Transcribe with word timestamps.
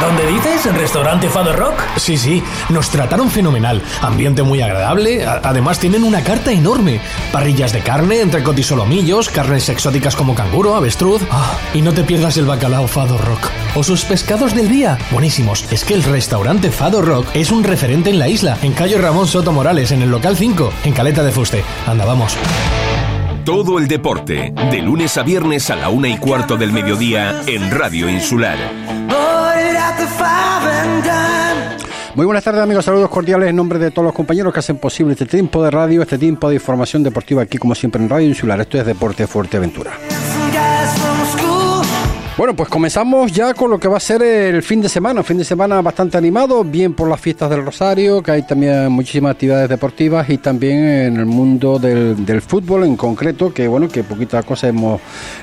¿Dónde 0.00 0.26
dices? 0.28 0.64
¿En 0.66 0.76
restaurante 0.76 1.28
Fado 1.28 1.52
Rock? 1.52 1.74
Sí, 1.96 2.16
sí, 2.16 2.42
nos 2.68 2.88
trataron 2.88 3.30
fenomenal. 3.30 3.82
Ambiente 4.00 4.44
muy 4.44 4.60
agradable. 4.62 5.26
además 5.26 5.80
tienen 5.80 6.04
una 6.04 6.22
carta 6.22 6.52
enorme. 6.52 7.00
Parrillas 7.32 7.72
de 7.72 7.80
carne, 7.80 8.20
entrecot 8.20 8.56
y 8.56 8.62
carnes 9.34 9.68
exóticas 9.68 10.14
como 10.14 10.36
canguro, 10.36 10.76
avestruz. 10.76 11.22
Ah, 11.32 11.56
y 11.74 11.82
no 11.82 11.92
te 11.92 12.04
pierdas 12.04 12.36
el 12.36 12.46
bacalao 12.46 12.86
Fado 12.86 13.18
Rock. 13.18 13.50
O 13.74 13.82
sus 13.82 14.04
pescados 14.04 14.54
del 14.54 14.68
día. 14.68 14.98
Buenísimos. 15.10 15.64
Es 15.72 15.84
que 15.84 15.94
el 15.94 16.04
restaurante 16.04 16.70
Fado 16.70 17.02
Rock 17.02 17.26
es 17.34 17.50
un 17.50 17.64
referente 17.64 18.10
en 18.10 18.20
la 18.20 18.28
isla, 18.28 18.56
en 18.62 18.74
Calle 18.74 18.98
Ramón 18.98 19.26
Soto 19.26 19.50
Morales, 19.52 19.90
en 19.90 20.02
el 20.02 20.10
local 20.10 20.36
5, 20.36 20.72
en 20.84 20.92
Caleta 20.92 21.24
de 21.24 21.32
Fuste. 21.32 21.64
Anda, 21.88 22.04
vamos. 22.04 22.36
Todo 23.44 23.78
el 23.78 23.88
deporte, 23.88 24.52
de 24.70 24.82
lunes 24.82 25.16
a 25.16 25.22
viernes 25.22 25.70
a 25.70 25.76
la 25.76 25.88
una 25.88 26.08
y 26.08 26.18
cuarto 26.18 26.56
del 26.56 26.70
mediodía 26.70 27.40
en 27.46 27.70
Radio 27.70 28.08
Insular. 28.08 28.58
Muy 32.14 32.26
buenas 32.26 32.42
tardes 32.42 32.62
amigos, 32.62 32.84
saludos 32.84 33.10
cordiales 33.10 33.48
en 33.48 33.56
nombre 33.56 33.78
de 33.78 33.92
todos 33.92 34.06
los 34.06 34.14
compañeros 34.14 34.52
que 34.52 34.58
hacen 34.58 34.78
posible 34.78 35.12
este 35.12 35.26
tiempo 35.26 35.62
de 35.62 35.70
radio, 35.70 36.02
este 36.02 36.18
tiempo 36.18 36.48
de 36.48 36.56
información 36.56 37.04
deportiva 37.04 37.42
aquí 37.42 37.58
como 37.58 37.76
siempre 37.76 38.02
en 38.02 38.08
Radio 38.08 38.26
Insular. 38.26 38.60
Esto 38.60 38.78
es 38.78 38.86
Deporte 38.86 39.26
Fuerteventura. 39.28 39.92
Bueno, 42.38 42.54
pues 42.54 42.68
comenzamos 42.68 43.32
ya 43.32 43.52
con 43.52 43.68
lo 43.68 43.80
que 43.80 43.88
va 43.88 43.96
a 43.96 44.00
ser 44.00 44.22
el 44.22 44.62
fin 44.62 44.80
de 44.80 44.88
semana, 44.88 45.24
fin 45.24 45.38
de 45.38 45.44
semana 45.44 45.82
bastante 45.82 46.16
animado, 46.18 46.62
bien 46.62 46.94
por 46.94 47.08
las 47.08 47.20
fiestas 47.20 47.50
del 47.50 47.64
Rosario, 47.64 48.22
que 48.22 48.30
hay 48.30 48.42
también 48.42 48.92
muchísimas 48.92 49.32
actividades 49.32 49.68
deportivas 49.68 50.30
y 50.30 50.38
también 50.38 50.84
en 50.84 51.16
el 51.16 51.26
mundo 51.26 51.80
del, 51.80 52.40
fútbol 52.40 52.84
en 52.84 52.96
concreto, 52.96 53.52
que 53.52 53.66
bueno, 53.66 53.88
que 53.88 54.04
poquitas 54.04 54.44
cosas 54.44 54.70
hemos, 54.70 55.00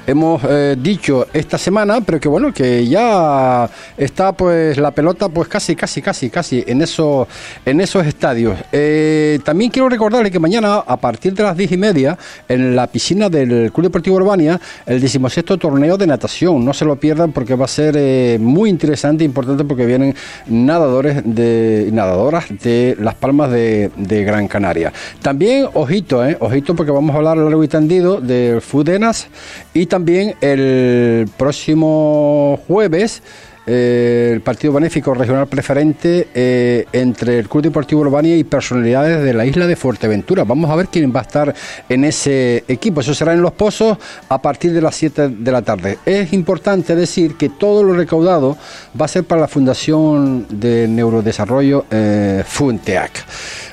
hemos 0.08 0.42
eh, 0.48 0.78
dicho 0.80 1.28
esta 1.34 1.58
semana, 1.58 2.00
pero 2.00 2.18
que 2.18 2.30
bueno, 2.30 2.54
que 2.54 2.88
ya 2.88 3.70
está 3.98 4.32
pues 4.32 4.78
la 4.78 4.92
pelota 4.92 5.28
pues 5.28 5.50
casi, 5.50 5.76
casi, 5.76 6.02
casi, 6.02 6.30
casi 6.30 6.64
en 6.66 6.82
esos, 6.82 7.28
en 7.66 7.82
esos 7.82 8.08
estadios. 8.08 8.58
Eh, 8.72 9.40
también 9.44 9.70
quiero 9.70 9.90
recordarle 9.90 10.32
que 10.32 10.40
mañana 10.40 10.76
a 10.76 10.96
partir 10.96 11.34
de 11.34 11.44
las 11.44 11.58
diez 11.58 11.74
y 11.74 11.78
media 11.78 12.18
en 12.48 12.74
la 12.74 12.88
piscina 12.88 13.28
del 13.28 13.74
Club 13.74 13.88
Deportivo 13.88 14.16
Urbania, 14.16 14.62
el 14.86 15.02
decimosexto 15.02 15.58
torneo 15.58 15.98
de 15.98 16.08
natación, 16.08 16.64
no 16.64 16.74
se 16.74 16.85
lo 16.86 16.96
pierdan 16.98 17.32
porque 17.32 17.56
va 17.56 17.66
a 17.66 17.68
ser 17.68 17.96
eh, 17.98 18.38
muy 18.40 18.70
interesante 18.70 19.24
e 19.24 19.26
importante 19.26 19.64
porque 19.64 19.86
vienen 19.86 20.16
nadadores 20.48 21.22
de 21.26 21.90
nadadoras 21.92 22.46
de 22.62 22.96
Las 23.00 23.16
Palmas 23.16 23.52
de, 23.52 23.92
Gran 24.26 24.48
Canaria. 24.48 24.94
También, 25.22 25.68
ojito, 25.74 26.26
eh, 26.26 26.38
ojito 26.40 26.76
porque 26.76 26.92
vamos 26.92 27.14
a 27.14 27.18
hablar 27.18 27.38
largo 27.38 27.64
y 27.64 27.68
tendido 27.68 28.22
de 28.22 28.60
Fudenas 28.62 29.28
y 29.74 29.86
también 29.86 30.36
el 30.42 31.28
próximo 31.38 32.60
jueves 32.68 33.22
eh, 33.68 34.32
el 34.34 34.42
partido 34.42 34.74
benéfico 34.74 35.14
regional 35.14 35.48
preferente 35.48 36.28
eh, 36.34 36.86
entre 36.92 37.40
el 37.40 37.50
Club 37.50 37.64
Deportivo 37.64 38.02
Urbania 38.02 38.38
y 38.38 38.44
personalidades 38.44 39.24
de 39.24 39.34
la 39.34 39.46
isla 39.46 39.66
de 39.66 39.76
Fuerteventura. 39.76 40.44
Vamos 40.44 40.70
a 40.70 40.76
ver 40.76 40.88
quién 40.88 41.14
va 41.16 41.22
a 41.22 41.24
estar 41.24 41.54
en 41.90 42.06
ese 42.06 42.64
equipo. 42.68 43.02
Eso 43.02 43.14
será 43.14 43.34
en 43.34 43.42
Los 43.42 43.54
Pozos 43.54 43.98
a 44.30 44.42
partir 44.42 44.74
de 44.74 44.82
las 44.82 44.96
7 44.96 45.30
de 45.30 45.52
la 45.52 45.62
tarde. 45.62 45.98
Es 46.06 46.34
importante 46.34 46.96
decir 46.96 47.36
que 47.36 47.50
todo 47.50 47.84
lo 47.84 47.94
recaudado 47.94 48.58
va 49.00 49.06
a 49.06 49.10
ser 49.10 49.24
para 49.24 49.42
la 49.42 49.48
Fundación 49.48 50.46
de 50.50 50.88
Neurodesarrollo 50.88 51.86
eh, 51.90 52.44
FUNTEAC. 52.46 53.12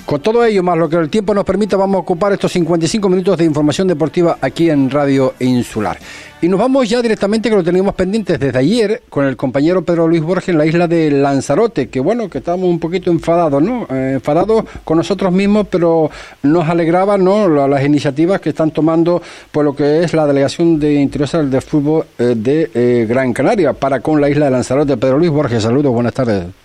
Con 0.06 0.20
todo 0.20 0.44
ello, 0.44 0.62
más 0.62 0.76
lo 0.76 0.88
que 0.88 0.96
el 0.96 1.08
tiempo 1.08 1.32
nos 1.32 1.44
permita, 1.44 1.76
vamos 1.76 1.96
a 1.96 2.00
ocupar 2.00 2.32
estos 2.32 2.52
55 2.52 3.08
minutos 3.08 3.38
de 3.38 3.44
información 3.44 3.86
deportiva 3.86 4.36
aquí 4.40 4.68
en 4.68 4.90
Radio 4.90 5.34
Insular. 5.38 5.98
Y 6.42 6.48
nos 6.48 6.58
vamos 6.58 6.88
ya 6.88 7.00
directamente, 7.00 7.48
que 7.48 7.54
lo 7.54 7.62
teníamos 7.62 7.94
pendientes 7.94 8.38
desde 8.40 8.58
ayer, 8.58 9.02
con 9.08 9.24
el 9.24 9.36
compañero 9.36 9.82
Pedro 9.82 10.08
Luis 10.08 10.20
Borges 10.20 10.48
en 10.48 10.58
la 10.58 10.66
isla 10.66 10.88
de 10.88 11.08
Lanzarote, 11.08 11.88
que 11.88 12.00
bueno, 12.00 12.28
que 12.28 12.38
estábamos 12.38 12.68
un 12.68 12.80
poquito 12.80 13.12
enfadados, 13.12 13.62
¿no? 13.62 13.86
Eh, 13.90 14.14
enfadados 14.14 14.64
con 14.84 14.96
nosotros 14.98 15.32
mismos, 15.32 15.68
pero 15.70 16.10
nos 16.42 16.68
alegraba, 16.68 17.16
¿no? 17.16 17.48
Las 17.68 17.84
iniciativas 17.84 18.40
que 18.40 18.48
están 18.48 18.72
tomando 18.72 19.22
por 19.52 19.64
lo 19.64 19.74
que 19.74 20.02
es 20.02 20.12
la 20.14 20.26
Delegación 20.26 20.80
de 20.80 20.94
Interior 20.94 21.44
de 21.44 21.60
Fútbol 21.60 22.06
eh, 22.18 22.34
de 22.36 22.70
eh, 22.74 23.06
Gran 23.08 23.32
Canaria 23.32 23.72
para 23.72 24.00
con 24.00 24.20
la 24.20 24.28
isla 24.28 24.46
de 24.46 24.50
Lanzarote. 24.50 24.96
Pedro 24.96 25.18
Luis 25.18 25.30
Borges, 25.30 25.62
saludos, 25.62 25.92
buenas 25.92 26.12
tardes. 26.12 26.61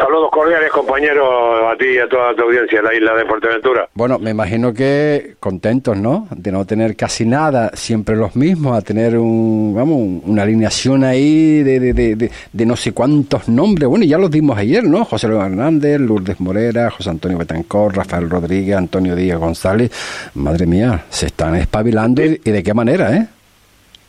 Saludos 0.00 0.30
cordiales, 0.30 0.70
compañeros, 0.70 1.28
a 1.70 1.76
ti 1.76 1.84
y 1.84 1.98
a 1.98 2.08
toda 2.08 2.34
tu 2.34 2.44
audiencia 2.44 2.78
en 2.78 2.84
la 2.86 2.94
isla 2.94 3.14
de 3.16 3.26
Fuerteventura. 3.26 3.86
Bueno, 3.92 4.18
me 4.18 4.30
imagino 4.30 4.72
que 4.72 5.34
contentos, 5.38 5.94
¿no? 5.94 6.26
De 6.30 6.50
no 6.50 6.64
tener 6.64 6.96
casi 6.96 7.26
nada, 7.26 7.70
siempre 7.74 8.16
los 8.16 8.34
mismos, 8.34 8.78
a 8.78 8.80
tener 8.80 9.18
un, 9.18 9.74
vamos, 9.76 10.22
una 10.24 10.44
alineación 10.44 11.04
ahí 11.04 11.62
de, 11.62 11.92
de, 11.92 12.30
de, 12.50 12.66
no 12.66 12.76
sé 12.76 12.94
cuántos 12.94 13.46
nombres. 13.50 13.90
Bueno, 13.90 14.06
ya 14.06 14.16
los 14.16 14.30
dimos 14.30 14.56
ayer, 14.56 14.84
¿no? 14.84 15.04
José 15.04 15.28
Luis 15.28 15.42
Hernández, 15.42 16.00
Lourdes 16.00 16.40
Morera, 16.40 16.90
José 16.90 17.10
Antonio 17.10 17.36
Betancor, 17.36 17.94
Rafael 17.94 18.30
Rodríguez, 18.30 18.78
Antonio 18.78 19.14
Díaz 19.14 19.38
González. 19.38 19.92
Madre 20.34 20.64
mía, 20.64 21.04
se 21.10 21.26
están 21.26 21.56
espabilando 21.56 22.22
y, 22.22 22.38
de 22.38 22.62
qué 22.62 22.72
manera, 22.72 23.14
¿eh? 23.14 23.26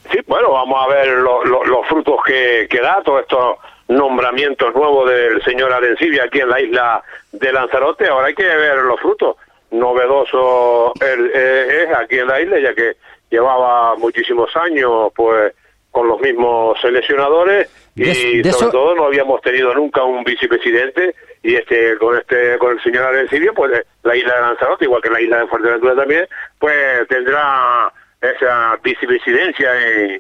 Sí, 0.10 0.20
bueno, 0.26 0.54
vamos 0.54 0.86
a 0.86 0.94
ver 0.94 1.18
los 1.18 1.88
frutos 1.90 2.16
que, 2.26 2.68
que 2.70 2.80
da 2.80 3.02
todo 3.04 3.20
esto 3.20 3.58
nombramientos 3.92 4.74
nuevos 4.74 5.10
del 5.10 5.42
señor 5.44 5.72
Arencibia 5.74 6.24
aquí 6.24 6.40
en 6.40 6.50
la 6.50 6.62
isla 6.62 7.04
de 7.32 7.52
Lanzarote. 7.52 8.08
Ahora 8.08 8.28
hay 8.28 8.36
que 8.36 8.44
ver 8.44 8.78
los 8.78 9.00
frutos. 9.00 9.36
Novedoso 9.72 10.94
eh, 11.02 11.86
es 11.86 11.98
aquí 11.98 12.20
en 12.20 12.28
la 12.28 12.42
isla, 12.42 12.60
ya 12.60 12.74
que 12.74 12.96
llevaba 13.30 13.96
muchísimos 13.96 14.50
años 14.56 15.12
pues 15.16 15.54
con 15.90 16.08
los 16.08 16.20
mismos 16.22 16.80
seleccionadores 16.82 17.70
y 17.96 18.42
sobre 18.46 18.72
todo 18.72 18.96
no 18.96 19.06
habíamos 19.06 19.42
tenido 19.42 19.74
nunca 19.74 20.04
un 20.04 20.24
vicepresidente 20.24 21.16
y 21.44 21.56
este 21.56 21.98
con 21.98 22.18
este 22.18 22.58
con 22.58 22.72
el 22.72 22.82
señor 22.82 23.04
Arencibia 23.04 23.52
pues 23.54 23.72
la 24.04 24.16
isla 24.16 24.36
de 24.36 24.42
Lanzarote 24.42 24.86
igual 24.86 25.02
que 25.02 25.10
la 25.10 25.22
isla 25.22 25.40
de 25.40 25.48
Fuerteventura 25.48 25.96
también 25.96 26.28
pues 26.58 27.08
tendrá 27.10 27.92
esa 28.22 28.78
vicepresidencia 28.84 29.70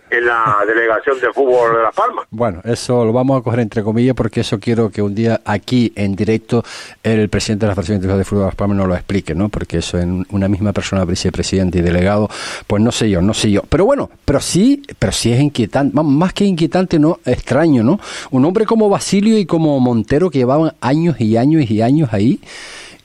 en, 0.09 0.25
la 0.25 0.57
delegación 0.65 1.19
de 1.19 1.31
fútbol 1.31 1.75
de 1.75 1.83
La 1.83 1.91
Palma. 1.91 2.23
Bueno, 2.31 2.61
eso 2.63 3.05
lo 3.05 3.13
vamos 3.13 3.39
a 3.39 3.43
coger 3.43 3.59
entre 3.59 3.83
comillas 3.83 4.15
porque 4.15 4.41
eso 4.41 4.59
quiero 4.59 4.89
que 4.89 5.01
un 5.01 5.13
día 5.13 5.41
aquí 5.45 5.93
en 5.95 6.15
directo 6.15 6.63
el 7.03 7.29
presidente 7.29 7.65
de 7.65 7.69
la 7.69 7.75
Federación 7.75 8.17
de 8.17 8.23
Fútbol 8.23 8.43
de 8.43 8.47
Las 8.47 8.55
Palmas 8.55 8.77
nos 8.77 8.87
lo 8.87 8.95
explique, 8.95 9.35
¿no? 9.35 9.49
Porque 9.49 9.77
eso 9.77 9.99
en 9.99 10.25
una 10.31 10.47
misma 10.47 10.73
persona, 10.73 11.05
vicepresidente 11.05 11.79
y 11.79 11.81
delegado, 11.81 12.27
pues 12.65 12.81
no 12.81 12.91
sé 12.91 13.09
yo, 13.09 13.21
no 13.21 13.33
sé 13.33 13.51
yo. 13.51 13.61
Pero 13.69 13.85
bueno, 13.85 14.09
pero 14.25 14.39
sí, 14.39 14.81
pero 14.97 15.11
sí 15.11 15.31
es 15.31 15.39
inquietante, 15.39 15.95
más 16.01 16.33
que 16.33 16.45
inquietante, 16.45 16.97
no, 16.97 17.19
extraño, 17.25 17.83
¿no? 17.83 17.99
Un 18.31 18.45
hombre 18.45 18.65
como 18.65 18.89
Basilio 18.89 19.37
y 19.37 19.45
como 19.45 19.79
Montero 19.79 20.29
que 20.29 20.39
llevaban 20.39 20.73
años 20.81 21.19
y 21.19 21.37
años 21.37 21.69
y 21.69 21.81
años 21.81 22.09
ahí, 22.13 22.39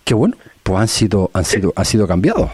que 0.04 0.14
bueno, 0.14 0.36
pues 0.62 0.80
han 0.80 0.88
sido, 0.88 1.30
han 1.34 1.44
sido, 1.44 1.72
han 1.76 1.84
sido 1.84 2.06
cambiados. 2.06 2.50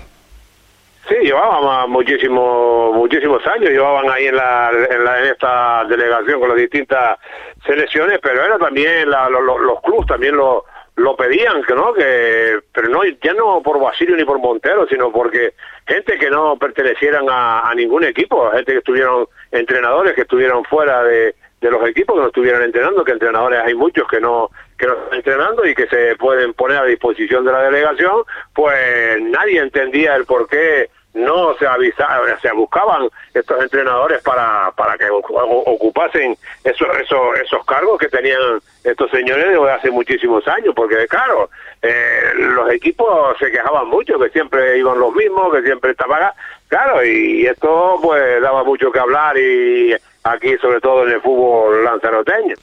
Sí, 1.12 1.26
llevaban 1.26 1.90
muchísimos 1.90 2.94
muchísimos 2.94 3.46
años, 3.46 3.68
llevaban 3.68 4.08
ahí 4.10 4.28
en, 4.28 4.36
la, 4.36 4.70
en, 4.70 5.04
la, 5.04 5.18
en 5.18 5.24
esta 5.26 5.84
delegación 5.84 6.40
con 6.40 6.48
las 6.48 6.56
distintas 6.56 7.18
selecciones, 7.66 8.18
pero 8.22 8.42
era 8.42 8.56
también 8.56 9.10
la, 9.10 9.28
los 9.28 9.82
clubes 9.82 10.06
también 10.06 10.36
lo, 10.36 10.64
lo 10.96 11.14
pedían, 11.14 11.60
no, 11.68 11.92
que 11.92 12.60
pero 12.72 12.88
no 12.88 13.04
ya 13.04 13.34
no 13.34 13.60
por 13.62 13.78
Basilio 13.78 14.16
ni 14.16 14.24
por 14.24 14.38
Montero, 14.38 14.86
sino 14.88 15.12
porque 15.12 15.52
gente 15.86 16.16
que 16.16 16.30
no 16.30 16.56
pertenecieran 16.56 17.26
a, 17.28 17.68
a 17.68 17.74
ningún 17.74 18.04
equipo, 18.04 18.50
gente 18.52 18.72
que 18.72 18.78
estuvieron 18.78 19.26
entrenadores 19.50 20.14
que 20.14 20.22
estuvieron 20.22 20.64
fuera 20.64 21.02
de, 21.02 21.34
de 21.60 21.70
los 21.70 21.86
equipos 21.88 22.16
que 22.16 22.22
no 22.22 22.26
estuvieran 22.28 22.62
entrenando, 22.62 23.04
que 23.04 23.12
entrenadores 23.12 23.60
hay 23.62 23.74
muchos 23.74 24.08
que 24.08 24.20
no 24.20 24.48
que 24.78 24.86
no 24.86 24.94
están 24.94 25.14
entrenando 25.18 25.66
y 25.66 25.74
que 25.74 25.86
se 25.88 26.16
pueden 26.16 26.54
poner 26.54 26.78
a 26.78 26.84
disposición 26.84 27.44
de 27.44 27.52
la 27.52 27.64
delegación, 27.64 28.22
pues 28.54 29.20
nadie 29.20 29.60
entendía 29.60 30.16
el 30.16 30.24
por 30.24 30.48
qué 30.48 30.88
no 31.14 31.54
se 31.58 31.66
avisaban, 31.66 32.40
se 32.40 32.52
buscaban 32.52 33.08
estos 33.34 33.62
entrenadores 33.62 34.22
para, 34.22 34.70
para 34.72 34.96
que 34.96 35.08
ocupasen 35.10 36.36
esos, 36.64 36.88
esos, 37.00 37.38
esos 37.38 37.64
cargos 37.66 37.98
que 37.98 38.08
tenían 38.08 38.60
estos 38.82 39.10
señores 39.10 39.46
de 39.48 39.70
hace 39.70 39.90
muchísimos 39.90 40.46
años, 40.48 40.74
porque 40.74 41.06
claro, 41.08 41.50
eh, 41.82 42.32
los 42.36 42.70
equipos 42.72 43.36
se 43.38 43.50
quejaban 43.50 43.88
mucho, 43.88 44.18
que 44.18 44.30
siempre 44.30 44.78
iban 44.78 44.98
los 44.98 45.14
mismos, 45.14 45.52
que 45.52 45.62
siempre 45.62 45.90
estaban, 45.90 46.32
claro, 46.68 47.04
y 47.04 47.46
esto 47.46 47.98
pues 48.02 48.40
daba 48.40 48.64
mucho 48.64 48.90
que 48.90 48.98
hablar 48.98 49.36
y 49.36 49.94
aquí 50.24 50.56
sobre 50.60 50.80
todo 50.80 51.06
en 51.06 51.14
el 51.14 51.20
fútbol 51.20 51.84
lanzaroteño. 51.84 52.54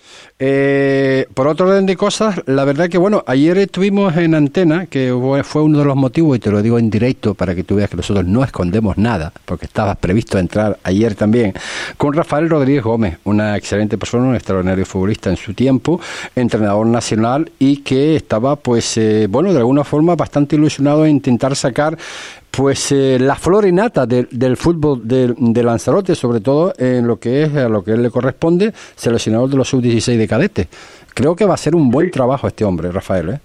Eh, 0.41 1.25
por 1.33 1.47
otro 1.47 1.67
orden 1.67 1.85
de 1.85 1.97
cosas, 1.97 2.41
la 2.45 2.63
verdad 2.63 2.87
que 2.89 2.97
bueno, 2.97 3.23
ayer 3.27 3.57
estuvimos 3.57 4.15
en 4.15 4.35
antena, 4.35 4.85
que 4.85 5.13
fue 5.43 5.61
uno 5.61 5.79
de 5.79 5.85
los 5.85 5.95
motivos, 5.97 6.37
y 6.37 6.39
te 6.39 6.49
lo 6.49 6.61
digo 6.61 6.79
en 6.79 6.89
directo 6.89 7.33
para 7.33 7.53
que 7.53 7.63
tú 7.63 7.75
veas 7.75 7.89
que 7.89 7.97
nosotros 7.97 8.25
no 8.25 8.43
escondemos 8.43 8.97
nada, 8.97 9.33
porque 9.45 9.65
estaba 9.65 9.95
previsto 9.95 10.37
entrar 10.37 10.77
ayer 10.83 11.15
también, 11.15 11.53
con 11.97 12.13
Rafael 12.13 12.49
Rodríguez 12.49 12.83
Gómez, 12.83 13.17
una 13.25 13.57
excelente 13.57 13.97
persona, 13.97 14.29
un 14.29 14.35
extraordinario 14.35 14.85
futbolista 14.85 15.29
en 15.29 15.35
su 15.35 15.53
tiempo, 15.53 15.99
entrenador 16.35 16.87
nacional 16.87 17.51
y 17.59 17.83
que 17.83 18.15
estaba 18.15 18.55
pues, 18.55 18.97
eh, 18.97 19.27
bueno, 19.29 19.51
de 19.51 19.59
alguna 19.59 19.83
forma 19.83 20.15
bastante 20.15 20.55
ilusionado 20.55 21.05
en 21.05 21.11
intentar 21.11 21.55
sacar 21.55 21.97
Pues 22.51 22.91
eh, 22.91 23.17
la 23.19 23.35
flor 23.35 23.65
innata 23.65 24.05
del, 24.05 24.27
del 24.31 24.57
fútbol 24.57 25.07
de, 25.07 25.33
de, 25.37 25.63
Lanzarote, 25.63 26.15
sobre 26.15 26.41
todo 26.41 26.73
en 26.77 27.07
lo 27.07 27.19
que 27.19 27.43
es 27.43 27.55
a 27.55 27.69
lo 27.69 27.83
que 27.83 27.91
él 27.91 28.03
le 28.03 28.09
corresponde, 28.09 28.73
seleccionador 28.95 29.49
de 29.49 29.57
los 29.57 29.69
sub-16 29.69 30.17
de 30.17 30.27
cadete. 30.27 30.67
Creo 31.13 31.35
que 31.35 31.45
va 31.45 31.53
a 31.53 31.57
ser 31.57 31.75
un 31.75 31.89
buen 31.89 32.11
trabajo 32.11 32.47
este 32.47 32.65
hombre, 32.65 32.91
Rafael. 32.91 33.29
¿eh? 33.29 33.39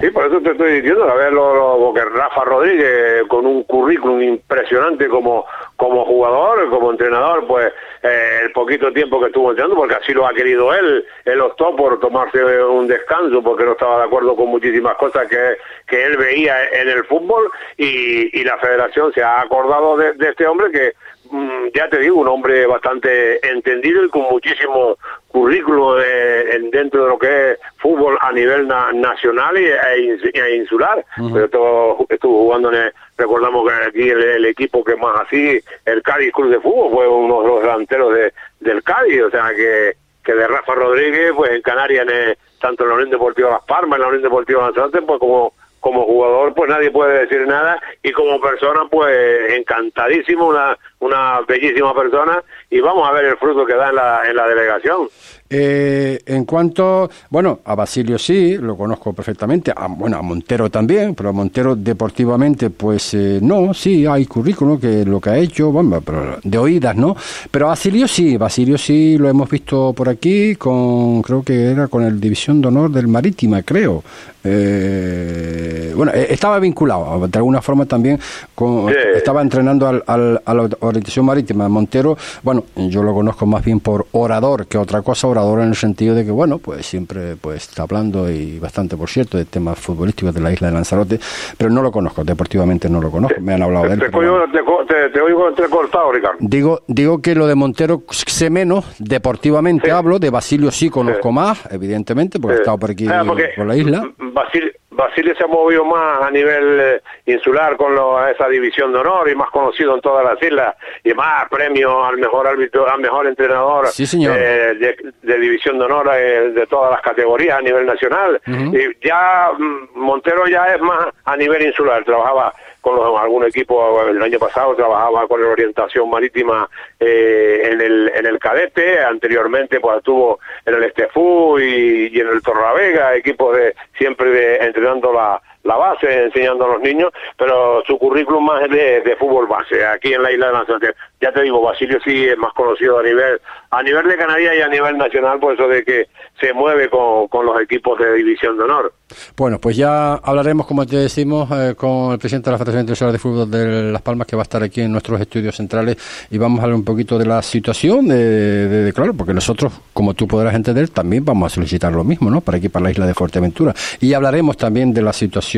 Sí, 0.00 0.10
por 0.10 0.26
eso 0.26 0.40
te 0.40 0.50
estoy 0.50 0.80
diciendo, 0.80 1.08
a 1.08 1.14
ver, 1.14 1.32
lo, 1.32 1.78
lo, 1.78 1.94
que 1.94 2.04
Rafa 2.04 2.44
Rodríguez, 2.44 3.22
con 3.28 3.46
un 3.46 3.62
currículum 3.62 4.20
impresionante 4.20 5.08
como, 5.08 5.46
como 5.76 6.04
jugador, 6.04 6.68
como 6.68 6.90
entrenador, 6.90 7.46
pues 7.46 7.72
eh, 8.02 8.40
el 8.42 8.52
poquito 8.52 8.92
tiempo 8.92 9.20
que 9.20 9.26
estuvo 9.26 9.50
entrenando, 9.50 9.76
porque 9.76 9.94
así 9.94 10.12
lo 10.12 10.26
ha 10.26 10.34
querido 10.34 10.74
él, 10.74 11.06
él 11.24 11.40
optó 11.40 11.76
por 11.76 12.00
tomarse 12.00 12.42
un 12.64 12.88
descanso 12.88 13.40
porque 13.40 13.64
no 13.64 13.72
estaba 13.72 13.98
de 13.98 14.04
acuerdo 14.06 14.34
con 14.34 14.48
muchísimas 14.48 14.96
cosas 14.96 15.28
que, 15.28 15.56
que 15.86 16.04
él 16.04 16.16
veía 16.16 16.70
en 16.70 16.88
el 16.88 17.04
fútbol 17.04 17.48
y, 17.76 18.40
y 18.40 18.42
la 18.42 18.58
federación 18.58 19.12
se 19.12 19.22
ha 19.22 19.42
acordado 19.42 19.96
de, 19.96 20.14
de 20.14 20.30
este 20.30 20.44
hombre 20.44 20.72
que 20.72 20.92
mm, 21.30 21.68
ya 21.72 21.88
te 21.88 22.00
digo, 22.00 22.16
un 22.16 22.28
hombre 22.28 22.66
bastante 22.66 23.46
entendido 23.48 24.04
y 24.04 24.08
con 24.08 24.22
muchísimo 24.22 24.98
currículo 25.28 25.94
de, 25.94 26.50
en, 26.56 26.70
dentro 26.70 27.04
de 27.04 27.08
lo 27.10 27.18
que 27.18 27.52
es 27.52 27.58
fútbol 27.84 28.16
a 28.18 28.32
nivel 28.32 28.66
na, 28.66 28.90
nacional 28.92 29.58
y, 29.58 29.66
e, 29.66 30.18
e 30.32 30.56
insular. 30.56 31.04
Uh 31.18 31.22
-huh. 31.22 31.32
Pero 31.32 31.44
estuvo, 31.44 32.06
estuvo 32.08 32.38
jugando 32.44 32.72
en 32.72 32.76
el, 32.76 32.92
recordamos 33.18 33.68
que 33.68 33.74
aquí 33.88 34.08
el, 34.08 34.22
el, 34.22 34.44
equipo 34.46 34.82
que 34.82 34.96
más 34.96 35.20
así, 35.20 35.60
el 35.84 36.02
Cádiz 36.02 36.32
Club 36.32 36.48
de 36.48 36.60
Fútbol, 36.60 36.90
fue 36.94 37.06
uno 37.06 37.42
de 37.42 37.48
los 37.48 37.60
delanteros 37.60 38.14
de, 38.14 38.32
del 38.60 38.82
Cádiz, 38.82 39.20
o 39.24 39.30
sea 39.30 39.52
que, 39.54 39.96
que 40.24 40.32
de 40.32 40.46
Rafa 40.48 40.74
Rodríguez, 40.74 41.32
pues 41.36 41.50
en 41.50 41.60
Canarias, 41.60 42.06
en 42.08 42.14
el, 42.14 42.38
tanto 42.58 42.84
en 42.84 42.88
la 42.88 42.94
Unión 42.94 43.10
Deportiva 43.10 43.50
Las 43.50 43.64
Palmas, 43.64 43.96
en 43.98 44.02
la 44.02 44.08
Unión 44.08 44.22
Deportiva 44.22 44.62
Lanzarote, 44.62 45.02
pues 45.02 45.20
como 45.20 45.52
como 45.84 46.06
jugador 46.06 46.54
pues 46.54 46.70
nadie 46.70 46.90
puede 46.90 47.26
decir 47.26 47.46
nada 47.46 47.78
y 48.02 48.10
como 48.12 48.40
persona 48.40 48.84
pues 48.90 49.52
encantadísimo 49.52 50.48
una 50.48 50.78
una 51.00 51.42
bellísima 51.46 51.94
persona 51.94 52.42
y 52.70 52.80
vamos 52.80 53.06
a 53.06 53.12
ver 53.12 53.26
el 53.26 53.36
fruto 53.36 53.66
que 53.66 53.74
da 53.74 53.90
en 53.90 53.96
la, 53.96 54.22
en 54.24 54.34
la 54.34 54.48
delegación 54.48 55.08
eh, 55.56 56.20
en 56.26 56.44
cuanto, 56.44 57.08
bueno, 57.30 57.60
a 57.64 57.76
Basilio 57.76 58.18
sí, 58.18 58.56
lo 58.58 58.76
conozco 58.76 59.12
perfectamente, 59.12 59.72
a, 59.74 59.86
bueno, 59.86 60.16
a 60.16 60.22
Montero 60.22 60.68
también, 60.68 61.14
pero 61.14 61.28
a 61.28 61.32
Montero 61.32 61.76
deportivamente, 61.76 62.70
pues 62.70 63.14
eh, 63.14 63.38
no, 63.40 63.72
sí, 63.72 64.04
hay 64.04 64.26
currículum 64.26 64.80
que 64.80 65.04
lo 65.04 65.20
que 65.20 65.30
ha 65.30 65.38
hecho, 65.38 65.70
bueno, 65.70 66.00
pero 66.00 66.38
de 66.42 66.58
oídas, 66.58 66.96
¿no? 66.96 67.14
Pero 67.52 67.66
a 67.66 67.68
Basilio 67.68 68.08
sí, 68.08 68.36
Basilio 68.36 68.76
sí 68.76 69.16
lo 69.16 69.28
hemos 69.28 69.48
visto 69.48 69.92
por 69.92 70.08
aquí, 70.08 70.56
con, 70.56 71.22
creo 71.22 71.42
que 71.44 71.70
era 71.70 71.86
con 71.86 72.02
el 72.02 72.20
División 72.20 72.60
de 72.60 72.68
Honor 72.68 72.90
del 72.90 73.06
Marítima, 73.06 73.62
creo. 73.62 74.02
Eh, 74.46 75.92
bueno, 75.96 76.12
estaba 76.12 76.58
vinculado, 76.58 77.26
de 77.26 77.38
alguna 77.38 77.62
forma 77.62 77.86
también, 77.86 78.18
con, 78.54 78.88
sí. 78.88 78.94
estaba 79.16 79.40
entrenando 79.40 79.86
al, 79.88 80.02
al, 80.06 80.42
a 80.44 80.54
la 80.54 80.68
orientación 80.80 81.24
marítima. 81.24 81.68
Montero, 81.68 82.16
bueno, 82.42 82.64
yo 82.76 83.02
lo 83.02 83.14
conozco 83.14 83.46
más 83.46 83.64
bien 83.64 83.80
por 83.80 84.06
orador 84.12 84.66
que 84.66 84.76
otra 84.76 85.00
cosa, 85.00 85.28
orador 85.28 85.43
en 85.52 85.68
el 85.68 85.74
sentido 85.76 86.14
de 86.14 86.24
que, 86.24 86.30
bueno, 86.30 86.58
pues 86.58 86.86
siempre 86.86 87.36
pues 87.36 87.68
está 87.68 87.82
hablando 87.82 88.30
y 88.30 88.58
bastante, 88.58 88.96
por 88.96 89.08
cierto, 89.08 89.38
de 89.38 89.44
temas 89.44 89.78
futbolísticos 89.78 90.34
de 90.34 90.40
la 90.40 90.52
isla 90.52 90.68
de 90.68 90.74
Lanzarote, 90.74 91.20
pero 91.56 91.70
no 91.70 91.82
lo 91.82 91.92
conozco, 91.92 92.24
deportivamente 92.24 92.88
no 92.88 93.00
lo 93.00 93.10
conozco, 93.10 93.40
me 93.40 93.54
han 93.54 93.62
hablado 93.62 93.86
de 93.88 93.94
él. 93.94 94.00
Te, 94.00 94.06
te, 94.06 94.94
te, 94.94 95.10
te, 95.10 95.20
oigo 95.20 95.48
entrecortado, 95.48 96.12
Ricardo. 96.12 96.38
Digo, 96.40 96.80
digo 96.86 97.20
que 97.20 97.34
lo 97.34 97.46
de 97.46 97.54
Montero 97.54 98.02
sé 98.10 98.50
menos, 98.50 98.84
deportivamente 98.98 99.86
sí. 99.86 99.90
hablo, 99.90 100.18
de 100.18 100.30
Basilio 100.30 100.70
sí 100.70 100.90
conozco 100.90 101.28
sí. 101.28 101.34
más, 101.34 101.68
evidentemente, 101.70 102.38
porque 102.40 102.56
he 102.56 102.60
estado 102.60 102.78
por 102.78 102.90
aquí, 102.90 103.06
ah, 103.08 103.24
por 103.24 103.66
la 103.66 103.76
isla. 103.76 104.10
Basilio, 104.18 104.72
Basilio 104.94 105.34
se 105.34 105.44
ha 105.44 105.46
movido 105.46 105.84
más 105.84 106.22
a 106.22 106.30
nivel 106.30 106.80
eh, 106.80 107.02
insular 107.26 107.76
con 107.76 107.94
lo, 107.94 108.26
esa 108.28 108.48
división 108.48 108.92
de 108.92 108.98
honor 109.00 109.28
y 109.28 109.34
más 109.34 109.50
conocido 109.50 109.94
en 109.94 110.00
todas 110.00 110.24
las 110.24 110.42
islas 110.42 110.76
y 111.02 111.12
más 111.14 111.48
premio 111.48 112.04
al 112.04 112.16
mejor 112.18 112.46
árbitro, 112.46 112.88
al 112.88 113.00
mejor 113.00 113.26
entrenador 113.26 113.86
sí, 113.88 114.06
señor. 114.06 114.36
Eh, 114.38 114.74
de, 114.74 114.96
de, 115.22 115.38
división 115.38 115.78
de 115.78 115.84
honor 115.84 116.10
eh, 116.14 116.50
de 116.50 116.66
todas 116.66 116.90
las 116.92 117.02
categorías 117.02 117.58
a 117.58 117.62
nivel 117.62 117.86
nacional. 117.86 118.40
Uh 118.46 118.50
-huh. 118.50 118.94
Y 119.00 119.06
ya 119.08 119.50
mm, 119.58 119.88
Montero 119.94 120.46
ya 120.46 120.74
es 120.74 120.80
más 120.80 121.08
a 121.24 121.36
nivel 121.36 121.62
insular, 121.66 122.04
trabajaba 122.04 122.54
con 122.84 122.96
los, 122.96 123.18
algún 123.18 123.46
equipo 123.46 124.02
el 124.02 124.22
año 124.22 124.38
pasado 124.38 124.76
trabajaba 124.76 125.26
con 125.26 125.42
la 125.42 125.48
orientación 125.48 126.10
marítima 126.10 126.68
eh, 127.00 127.62
en 127.64 127.80
el 127.80 128.12
en 128.14 128.26
el 128.26 128.38
cadete 128.38 129.00
anteriormente 129.00 129.80
pues 129.80 129.96
estuvo 129.96 130.38
en 130.66 130.74
el 130.74 130.84
Estefú 130.84 131.58
y, 131.58 132.10
y 132.14 132.20
en 132.20 132.28
el 132.28 132.42
Torravega 132.42 133.16
equipos 133.16 133.56
de 133.56 133.74
siempre 133.96 134.28
de 134.28 134.56
entrenando 134.56 135.14
la 135.14 135.40
la 135.64 135.76
base 135.76 136.24
enseñando 136.24 136.64
a 136.64 136.74
los 136.74 136.80
niños, 136.80 137.10
pero 137.36 137.82
su 137.86 137.98
currículum 137.98 138.44
más 138.44 138.62
es 138.62 138.70
de, 138.70 139.00
de 139.00 139.16
fútbol 139.16 139.46
base, 139.46 139.84
aquí 139.84 140.12
en 140.12 140.22
la 140.22 140.30
isla 140.30 140.46
de 140.46 140.52
Lanzarote. 140.52 140.94
Ya 141.20 141.32
te 141.32 141.42
digo, 141.42 141.60
Basilio 141.62 141.98
sí 142.04 142.26
es 142.26 142.36
más 142.36 142.52
conocido 142.52 142.98
a 142.98 143.02
nivel 143.02 143.40
a 143.70 143.82
nivel 143.82 144.06
de 144.06 144.16
Canarias 144.16 144.54
y 144.56 144.60
a 144.60 144.68
nivel 144.68 144.96
nacional 144.96 145.40
por 145.40 145.54
eso 145.54 145.66
de 145.66 145.82
que 145.82 146.08
se 146.40 146.52
mueve 146.52 146.88
con, 146.88 147.26
con 147.28 147.44
los 147.44 147.60
equipos 147.60 147.98
de 147.98 148.14
división 148.14 148.56
de 148.56 148.64
honor. 148.64 148.92
Bueno, 149.36 149.58
pues 149.58 149.76
ya 149.76 150.14
hablaremos, 150.14 150.66
como 150.66 150.86
te 150.86 150.96
decimos, 150.96 151.48
eh, 151.50 151.74
con 151.76 152.12
el 152.12 152.18
presidente 152.18 152.50
de 152.50 152.52
la 152.52 152.58
Federación 152.58 152.82
Internacional 152.82 153.12
de 153.12 153.18
Fútbol 153.18 153.50
de 153.50 153.92
Las 153.92 154.02
Palmas, 154.02 154.26
que 154.26 154.36
va 154.36 154.42
a 154.42 154.44
estar 154.44 154.62
aquí 154.62 154.82
en 154.82 154.92
nuestros 154.92 155.20
estudios 155.20 155.56
centrales, 155.56 155.96
y 156.30 156.38
vamos 156.38 156.60
a 156.60 156.64
hablar 156.64 156.76
un 156.76 156.84
poquito 156.84 157.18
de 157.18 157.26
la 157.26 157.42
situación, 157.42 158.06
de, 158.06 158.68
de, 158.68 158.92
claro, 158.92 159.14
porque 159.14 159.34
nosotros, 159.34 159.72
como 159.92 160.14
tú 160.14 160.28
podrás 160.28 160.54
entender, 160.54 160.88
también 160.90 161.24
vamos 161.24 161.52
a 161.52 161.54
solicitar 161.54 161.92
lo 161.92 162.04
mismo, 162.04 162.30
¿no? 162.30 162.40
Para 162.40 162.58
aquí, 162.58 162.68
para 162.68 162.84
la 162.84 162.90
isla 162.90 163.06
de 163.06 163.14
Fuerteventura. 163.14 163.74
Y 164.00 164.14
hablaremos 164.14 164.56
también 164.56 164.92
de 164.92 165.02
la 165.02 165.12
situación 165.12 165.53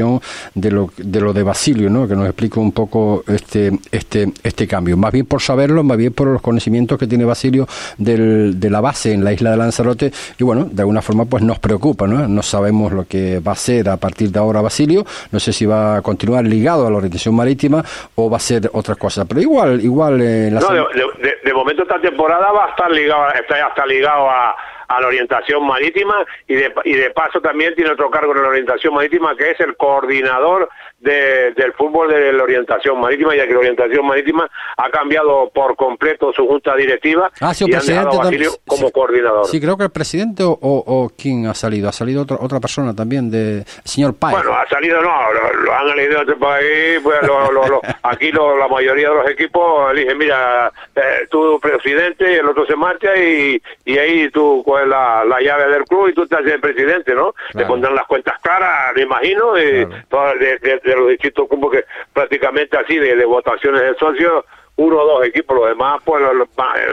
de 0.55 0.71
lo 0.71 0.91
de, 0.97 1.21
lo 1.21 1.33
de 1.33 1.43
Basilio, 1.43 1.91
¿no? 1.91 2.07
Que 2.07 2.15
nos 2.15 2.27
explique 2.27 2.59
un 2.59 2.73
poco 2.73 3.25
este, 3.27 3.71
este, 3.91 4.33
este 4.43 4.67
cambio. 4.67 4.97
Más 4.97 5.13
bien 5.13 5.27
por 5.27 5.41
saberlo, 5.41 5.83
más 5.83 5.97
bien 5.97 6.13
por 6.13 6.29
los 6.29 6.43
conocimientos 6.43 6.99
que 6.99 7.07
tiene 7.07 7.25
Basilio 7.25 7.67
del, 7.99 8.59
de 8.61 8.71
la 8.71 8.81
base 8.81 9.13
en 9.13 9.25
la 9.25 9.33
isla 9.33 9.51
de 9.51 9.57
Lanzarote, 9.57 10.13
y 10.39 10.45
bueno, 10.45 10.69
de 10.71 10.83
alguna 10.83 11.03
forma, 11.03 11.25
pues 11.25 11.43
nos 11.43 11.59
preocupa, 11.59 12.07
¿no? 12.07 12.27
No 12.29 12.43
sabemos 12.43 12.93
lo 12.93 13.07
que 13.07 13.41
va 13.41 13.53
a 13.53 13.57
ser 13.57 13.89
a 13.89 13.97
partir 13.97 14.31
de 14.31 14.39
ahora 14.39 14.61
Basilio. 14.61 15.05
No 15.33 15.41
sé 15.41 15.53
si 15.53 15.67
va 15.67 15.97
a 15.97 16.03
continuar 16.03 16.45
ligado 16.45 16.87
a 16.87 16.91
la 16.91 16.97
orientación 16.97 17.35
marítima 17.35 17.85
o 18.15 18.31
va 18.31 18.37
a 18.37 18.41
ser 18.41 18.71
otra 18.73 18.95
cosa. 18.95 19.25
Pero 19.25 19.41
igual, 19.41 19.81
igual. 19.83 20.21
Eh, 20.21 20.51
la 20.51 20.61
no, 20.61 20.69
de, 20.69 20.83
de, 21.23 21.35
de, 21.45 21.53
momento 21.53 21.83
esta 21.83 22.01
temporada 22.01 22.53
va 22.53 22.67
a 22.67 22.71
estar 22.71 22.91
ligado, 22.91 23.29
está 23.33 23.57
ya 23.57 23.69
está 23.69 23.87
ligado 23.87 24.29
a 24.29 24.57
a 24.89 25.01
la 25.01 25.09
orientación 25.09 25.67
marítima 25.67 26.25
y 26.47 26.55
de, 26.55 26.73
y 26.85 26.95
de 26.95 27.11
paso 27.11 27.41
también 27.41 27.75
tiene 27.75 27.91
otro 27.91 28.11
cargo 28.11 28.35
en 28.35 28.43
la 28.43 28.49
orientación 28.49 28.95
marítima 28.95 29.37
que 29.37 29.51
es 29.51 29.61
el 29.61 29.77
coordinador 29.87 30.69
de, 30.99 31.53
del 31.53 31.73
fútbol 31.75 32.09
de 32.09 32.33
la 32.33 32.43
orientación 32.43 32.99
marítima, 32.99 33.37
ya 33.37 33.47
que 33.47 33.53
la 33.53 33.59
orientación 33.61 34.07
marítima 34.07 34.51
ha 34.77 34.91
cambiado 34.91 35.51
por 35.55 35.77
completo 35.77 36.33
su 36.33 36.47
junta 36.47 36.75
directiva 36.75 37.31
ah, 37.41 37.55
sí, 37.55 37.67
y 37.69 37.75
han 37.75 37.87
dejado 37.87 38.21
a 38.21 38.25
Basilio 38.25 38.53
como 38.67 38.87
sí, 38.89 38.93
coordinador. 38.93 39.47
Sí, 39.47 39.61
creo 39.61 39.77
que 39.77 39.85
el 39.85 39.91
presidente 39.91 40.43
o, 40.43 40.59
o, 40.61 41.11
quién 41.17 41.47
ha 41.47 41.55
salido, 41.55 41.89
ha 41.89 41.93
salido 41.93 42.23
otra, 42.23 42.39
otra 42.41 42.61
persona 42.61 42.95
también, 42.95 43.31
de 43.31 43.65
señor 43.85 44.15
Páez. 44.15 44.37
Bueno, 44.37 44.55
ha 44.55 44.67
salido, 44.69 45.01
no, 45.03 45.33
lo, 45.33 45.53
lo 45.63 45.75
han 45.75 45.89
elegido 45.91 46.21
este 46.23 46.35
país, 46.37 47.01
pues 47.03 47.23
lo, 47.23 47.53
lo, 47.53 47.81
aquí 48.03 48.33
la 48.33 48.69
mayoría 48.69 49.11
de 49.11 49.15
los 49.15 49.31
equipos 49.31 49.93
eligen, 49.93 50.19
mira, 50.19 50.73
eh, 50.95 51.27
tú 51.31 51.61
presidente 51.61 52.33
y 52.33 52.37
el 52.37 52.49
otro 52.49 52.67
se 52.67 52.75
marcha 52.75 53.17
y, 53.17 53.61
y 53.85 53.99
ahí 53.99 54.31
tú 54.31 54.63
coges 54.65 54.89
la, 54.89 55.25
la 55.25 55.41
llave 55.41 55.69
del 55.69 55.85
club 55.85 56.09
y 56.09 56.15
tú 56.15 56.23
haces 56.23 56.53
el 56.53 56.61
presidente, 56.61 57.15
¿no? 57.15 57.33
Claro. 57.33 57.59
Te 57.59 57.67
pondrán 57.67 57.95
las 57.95 58.07
cuentas 58.07 58.41
caras, 58.41 58.95
me 58.97 59.03
imagino, 59.03 59.59
y 59.59 59.76
de, 59.85 60.95
los 60.97 61.09
distintos 61.09 61.49
grupos 61.49 61.73
que 61.73 61.85
prácticamente 62.13 62.79
así 62.79 62.97
de, 62.97 63.17
de 63.17 63.25
votaciones 63.25 63.83
de 63.83 63.95
socios, 63.95 64.45
uno 64.77 64.99
o 64.99 65.07
dos 65.07 65.27
equipos, 65.27 65.57
los 65.57 65.69
demás, 65.69 66.01
pues 66.05 66.23
los, 66.23 66.49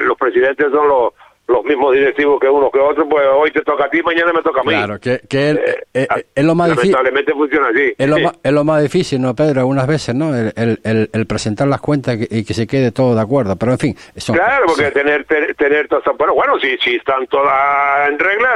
los 0.05 0.17
presidentes 0.17 0.71
son 0.71 0.87
los 0.87 1.13
los 1.47 1.63
mismos 1.65 1.93
directivos 1.93 2.39
que 2.39 2.47
uno 2.47 2.71
que 2.71 2.79
otro, 2.79 3.07
pues 3.07 3.23
hoy 3.35 3.51
te 3.51 3.61
toca 3.61 3.85
a 3.85 3.89
ti, 3.89 4.01
mañana 4.01 4.31
me 4.31 4.41
toca 4.41 4.61
a 4.61 4.63
mí. 4.63 4.69
Claro, 4.69 4.99
que, 4.99 5.19
que 5.29 5.49
él, 5.49 5.57
eh, 5.57 5.83
eh, 5.93 6.07
eh, 6.15 6.25
es 6.33 6.45
lo 6.45 6.55
más 6.55 6.69
difícil. 6.69 6.91
Lamentablemente 6.91 7.33
funciona 7.33 7.67
así. 7.69 7.93
Es 7.97 8.09
lo, 8.09 8.15
sí. 8.15 8.23
más, 8.23 8.39
es 8.41 8.51
lo 8.53 8.63
más 8.63 8.81
difícil, 8.81 9.21
¿no, 9.21 9.35
Pedro? 9.35 9.59
Algunas 9.59 9.87
veces, 9.87 10.15
¿no? 10.15 10.33
El, 10.33 10.53
el, 10.55 11.09
el 11.11 11.25
presentar 11.25 11.67
las 11.67 11.81
cuentas 11.81 12.15
y 12.15 12.27
que, 12.27 12.37
y 12.37 12.45
que, 12.45 12.53
se 12.53 12.65
quede 12.65 12.91
todo 12.91 13.13
de 13.13 13.21
acuerdo. 13.21 13.57
Pero 13.57 13.73
en 13.73 13.79
fin. 13.79 13.97
Son, 14.15 14.35
claro, 14.35 14.67
porque 14.67 14.87
sí. 14.87 14.93
tener, 14.93 15.25
tener, 15.25 15.53
tener 15.55 15.87
todas. 15.89 16.05
Bueno, 16.17 16.33
bueno, 16.33 16.57
si, 16.59 16.77
si 16.77 16.95
están 16.95 17.27
todas 17.27 18.09
en 18.09 18.19
regla, 18.19 18.55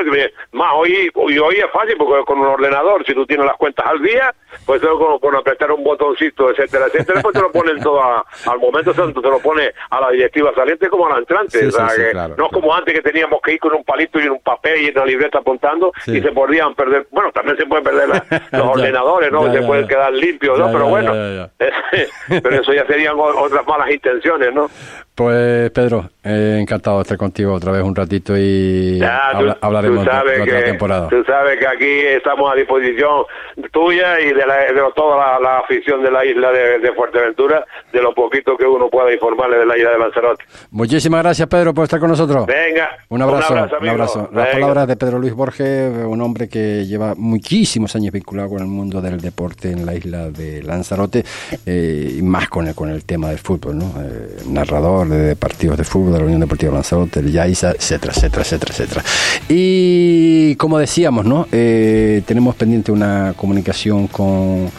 más 0.53 0.71
hoy, 0.73 1.09
hoy, 1.15 1.37
hoy 1.37 1.55
es 1.55 1.71
fácil, 1.71 1.95
porque 1.97 2.23
con 2.25 2.39
un 2.39 2.47
ordenador, 2.47 3.05
si 3.05 3.13
tú 3.13 3.25
tienes 3.25 3.45
las 3.45 3.57
cuentas 3.57 3.85
al 3.85 4.01
día, 4.01 4.33
pues 4.65 4.81
luego 4.81 5.19
con 5.19 5.35
apretar 5.35 5.71
un 5.71 5.83
botoncito, 5.83 6.51
etcétera, 6.51 6.85
etcétera, 6.87 7.21
pues 7.21 7.33
te 7.33 7.41
lo 7.41 7.51
ponen 7.51 7.79
todo 7.81 8.01
a, 8.01 8.25
al 8.45 8.59
momento 8.59 8.93
santo, 8.93 9.21
te 9.21 9.29
lo 9.29 9.39
pone 9.39 9.71
a 9.89 10.01
la 10.01 10.09
directiva 10.11 10.53
saliente 10.55 10.89
como 10.89 11.07
a 11.07 11.13
la 11.13 11.19
entrante. 11.19 11.59
Sí, 11.59 11.65
o 11.65 11.71
sea, 11.71 11.89
sí, 11.89 12.01
que 12.01 12.11
claro, 12.11 12.35
no 12.37 12.45
es 12.45 12.51
como 12.51 12.73
antes 12.73 12.93
que 12.93 13.01
teníamos 13.01 13.41
que 13.41 13.53
ir 13.53 13.59
con 13.59 13.73
un 13.73 13.83
palito 13.83 14.19
y 14.19 14.27
un 14.27 14.39
papel 14.39 14.81
y 14.83 14.89
una 14.89 15.05
libreta 15.05 15.39
apuntando 15.39 15.91
y 16.05 16.21
se 16.21 16.31
podían 16.31 16.75
perder, 16.75 17.07
bueno, 17.11 17.31
también 17.31 17.57
se 17.57 17.65
pueden 17.65 17.83
perder 17.83 18.09
la, 18.09 18.25
los 18.51 18.67
ordenadores, 18.67 19.31
¿no? 19.31 19.47
Ya, 19.47 19.61
se 19.61 19.67
pueden 19.67 19.87
quedar 19.87 20.13
limpios, 20.13 20.57
¿no? 20.59 20.71
Pero 20.71 20.87
bueno, 20.87 21.13
pero 22.27 22.61
eso 22.61 22.73
ya 22.73 22.85
serían 22.85 23.15
otras 23.17 23.65
malas 23.67 23.89
intenciones, 23.91 24.53
¿no? 24.53 24.69
Pues 25.17 25.71
Pedro, 25.71 26.11
eh, 26.23 26.59
encantado 26.61 26.97
de 26.97 27.01
estar 27.01 27.17
contigo 27.17 27.51
otra 27.51 27.71
vez 27.71 27.81
un 27.81 27.95
ratito 27.95 28.37
y 28.37 28.99
Ya, 28.99 29.29
tú- 29.31 29.37
habla- 29.37 29.57
hablaremos 29.61 30.05
tú 30.05 30.11
sabes 30.11 30.35
de 30.37 30.41
otra 30.43 30.59
que, 30.59 30.63
temporada. 30.65 31.07
Tú 31.09 31.23
sabes 31.25 31.57
que 31.57 31.65
aquí 31.67 31.99
estamos 32.15 32.51
a 32.51 32.55
disposición 32.55 33.23
tuya 33.71 34.19
y 34.19 34.27
de, 34.27 34.45
la, 34.45 34.57
de 34.57 34.79
toda 34.95 35.17
la, 35.17 35.39
la 35.39 35.57
afición 35.61 36.03
de 36.03 36.11
la 36.11 36.23
isla 36.23 36.51
de, 36.51 36.77
de 36.77 36.93
Fuerteventura, 36.93 37.65
de 37.91 37.99
lo 37.99 38.13
poquito 38.13 38.55
que 38.57 38.67
uno 38.67 38.89
pueda 38.91 39.11
informarle 39.11 39.57
de 39.57 39.65
la 39.65 39.75
isla 39.75 39.89
de 39.89 39.97
Lanzarote. 39.97 40.43
Muchísimas 40.69 41.23
gracias 41.23 41.47
Pedro 41.47 41.73
por 41.73 41.85
estar 41.85 41.99
con 41.99 42.09
nosotros. 42.11 42.45
Venga, 42.45 42.87
Un 43.09 43.19
abrazo, 43.23 43.55
un 43.81 43.89
abrazo. 43.89 44.29
Las 44.31 44.49
palabras 44.49 44.87
de 44.87 44.97
Pedro 44.97 45.17
Luis 45.17 45.33
Borges, 45.33 45.93
un 46.05 46.21
hombre 46.21 46.47
que 46.47 46.85
lleva 46.85 47.15
muchísimos 47.17 47.95
años 47.95 48.13
vinculado 48.13 48.49
con 48.49 48.59
el 48.59 48.67
mundo 48.67 49.01
del 49.01 49.19
deporte 49.19 49.71
en 49.71 49.83
la 49.83 49.95
isla 49.95 50.29
de 50.29 50.61
Lanzarote 50.61 51.23
eh, 51.65 52.17
y 52.19 52.21
más 52.21 52.49
con 52.49 52.67
el, 52.67 52.75
con 52.75 52.89
el 52.91 53.03
tema 53.03 53.29
del 53.29 53.39
fútbol, 53.39 53.79
¿no? 53.79 53.85
Eh, 53.99 54.37
narrador 54.47 55.06
de 55.07 55.35
partidos 55.35 55.77
de 55.77 55.83
fútbol 55.83 56.13
de 56.13 56.19
la 56.19 56.25
Unión 56.25 56.39
Deportiva 56.39 56.73
Lanzarote, 56.73 57.19
el 57.19 57.31
Yaiza, 57.31 57.71
etcétera, 57.71 58.13
etcétera, 58.15 58.43
etcétera, 58.43 58.73
etcétera. 58.73 59.03
Y 59.49 60.55
como 60.55 60.77
decíamos, 60.77 61.25
¿no? 61.25 61.47
Eh, 61.51 62.21
tenemos 62.25 62.55
pendiente 62.55 62.91
una 62.91 63.33
comunicación 63.35 64.07
con 64.07 64.69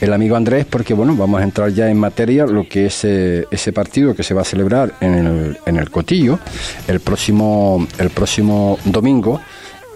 el 0.00 0.12
amigo 0.12 0.36
Andrés, 0.36 0.66
porque 0.68 0.94
bueno, 0.94 1.16
vamos 1.16 1.40
a 1.40 1.44
entrar 1.44 1.70
ya 1.70 1.88
en 1.88 1.98
materia 1.98 2.46
lo 2.46 2.68
que 2.68 2.86
es 2.86 3.04
eh, 3.04 3.46
ese 3.50 3.72
partido 3.72 4.14
que 4.14 4.22
se 4.22 4.34
va 4.34 4.42
a 4.42 4.44
celebrar 4.44 4.94
en 5.00 5.14
el, 5.14 5.58
en 5.64 5.76
el 5.76 5.90
Cotillo 5.90 6.38
el 6.86 7.00
próximo, 7.00 7.86
el 7.98 8.10
próximo 8.10 8.78
domingo. 8.84 9.40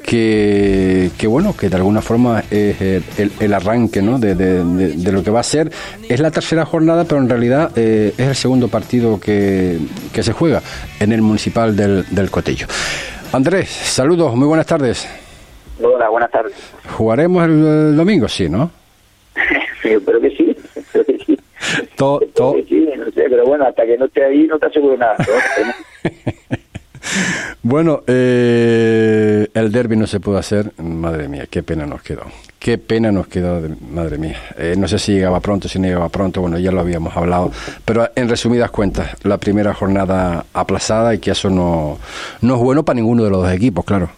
Que, 0.05 1.11
que 1.19 1.27
bueno, 1.27 1.55
que 1.57 1.69
de 1.69 1.77
alguna 1.77 2.03
forma 2.03 2.43
es 2.51 2.81
el, 2.81 3.31
el- 3.39 3.55
arranque 3.55 4.03
¿no? 4.03 4.19
de, 4.19 4.35
de- 4.35 4.65
de- 4.65 4.93
de 4.97 5.13
lo 5.13 5.23
que 5.23 5.31
va 5.31 5.41
a 5.41 5.45
ser. 5.45 5.71
Es 6.09 6.19
la 6.21 6.31
tercera 6.31 6.65
jornada, 6.65 7.05
pero 7.05 7.21
en 7.21 7.29
realidad 7.29 7.71
eh, 7.77 8.13
es 8.19 8.27
el 8.29 8.35
segundo 8.35 8.69
partido 8.69 9.21
que, 9.21 9.79
que 10.13 10.23
se 10.23 10.33
juega 10.33 10.63
en 10.99 11.13
el 11.13 11.23
municipal 11.23 11.77
del, 11.77 12.05
del 12.11 12.31
Cotillo. 12.31 12.67
Andrés, 13.33 13.69
saludos, 13.69 14.35
muy 14.35 14.49
buenas 14.49 14.67
tardes. 14.67 15.07
Hola, 15.83 16.09
buenas 16.09 16.31
tardes. 16.31 16.55
¿Jugaremos 16.97 17.45
el, 17.45 17.51
el 17.65 17.97
domingo? 17.97 18.29
Sí, 18.29 18.49
¿no? 18.49 18.71
Sí, 19.83 19.89
espero 19.89 20.21
que 20.21 20.31
sí, 20.37 20.55
espero 20.77 21.05
que 21.07 21.19
sí. 21.25 21.39
To- 21.97 22.21
Espero 22.21 22.33
to- 22.51 22.55
que 22.57 22.65
sí, 22.65 22.87
no 22.99 23.05
sé, 23.07 23.25
pero 23.31 23.47
bueno, 23.47 23.65
hasta 23.67 23.87
que 23.87 23.97
no 23.97 24.05
esté 24.07 24.25
ahí 24.25 24.47
no 24.47 24.59
te 24.59 24.67
aseguro 24.67 24.97
nada. 24.99 25.17
¿no? 25.19 26.11
Bueno, 27.63 28.03
eh, 28.07 29.49
el 29.55 29.73
derby 29.73 29.97
no 29.97 30.07
se 30.07 30.21
pudo 30.21 30.39
hacer. 30.39 30.73
Madre 30.83 31.29
mía, 31.29 31.47
qué 31.51 31.63
pena 31.63 31.87
nos 31.87 32.03
quedó. 32.03 32.23
Qué 32.59 32.77
pena 32.79 33.11
nos 33.11 33.27
quedó, 33.27 33.61
de- 33.63 33.75
madre 33.91 34.19
mía. 34.19 34.37
Eh, 34.59 34.75
no 34.77 34.87
sé 34.87 34.99
si 34.99 35.13
llegaba 35.13 35.41
pronto, 35.41 35.67
si 35.69 35.79
no 35.79 35.87
llegaba 35.87 36.09
pronto, 36.11 36.41
bueno, 36.43 36.59
ya 36.59 36.71
lo 36.73 36.81
habíamos 36.81 37.17
hablado. 37.17 37.51
Pero 37.85 38.09
en 38.15 38.29
resumidas 38.29 38.71
cuentas, 38.71 39.17
la 39.25 39.39
primera 39.39 39.73
jornada 39.73 40.45
aplazada 40.53 41.15
y 41.15 41.19
que 41.19 41.31
eso 41.31 41.49
no, 41.49 41.99
no 42.43 42.55
es 42.57 42.61
bueno 42.61 42.83
para 42.85 42.97
ninguno 42.97 43.25
de 43.25 43.31
los 43.31 43.43
dos 43.43 43.53
equipos, 43.53 43.85
claro. 43.85 44.11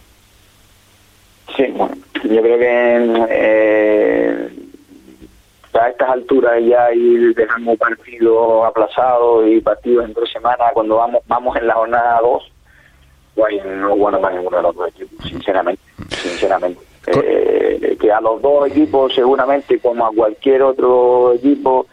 Sí, 1.55 1.65
bueno, 1.75 1.95
yo 2.23 2.41
creo 2.41 2.57
que 2.57 3.25
eh, 3.29 4.49
a 5.73 5.89
estas 5.89 6.09
alturas 6.09 6.53
ya 6.67 6.93
ir 6.93 7.35
dejando 7.35 7.75
partidos 7.75 8.65
aplazados 8.65 9.47
y 9.49 9.59
partidos 9.59 10.05
entre 10.05 10.25
semana 10.27 10.65
cuando 10.73 10.95
vamos 10.97 11.21
vamos 11.27 11.57
en 11.57 11.67
la 11.67 11.73
jornada 11.73 12.19
2, 12.21 12.51
pues 13.35 13.65
no 13.65 13.95
bueno 13.95 14.19
para 14.19 14.35
ninguno 14.35 14.57
de 14.57 14.63
los 14.63 14.75
dos 14.75 14.89
equipos, 14.89 15.27
sinceramente. 15.27 15.81
sinceramente. 16.09 16.81
Eh, 17.07 17.97
que 17.99 18.11
a 18.11 18.21
los 18.21 18.41
dos 18.41 18.67
equipos 18.67 19.13
seguramente 19.13 19.77
como 19.79 20.05
a 20.05 20.13
cualquier 20.13 20.61
otro 20.61 21.33
equipo 21.33 21.85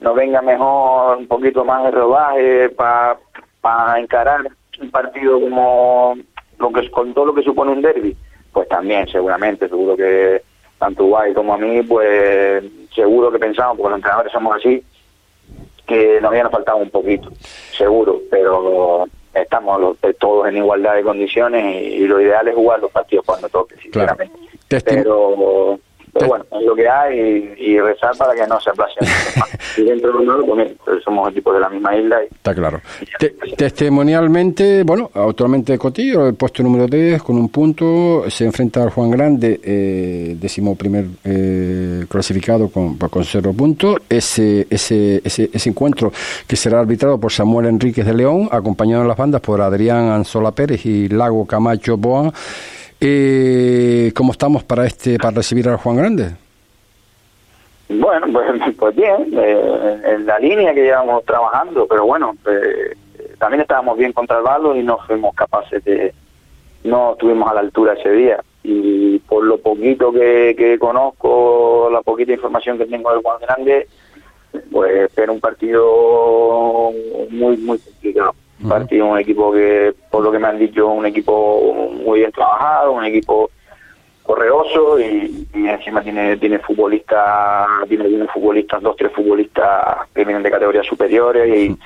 nos 0.00 0.14
venga 0.14 0.42
mejor 0.42 1.16
un 1.16 1.26
poquito 1.26 1.64
más 1.64 1.84
de 1.84 1.90
rodaje 1.90 2.68
para 2.70 3.98
encarar 3.98 4.46
un 4.80 4.90
partido 4.90 5.40
como 5.40 6.16
lo 6.58 6.72
que 6.72 6.90
con 6.90 7.14
todo 7.14 7.26
lo 7.26 7.34
que 7.34 7.42
supone 7.42 7.72
un 7.72 7.80
derby 7.80 8.14
pues 8.52 8.68
también 8.68 9.08
seguramente 9.08 9.68
seguro 9.68 9.96
que 9.96 10.42
tanto 10.78 11.06
Guay 11.06 11.32
como 11.32 11.54
a 11.54 11.58
mí 11.58 11.82
pues 11.82 12.62
seguro 12.94 13.30
que 13.30 13.38
pensamos 13.38 13.76
porque 13.78 13.90
los 13.90 13.98
entrenadores 13.98 14.32
somos 14.32 14.54
así 14.54 14.82
que 15.86 16.20
nos 16.20 16.30
habían 16.30 16.50
faltado 16.50 16.76
un 16.76 16.90
poquito 16.90 17.30
seguro 17.72 18.20
pero 18.30 19.06
estamos 19.34 19.80
los- 19.80 19.96
todos 20.18 20.48
en 20.48 20.56
igualdad 20.56 20.94
de 20.96 21.02
condiciones 21.02 21.64
y, 21.64 21.78
y 21.94 22.06
lo 22.06 22.20
ideal 22.20 22.46
es 22.48 22.54
jugar 22.54 22.80
los 22.80 22.90
partidos 22.90 23.24
cuando 23.26 23.48
toque 23.48 23.76
sinceramente. 23.76 24.38
Pero, 24.96 25.78
pero 26.12 26.28
bueno, 26.28 26.44
es 26.50 26.62
lo 26.66 26.74
que 26.74 26.88
hay 26.88 27.54
y, 27.58 27.72
y 27.72 27.80
rezar 27.80 28.16
para 28.16 28.34
que 28.34 28.46
no 28.46 28.60
se 28.60 28.70
aplace. 28.70 28.94
Y 29.76 29.82
dentro 29.82 30.10
de 30.10 30.18
uno, 30.18 30.38
pues, 30.44 30.68
mira, 30.84 31.00
somos 31.04 31.30
equipos 31.30 31.54
de 31.54 31.60
la 31.60 31.68
misma 31.68 31.94
isla 31.96 32.24
y 32.24 32.26
Está 32.34 32.52
claro. 32.54 32.80
Te- 33.18 33.34
testimonialmente, 33.56 34.82
bueno, 34.82 35.10
actualmente 35.14 35.78
Cotillo, 35.78 36.26
el 36.26 36.34
puesto 36.34 36.62
número 36.62 36.86
10 36.86 37.22
con 37.22 37.36
un 37.36 37.48
punto, 37.48 38.24
se 38.28 38.44
enfrenta 38.44 38.82
al 38.82 38.90
Juan 38.90 39.10
Grande, 39.10 39.60
eh, 39.62 40.36
décimo 40.40 40.74
primer 40.76 41.06
eh, 41.24 42.04
clasificado 42.08 42.68
con, 42.70 42.96
con 42.98 43.24
cero 43.24 43.52
puntos. 43.56 43.96
Ese, 44.08 44.66
ese, 44.68 45.20
ese, 45.24 45.50
ese 45.52 45.68
encuentro 45.70 46.12
que 46.46 46.56
será 46.56 46.80
arbitrado 46.80 47.18
por 47.18 47.30
Samuel 47.32 47.66
Enríquez 47.66 48.04
de 48.04 48.14
León, 48.14 48.48
acompañado 48.50 49.02
en 49.02 49.08
las 49.08 49.16
bandas 49.16 49.40
por 49.40 49.60
Adrián 49.60 50.08
Anzola 50.10 50.50
Pérez 50.52 50.84
y 50.86 51.08
Lago 51.08 51.46
Camacho 51.46 51.96
Boa. 51.96 52.32
Eh, 53.00 54.12
¿Cómo 54.14 54.32
estamos 54.32 54.64
para 54.64 54.86
este 54.86 55.18
para 55.18 55.36
recibir 55.36 55.68
al 55.68 55.76
Juan 55.76 55.96
Grande? 55.96 56.32
Bueno, 57.88 58.26
pues, 58.32 58.74
pues 58.76 58.96
bien, 58.96 59.32
eh, 59.32 60.02
en 60.04 60.26
la 60.26 60.38
línea 60.38 60.74
que 60.74 60.82
llevamos 60.82 61.24
trabajando, 61.24 61.86
pero 61.86 62.06
bueno, 62.06 62.36
eh, 62.46 62.96
también 63.38 63.60
estábamos 63.62 63.96
bien 63.96 64.12
contra 64.12 64.38
el 64.38 64.42
balo 64.44 64.76
y 64.76 64.82
no 64.82 64.98
fuimos 65.06 65.34
capaces 65.34 65.82
de, 65.84 66.12
no 66.84 67.12
estuvimos 67.12 67.50
a 67.50 67.54
la 67.54 67.60
altura 67.60 67.94
ese 67.94 68.10
día. 68.10 68.42
Y 68.64 69.20
por 69.20 69.44
lo 69.44 69.58
poquito 69.58 70.12
que, 70.12 70.54
que 70.58 70.78
conozco, 70.78 71.88
la 71.92 72.02
poquita 72.02 72.32
información 72.32 72.76
que 72.76 72.86
tengo 72.86 73.12
del 73.12 73.22
Juan 73.22 73.40
Grande, 73.40 73.86
pues 74.70 75.04
espero 75.04 75.32
un 75.32 75.40
partido 75.40 76.90
muy, 77.30 77.56
muy 77.58 77.78
complicado. 77.78 78.34
Partido, 78.66 79.06
un 79.06 79.18
equipo 79.18 79.52
que, 79.52 79.94
por 80.10 80.24
lo 80.24 80.32
que 80.32 80.38
me 80.38 80.48
han 80.48 80.58
dicho, 80.58 80.88
un 80.88 81.06
equipo 81.06 81.90
muy 82.04 82.20
bien 82.20 82.32
trabajado, 82.32 82.92
un 82.92 83.04
equipo 83.04 83.50
correoso 84.28 85.00
y, 85.00 85.48
y 85.54 85.68
encima 85.68 86.02
tiene 86.02 86.36
tiene 86.36 86.58
futbolistas 86.58 87.66
tiene 87.88 88.04
algunos 88.04 88.30
futbolistas 88.30 88.82
dos 88.82 88.94
tres 88.94 89.10
futbolistas 89.12 90.06
que 90.14 90.22
vienen 90.22 90.42
de 90.42 90.50
categorías 90.50 90.86
superiores 90.86 91.48
y, 91.48 91.78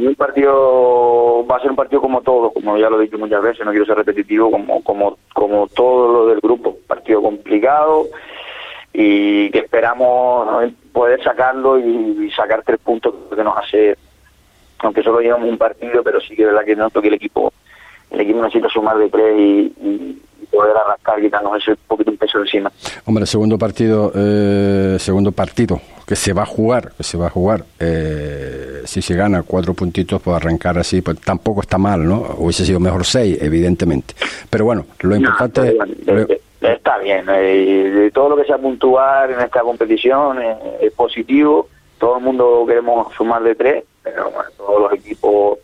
y 0.00 0.06
un 0.06 0.14
partido 0.14 1.44
va 1.50 1.56
a 1.56 1.60
ser 1.60 1.70
un 1.70 1.76
partido 1.76 2.00
como 2.00 2.20
todo 2.20 2.52
como 2.52 2.76
ya 2.78 2.88
lo 2.88 3.00
he 3.00 3.06
dicho 3.06 3.18
muchas 3.18 3.42
veces 3.42 3.66
no 3.66 3.72
quiero 3.72 3.86
ser 3.86 3.96
repetitivo 3.96 4.52
como 4.52 4.84
como 4.84 5.18
como 5.32 5.66
todo 5.66 6.12
lo 6.12 6.26
del 6.28 6.38
grupo 6.38 6.76
partido 6.86 7.20
complicado 7.20 8.04
y 8.92 9.50
que 9.50 9.58
esperamos 9.58 10.72
poder 10.92 11.20
sacarlo 11.24 11.80
y, 11.80 12.24
y 12.24 12.30
sacar 12.30 12.62
tres 12.64 12.78
puntos 12.78 13.14
que 13.34 13.42
nos 13.42 13.58
hace 13.58 13.96
aunque 14.86 15.02
solo 15.02 15.20
llevamos 15.20 15.48
un 15.48 15.58
partido 15.58 16.02
pero 16.02 16.20
sí 16.20 16.34
que 16.36 16.42
es 16.42 16.48
verdad 16.48 16.64
que 16.64 16.76
noto 16.76 17.00
que 17.02 17.08
el 17.08 17.14
equipo 17.14 17.52
el 18.10 18.20
equipo 18.20 18.40
necesita 18.42 18.68
sumar 18.68 18.96
de 18.98 19.08
tres 19.08 19.34
y, 19.38 19.72
y- 19.82 20.20
poder 20.50 20.76
arrancar 20.76 21.20
quitarnos 21.20 21.60
ese 21.60 21.74
poquito 21.88 22.12
un 22.12 22.16
peso 22.16 22.38
encima 22.38 22.70
Hombre, 23.06 23.26
segundo 23.26 23.58
partido, 23.58 24.12
eh, 24.14 24.96
segundo 25.00 25.32
partido 25.32 25.80
que 26.06 26.14
se 26.14 26.32
va 26.32 26.42
a 26.42 26.46
jugar, 26.46 26.92
que 26.96 27.02
se 27.02 27.16
va 27.18 27.26
a 27.26 27.30
jugar. 27.30 27.64
eh, 27.80 28.82
si 28.84 29.02
se 29.02 29.16
gana 29.16 29.42
cuatro 29.42 29.74
puntitos, 29.74 30.22
pues 30.22 30.36
arrancar 30.36 30.78
así, 30.78 31.00
pues 31.02 31.18
tampoco 31.22 31.62
está 31.62 31.76
mal, 31.78 32.06
¿no? 32.06 32.36
Hubiese 32.38 32.64
sido 32.64 32.78
mejor 32.78 33.04
seis, 33.04 33.36
evidentemente. 33.42 34.14
Pero 34.48 34.66
bueno, 34.66 34.86
lo 35.00 35.16
importante. 35.16 35.76
No, 36.06 36.68
está 36.68 36.98
bien 36.98 37.24
eh, 37.30 37.90
de 37.90 38.10
todo 38.12 38.28
lo 38.28 38.36
que 38.36 38.44
sea 38.44 38.58
puntuar 38.58 39.30
en 39.32 39.40
esta 39.40 39.60
competición 39.62 40.40
eh, 40.40 40.56
es 40.82 40.92
positivo 40.92 41.68
todo 41.98 42.18
el 42.18 42.22
mundo 42.24 42.64
queremos 42.66 43.12
sumar 43.14 43.42
de 43.42 43.54
tres 43.56 43.84
pero 44.04 44.30
bueno, 44.30 44.48
todos 44.56 44.80
los 44.82 44.92
equipos 44.92 45.58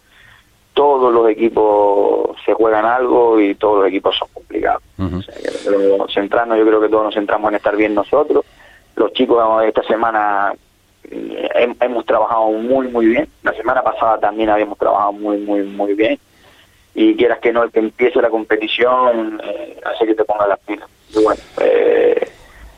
todos 0.75 1.13
los 1.13 1.29
equipos 1.29 2.37
se 2.45 2.55
juegan 2.55 2.85
algo 2.87 3.39
y 3.39 3.55
todos 3.55 3.81
los 3.81 3.89
equipos 3.89 4.17
son 4.17 4.29
complicados 4.33 4.83
Ujú. 4.99 5.17
O 5.19 5.23
sea, 5.23 5.35
que 5.35 5.51
pero 5.65 6.07
centrarnos, 6.09 6.59
yo 6.59 6.67
creo 6.67 6.81
que 6.81 6.89
todos 6.89 7.05
nos 7.05 7.15
centramos 7.15 7.51
en 7.51 7.57
estar 7.57 7.77
bien 7.77 7.95
nosotros. 7.95 8.45
Los 8.97 9.13
chicos 9.13 9.39
esta 9.65 9.83
semana 9.85 10.53
eh, 11.05 11.49
hem- 11.55 11.77
hemos 11.81 12.05
trabajado 12.07 12.51
muy, 12.53 12.89
muy 12.89 13.07
bien. 13.07 13.29
La 13.43 13.53
semana 13.55 13.83
pasada 13.83 14.19
también 14.21 14.49
habíamos 14.51 14.79
trabajado 14.79 15.13
muy, 15.13 15.39
muy, 15.39 15.63
muy 15.63 15.95
bien. 15.95 16.19
Y 16.95 17.15
quieras 17.17 17.39
que 17.41 17.53
no, 17.53 17.63
el 17.63 17.71
que 17.73 17.79
empiece 17.81 18.21
la 18.21 18.31
competición 18.31 19.41
eh, 19.45 19.81
hace 19.85 20.07
que 20.07 20.15
te 20.15 20.25
ponga 20.25 20.47
las 20.47 20.59
pilas. 20.61 20.89
Y 21.15 21.23
bueno, 21.23 21.41
eh, 21.63 22.29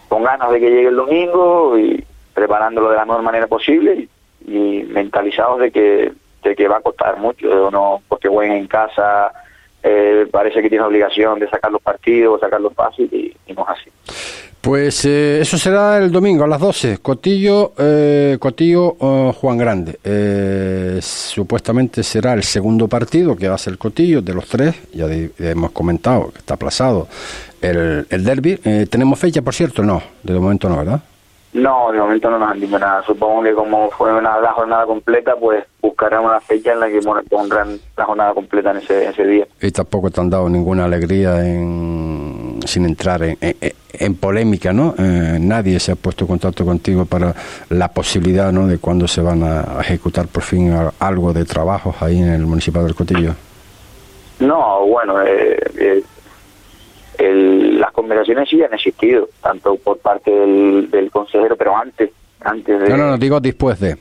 con 0.09 0.23
ganas 0.23 0.50
de 0.50 0.61
que 0.61 0.71
llegue 0.71 0.88
el 0.88 0.97
domingo 0.97 1.76
y 1.78 2.04
preparándolo 2.35 2.90
de 2.90 2.97
la 2.97 3.04
mejor 3.04 3.23
manera 3.23 3.47
posible 3.47 4.09
y, 4.46 4.84
mentalizados 4.84 5.61
de 5.61 5.70
que, 5.70 6.12
de 6.42 6.56
que 6.56 6.68
va 6.68 6.78
a 6.78 6.80
costar 6.80 7.18
mucho, 7.18 7.70
no 7.70 8.02
porque 8.08 8.28
jueguen 8.28 8.56
en 8.56 8.66
casa 8.66 9.32
eh, 9.82 10.26
parece 10.30 10.62
que 10.62 10.68
tiene 10.68 10.84
obligación 10.84 11.38
de 11.40 11.49
sacar 11.49 11.72
los 11.72 11.82
partidos, 11.82 12.40
sacar 12.40 12.61
los 12.61 12.72
y, 12.99 13.34
y 13.46 13.52
no 13.52 13.62
es 13.62 13.68
así. 13.68 13.90
Pues 14.61 15.04
eh, 15.06 15.40
eso 15.40 15.58
será 15.58 15.99
el 15.99 16.12
domingo 16.12 16.44
a 16.44 16.46
las 16.46 16.61
12. 16.61 16.99
Cotillo, 16.99 17.72
eh, 17.76 18.37
Cotillo 18.38 18.96
eh, 19.00 19.32
Juan 19.34 19.58
Grande. 19.58 19.99
Eh, 20.04 21.00
supuestamente 21.02 22.04
será 22.04 22.34
el 22.34 22.44
segundo 22.44 22.87
partido 22.87 23.34
que 23.34 23.49
a 23.49 23.58
ser 23.58 23.76
Cotillo 23.76 24.22
de 24.22 24.34
los 24.34 24.46
tres. 24.46 24.76
Ya 24.92 25.08
hemos 25.40 25.72
comentado 25.72 26.30
que 26.30 26.38
está 26.38 26.54
aplazado 26.54 27.08
el, 27.61 28.06
el 28.08 28.25
derby. 28.25 28.56
Eh, 28.64 28.87
¿Tenemos 28.88 29.18
fecha, 29.18 29.42
por 29.42 29.52
cierto? 29.52 29.82
No, 29.82 30.00
de 30.22 30.34
momento 30.34 30.68
no, 30.68 30.76
¿verdad? 30.76 31.02
No, 31.54 31.92
de 31.92 31.99
momento 31.99 32.30
no 32.30 32.38
nos 32.38 32.50
han 32.50 32.61
dicho 32.61 32.78
nada. 32.78 33.02
Supongo 33.04 33.42
que 33.42 33.52
como 33.52 33.90
fue 33.90 34.11
una, 34.14 34.40
la 34.40 34.52
jornada 34.52 34.87
completa, 34.87 35.35
pues 35.38 35.64
buscarán 35.82 36.25
una 36.25 36.40
fecha 36.40 36.73
en 36.73 36.80
la 36.80 36.88
que 36.88 37.00
pondrán 37.28 37.78
la 37.94 38.04
jornada 38.06 38.32
completa 38.32 38.71
en 38.71 38.78
ese, 38.78 39.09
ese 39.11 39.26
día. 39.26 39.47
Y 39.61 39.71
tampoco 39.71 40.11
te 40.11 40.21
han 40.23 40.30
dado 40.30 40.49
ninguna 40.49 40.87
alegría 40.87 41.47
en, 41.47 42.59
sin 42.64 42.87
entrar 42.87 43.23
en, 43.23 43.37
en- 43.40 43.56
en 43.94 44.14
polémica, 44.14 44.73
¿no? 44.73 44.94
Eh, 44.99 45.37
nadie 45.38 45.78
se 45.78 45.92
ha 45.92 45.97
puesto 45.97 46.25
en 46.25 46.28
contacto 46.28 46.64
contigo 46.64 47.04
para 47.04 47.35
la 47.68 47.88
posibilidad, 47.88 48.50
¿no? 48.50 48.66
De 48.66 48.78
cuándo 48.78 49.06
se 49.06 49.21
van 49.21 49.42
a 49.42 49.78
ejecutar 49.82 50.28
por 50.28 50.42
fin 50.42 50.75
algo 50.99 51.35
de 51.35 51.44
trabajos 51.44 51.97
ahí 52.00 52.18
en 52.18 52.30
el 52.32 52.47
municipio 52.47 52.82
del 52.82 52.94
Cotillo. 52.94 53.35
No, 54.40 54.87
bueno, 54.87 55.21
eh, 55.23 55.59
eh, 55.78 56.02
el- 57.18 57.51
conversaciones 58.02 58.49
sí 58.49 58.62
han 58.62 58.75
existido, 58.75 59.28
tanto 59.40 59.76
por 59.76 59.99
parte 59.99 60.30
del, 60.30 60.90
del 60.90 61.11
consejero, 61.11 61.56
pero 61.56 61.76
antes, 61.76 62.11
antes 62.40 62.80
de... 62.80 62.88
No, 62.88 62.97
no, 62.97 63.06
no, 63.06 63.18
digo 63.18 63.40
después 63.40 63.80
de. 63.80 63.97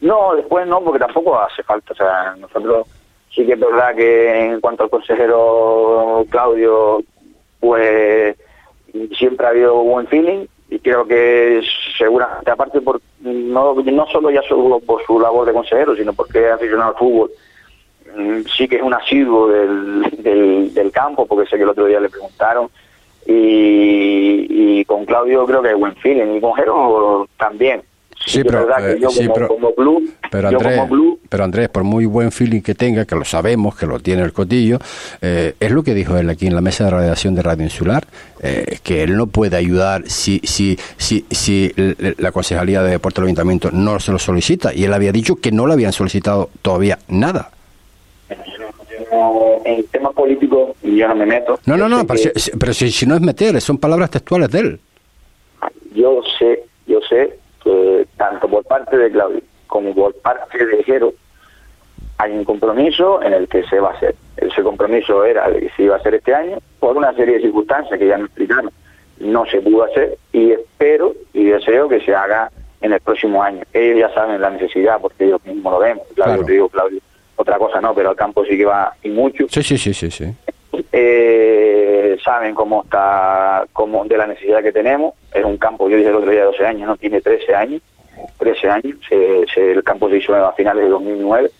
No, 0.00 0.34
después 0.34 0.66
no, 0.66 0.80
porque 0.80 0.98
tampoco 0.98 1.38
hace 1.38 1.62
falta. 1.62 1.92
O 1.92 1.96
sea, 1.96 2.34
nosotros 2.38 2.86
sí 3.34 3.44
que 3.44 3.52
es 3.52 3.60
verdad 3.60 3.94
que 3.94 4.46
en 4.46 4.60
cuanto 4.60 4.84
al 4.84 4.90
consejero 4.90 6.24
Claudio, 6.30 7.02
pues 7.60 8.36
siempre 9.16 9.46
ha 9.46 9.50
habido 9.50 9.74
buen 9.82 10.06
feeling 10.08 10.46
y 10.68 10.78
creo 10.78 11.06
que 11.06 11.62
seguramente, 11.98 12.50
aparte, 12.50 12.80
por 12.80 13.00
no, 13.20 13.74
no 13.74 14.06
solo 14.06 14.30
ya 14.30 14.42
solo 14.42 14.80
por 14.80 15.04
su 15.04 15.20
labor 15.20 15.46
de 15.46 15.52
consejero, 15.52 15.94
sino 15.96 16.12
porque 16.12 16.46
es 16.46 16.52
aficionado 16.52 16.90
al 16.90 16.96
fútbol, 16.96 17.30
mm, 18.16 18.40
sí 18.56 18.68
que 18.68 18.76
es 18.76 18.82
un 18.82 18.94
asiduo 18.94 19.48
del, 19.48 20.02
del, 20.18 20.74
del 20.74 20.92
campo, 20.92 21.26
porque 21.26 21.48
sé 21.48 21.56
que 21.56 21.64
el 21.64 21.68
otro 21.68 21.86
día 21.86 22.00
le 22.00 22.08
preguntaron. 22.08 22.68
Y, 23.26 24.46
y 24.80 24.84
con 24.84 25.04
Claudio 25.04 25.46
creo 25.46 25.62
que 25.62 25.74
buen 25.74 25.94
feeling, 25.96 26.36
y 26.36 26.40
con 26.40 26.54
Jero 26.54 27.28
también. 27.38 27.82
Sí, 28.26 28.44
pero, 28.44 28.66
verdad 28.66 28.86
que 28.86 28.92
eh, 28.92 28.98
yo 29.00 29.08
sí, 29.08 29.22
como, 29.22 29.34
pero- 29.34 29.48
como 29.48 29.74
club, 29.74 30.12
Pero 30.30 30.50
yo 30.50 30.58
Andrés, 30.58 30.78
como 30.78 30.88
club, 30.90 31.20
pero 31.30 31.44
Andrés, 31.44 31.68
por 31.70 31.84
muy 31.84 32.04
buen 32.04 32.30
feeling 32.30 32.60
que 32.60 32.74
tenga, 32.74 33.06
que 33.06 33.16
lo 33.16 33.24
sabemos, 33.24 33.74
que 33.76 33.86
lo 33.86 33.98
tiene 33.98 34.22
el 34.22 34.34
Cotillo, 34.34 34.78
eh, 35.22 35.54
es 35.58 35.70
lo 35.70 35.82
que 35.82 35.94
dijo 35.94 36.18
él 36.18 36.28
aquí 36.28 36.46
en 36.46 36.54
la 36.54 36.60
mesa 36.60 36.84
de 36.84 36.90
redacción 36.90 37.34
de 37.34 37.42
Radio 37.42 37.64
Insular, 37.64 38.06
eh, 38.42 38.78
que 38.82 39.02
él 39.04 39.16
no 39.16 39.26
puede 39.26 39.56
ayudar 39.56 40.02
si, 40.06 40.38
si, 40.44 40.78
si, 40.98 41.24
si 41.30 41.72
la 42.18 42.30
Concejalía 42.30 42.82
de 42.82 42.90
Deporte 42.90 43.22
del 43.22 43.28
Ayuntamiento 43.28 43.70
no 43.72 43.98
se 44.00 44.12
lo 44.12 44.18
solicita. 44.18 44.74
Y 44.74 44.84
él 44.84 44.92
había 44.92 45.12
dicho 45.12 45.36
que 45.36 45.50
no 45.50 45.66
le 45.66 45.72
habían 45.72 45.94
solicitado 45.94 46.50
todavía 46.60 46.98
nada. 47.08 47.50
En 49.64 49.84
temas 49.88 50.12
políticos 50.14 50.70
yo 50.82 51.08
no 51.08 51.14
me 51.14 51.26
meto. 51.26 51.58
No, 51.66 51.76
no, 51.76 51.88
no, 51.88 52.06
pero, 52.06 52.20
que- 52.32 52.38
si, 52.40 52.50
pero 52.52 52.72
si, 52.72 52.90
si 52.90 53.06
no 53.06 53.14
es 53.14 53.20
meter, 53.20 53.60
son 53.60 53.78
palabras 53.78 54.10
textuales 54.10 54.50
de 54.50 54.58
él. 54.60 54.80
Yo 55.94 56.20
sé, 56.38 56.64
yo 56.86 57.00
sé 57.08 57.38
que 57.62 58.06
tanto 58.16 58.48
por 58.48 58.64
parte 58.64 58.96
de 58.96 59.10
Claudio 59.10 59.40
como 59.66 59.94
por 59.94 60.14
parte 60.16 60.64
de 60.64 60.82
Jero 60.84 61.12
hay 62.18 62.32
un 62.32 62.44
compromiso 62.44 63.22
en 63.22 63.32
el 63.32 63.48
que 63.48 63.62
se 63.64 63.80
va 63.80 63.90
a 63.90 63.94
hacer. 63.94 64.14
Ese 64.36 64.62
compromiso 64.62 65.24
era 65.24 65.48
de 65.50 65.60
que 65.60 65.70
se 65.70 65.84
iba 65.84 65.96
a 65.96 65.98
hacer 65.98 66.14
este 66.14 66.34
año 66.34 66.58
por 66.78 66.96
una 66.96 67.12
serie 67.14 67.36
de 67.36 67.42
circunstancias 67.42 67.98
que 67.98 68.06
ya 68.06 68.18
me 68.18 68.24
explicaron. 68.24 68.70
No 69.18 69.44
se 69.46 69.60
pudo 69.60 69.84
hacer 69.84 70.16
y 70.32 70.52
espero 70.52 71.14
y 71.32 71.44
deseo 71.44 71.88
que 71.88 72.00
se 72.00 72.14
haga 72.14 72.50
en 72.80 72.92
el 72.92 73.00
próximo 73.00 73.42
año. 73.42 73.62
Ellos 73.72 73.98
ya 74.00 74.14
saben 74.14 74.40
la 74.40 74.50
necesidad 74.50 74.98
porque 75.00 75.24
ellos 75.26 75.44
mismos 75.44 75.72
lo 75.74 75.78
vemos. 75.80 76.04
Claudio, 76.14 76.24
Claro. 76.34 76.44
te 76.46 76.52
digo, 76.52 76.68
Claudio, 76.68 77.00
otra 77.40 77.58
cosa 77.58 77.80
no, 77.80 77.94
pero 77.94 78.10
al 78.10 78.16
campo 78.16 78.44
sí 78.44 78.56
que 78.56 78.64
va 78.66 78.92
y 79.02 79.08
mucho. 79.08 79.46
Sí, 79.48 79.62
sí, 79.62 79.78
sí, 79.78 79.92
sí, 79.94 80.10
sí. 80.10 80.24
eh, 80.92 82.18
saben 82.24 82.54
cómo 82.54 82.82
está, 82.84 83.64
cómo, 83.72 84.04
de 84.04 84.16
la 84.16 84.26
necesidad 84.26 84.62
que 84.62 84.72
tenemos. 84.72 85.14
Es 85.32 85.44
un 85.44 85.56
campo, 85.56 85.88
yo 85.88 85.96
dije 85.96 86.08
el 86.10 86.16
otro 86.16 86.30
día 86.30 86.44
12 86.44 86.66
años, 86.66 86.86
no 86.88 86.96
tiene 86.96 87.20
13 87.20 87.54
años. 87.54 87.80
13 88.38 88.68
años, 88.68 88.96
se- 89.08 89.46
se- 89.54 89.72
el 89.72 89.82
campo 89.82 90.08
se 90.10 90.18
hizo 90.18 90.34
a 90.34 90.52
finales 90.52 90.84
de 90.84 90.90
2009 90.90 91.50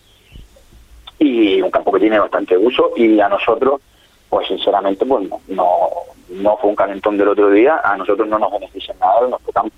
y 1.18 1.60
un 1.62 1.70
campo 1.70 1.92
que 1.92 2.00
tiene 2.00 2.18
bastante 2.18 2.56
uso 2.56 2.90
y 2.96 3.20
a 3.20 3.28
nosotros, 3.28 3.80
pues 4.28 4.49
sinceramente, 4.49 5.04
pues 5.06 5.28
no, 5.28 5.40
no, 5.49 5.88
no 6.30 6.56
fue 6.58 6.70
un 6.70 6.76
calentón 6.76 7.16
del 7.18 7.28
otro 7.28 7.50
día, 7.50 7.80
a 7.82 7.96
nosotros 7.96 8.28
no 8.28 8.38
nos 8.38 8.52
beneficia 8.52 8.94
nada 9.00 9.26
nuestro 9.28 9.52
campo. 9.52 9.75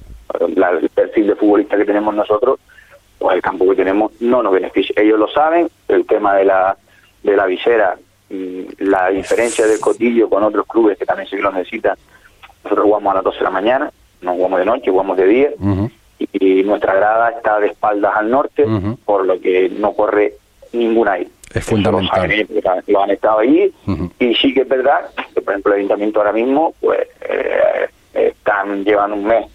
La- 0.57 0.71
el 0.71 0.89
perfil 0.89 1.29
de 1.29 1.35
futbolista 1.37 1.77
que 1.77 1.85
tenemos 1.85 2.15
nosotros, 2.15 2.59
pues 3.23 3.37
el 3.37 3.43
campo 3.43 3.69
que 3.69 3.77
tenemos 3.77 4.13
no 4.21 4.43
nos 4.43 4.53
beneficia. 4.53 4.95
Ellos 5.01 5.19
lo 5.19 5.29
saben, 5.29 5.69
el 5.89 6.05
tema 6.07 6.35
de 6.35 6.45
la, 6.45 6.77
de 7.23 7.37
la 7.37 7.47
visera, 7.47 7.97
y 8.29 8.67
la 8.79 9.11
diferencia 9.11 9.67
del 9.67 9.79
cotillo 9.79 10.29
con 10.29 10.43
otros 10.43 10.67
clubes 10.67 10.99
que 10.99 11.05
también 11.05 11.29
sí 11.29 11.37
que 11.37 11.43
lo 11.43 11.53
necesitan. 11.53 11.97
Nosotros 12.65 12.87
jugamos 12.87 13.13
a 13.13 13.15
las 13.17 13.25
12 13.25 13.39
de 13.39 13.45
la 13.45 13.51
mañana, 13.51 13.93
no 14.23 14.35
jugamos 14.35 14.59
de 14.59 14.65
noche, 14.65 14.91
jugamos 14.91 15.17
de 15.17 15.27
día 15.27 15.51
y 16.33 16.63
nuestra 16.63 16.95
grada 16.95 17.31
está 17.31 17.61
de 17.61 17.69
espaldas 17.69 18.13
al 18.17 18.31
norte, 18.31 18.65
por 19.05 19.27
lo 19.27 19.41
que 19.41 19.71
no 19.71 19.93
corre 19.93 20.35
ningún 20.73 21.09
aire. 21.09 21.31
Es 21.53 21.65
fundamental. 21.65 22.09
Lo, 22.09 22.15
saben 22.15 22.31
ellos, 22.33 22.49
porque 22.49 22.93
lo 22.93 23.03
han 23.03 23.11
estado 23.11 23.39
allí 23.41 23.73
y 24.19 24.35
sí 24.35 24.55
que 24.55 24.63
es 24.63 24.69
verdad 24.69 25.11
que, 25.35 25.43
por 25.43 25.53
ejemplo, 25.53 25.73
el 25.75 25.81
ayuntamiento 25.81 26.21
ahora 26.21 26.33
mismo 26.33 26.75
pues 26.81 27.07
eh, 27.29 27.89
están 28.15 28.85
llevando 28.85 29.17
un 29.17 29.25
mes 29.27 29.47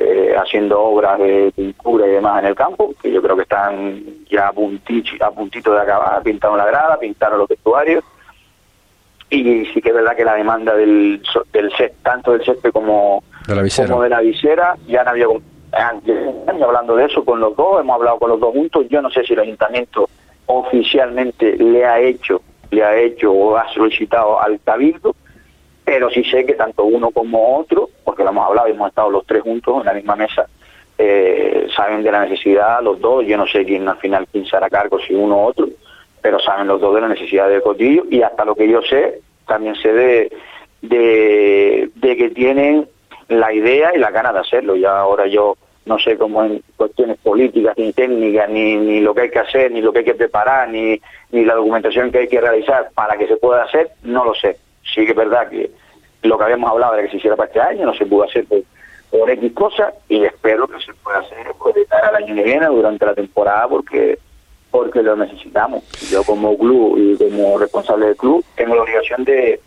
eh, 0.00 0.36
haciendo 0.36 0.80
obras 0.80 1.18
de 1.18 1.52
pintura 1.54 2.06
y 2.06 2.10
demás 2.10 2.40
en 2.40 2.48
el 2.50 2.54
campo, 2.54 2.94
que 3.02 3.10
yo 3.10 3.20
creo 3.20 3.36
que 3.36 3.42
están 3.42 4.02
ya 4.30 4.48
a 4.48 4.52
puntito, 4.52 5.24
a 5.24 5.30
puntito 5.30 5.72
de 5.72 5.80
acabar, 5.80 6.22
pintaron 6.22 6.56
la 6.56 6.66
grada, 6.66 6.98
pintaron 6.98 7.38
los 7.38 7.48
vestuarios. 7.48 8.04
Y 9.30 9.66
sí 9.66 9.82
que 9.82 9.88
es 9.88 9.94
verdad 9.94 10.16
que 10.16 10.24
la 10.24 10.34
demanda 10.34 10.74
del, 10.74 11.22
del 11.52 11.70
césped, 11.72 11.96
tanto 12.02 12.32
del 12.32 12.44
césped 12.44 12.70
como, 12.70 13.22
De 13.46 13.56
la 13.56 13.62
visera. 13.62 13.88
como 13.88 14.02
de 14.02 14.08
la 14.08 14.20
visera, 14.20 14.76
ya 14.86 15.02
han 15.02 15.08
habido 15.08 15.42
hablando 16.62 16.96
de 16.96 17.06
eso 17.06 17.24
con 17.24 17.40
los 17.40 17.54
dos, 17.56 17.80
hemos 17.80 17.96
hablado 17.96 18.18
con 18.18 18.30
los 18.30 18.40
dos 18.40 18.52
juntos, 18.52 18.86
yo 18.88 19.02
no 19.02 19.10
sé 19.10 19.24
si 19.24 19.34
el 19.34 19.40
ayuntamiento 19.40 20.08
oficialmente 20.46 21.56
le 21.56 21.84
ha 21.84 22.00
hecho, 22.00 22.40
le 22.70 22.84
ha 22.84 22.96
hecho 22.96 23.32
o 23.32 23.56
ha 23.56 23.68
solicitado 23.72 24.40
al 24.40 24.60
cabildo, 24.60 25.14
pero 25.88 26.10
sí 26.10 26.22
sé 26.24 26.44
que 26.44 26.52
tanto 26.52 26.84
uno 26.84 27.10
como 27.10 27.56
otro, 27.56 27.88
porque 28.04 28.22
lo 28.22 28.28
hemos 28.28 28.46
hablado, 28.46 28.68
hemos 28.68 28.90
estado 28.90 29.08
los 29.08 29.24
tres 29.24 29.40
juntos 29.40 29.78
en 29.80 29.86
la 29.86 29.94
misma 29.94 30.16
mesa, 30.16 30.46
eh, 30.98 31.66
saben 31.74 32.02
de 32.02 32.12
la 32.12 32.26
necesidad 32.26 32.82
los 32.82 33.00
dos, 33.00 33.24
yo 33.24 33.38
no 33.38 33.46
sé 33.46 33.64
quién 33.64 33.88
al 33.88 33.96
final 33.96 34.26
quién 34.30 34.44
se 34.44 34.54
hará 34.54 34.68
cargo, 34.68 34.98
si 35.00 35.14
uno 35.14 35.36
u 35.36 35.46
otro, 35.46 35.66
pero 36.20 36.38
saben 36.40 36.66
los 36.66 36.78
dos 36.78 36.94
de 36.94 37.00
la 37.00 37.08
necesidad 37.08 37.48
del 37.48 37.62
cotillo 37.62 38.04
y 38.10 38.20
hasta 38.20 38.44
lo 38.44 38.54
que 38.54 38.68
yo 38.68 38.82
sé, 38.82 39.22
también 39.46 39.76
sé 39.76 39.94
de, 39.94 40.32
de, 40.82 41.88
de 41.94 42.16
que 42.18 42.28
tienen 42.32 42.86
la 43.28 43.50
idea 43.54 43.92
y 43.94 43.98
la 43.98 44.10
ganas 44.10 44.34
de 44.34 44.40
hacerlo. 44.40 44.76
Ya 44.76 44.94
ahora 44.94 45.26
yo 45.26 45.56
no 45.86 45.98
sé 45.98 46.18
cómo 46.18 46.44
en 46.44 46.62
cuestiones 46.76 47.16
políticas, 47.16 47.78
ni 47.78 47.94
técnicas, 47.94 48.50
ni, 48.50 48.76
ni 48.76 49.00
lo 49.00 49.14
que 49.14 49.22
hay 49.22 49.30
que 49.30 49.38
hacer, 49.38 49.72
ni 49.72 49.80
lo 49.80 49.90
que 49.90 50.00
hay 50.00 50.04
que 50.04 50.14
preparar, 50.14 50.68
ni, 50.68 51.00
ni 51.30 51.46
la 51.46 51.54
documentación 51.54 52.12
que 52.12 52.18
hay 52.18 52.28
que 52.28 52.42
realizar 52.42 52.90
para 52.94 53.16
que 53.16 53.26
se 53.26 53.38
pueda 53.38 53.62
hacer, 53.62 53.92
no 54.02 54.22
lo 54.26 54.34
sé. 54.34 54.58
Sí 54.94 55.04
que 55.04 55.10
es 55.12 55.16
verdad 55.16 55.48
que 55.48 55.70
lo 56.22 56.36
que 56.38 56.44
habíamos 56.44 56.70
hablado 56.70 56.94
era 56.94 57.04
que 57.04 57.10
se 57.10 57.16
hiciera 57.18 57.36
para 57.36 57.48
este 57.48 57.60
año, 57.60 57.86
no 57.86 57.94
se 57.94 58.06
pudo 58.06 58.24
hacer 58.24 58.44
por, 58.46 58.60
por 59.10 59.30
X 59.30 59.52
cosas 59.52 59.94
y 60.08 60.24
espero 60.24 60.66
que 60.66 60.80
se 60.84 60.92
pueda 60.94 61.18
hacer 61.18 61.46
pues, 61.58 61.74
de 61.74 61.84
cara 61.86 62.08
al 62.08 62.16
año 62.16 62.34
que 62.34 62.42
viene 62.42 62.66
durante 62.66 63.06
la 63.06 63.14
temporada 63.14 63.68
porque 63.68 64.18
porque 64.70 65.02
lo 65.02 65.16
necesitamos. 65.16 65.82
Yo 66.10 66.22
como 66.24 66.56
club 66.58 66.98
y 66.98 67.16
como 67.16 67.56
responsable 67.58 68.06
del 68.06 68.16
club 68.16 68.44
tengo 68.54 68.74
la 68.74 68.82
obligación 68.82 69.24
de, 69.24 69.60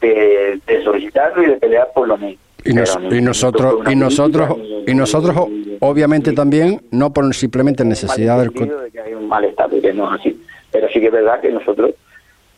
de, 0.00 0.60
de 0.66 0.84
solicitarlo 0.84 1.42
y 1.42 1.46
de 1.46 1.56
pelear 1.56 1.88
por 1.94 2.06
lo 2.06 2.16
mismo. 2.16 2.40
Y, 2.64 2.72
nos- 2.72 3.00
ni- 3.00 3.18
y 3.18 3.20
nosotros 3.20 3.76
y 3.90 3.96
nosotros 3.96 4.56
y 4.86 4.94
nosotros 4.94 5.36
obviamente 5.80 6.32
también 6.32 6.80
no 6.90 7.12
por 7.12 7.32
simplemente 7.34 7.84
necesidad 7.84 8.38
del 8.38 8.50
sentido 8.52 8.80
de 8.82 8.90
que 8.90 9.00
hay 9.00 9.14
un 9.14 9.28
malestar, 9.28 9.68
porque 9.68 9.92
no 9.92 10.14
es 10.14 10.20
así. 10.20 10.40
Pero 10.70 10.88
sí 10.88 11.00
que 11.00 11.06
es 11.06 11.12
verdad 11.12 11.40
que 11.40 11.50
nosotros 11.50 11.90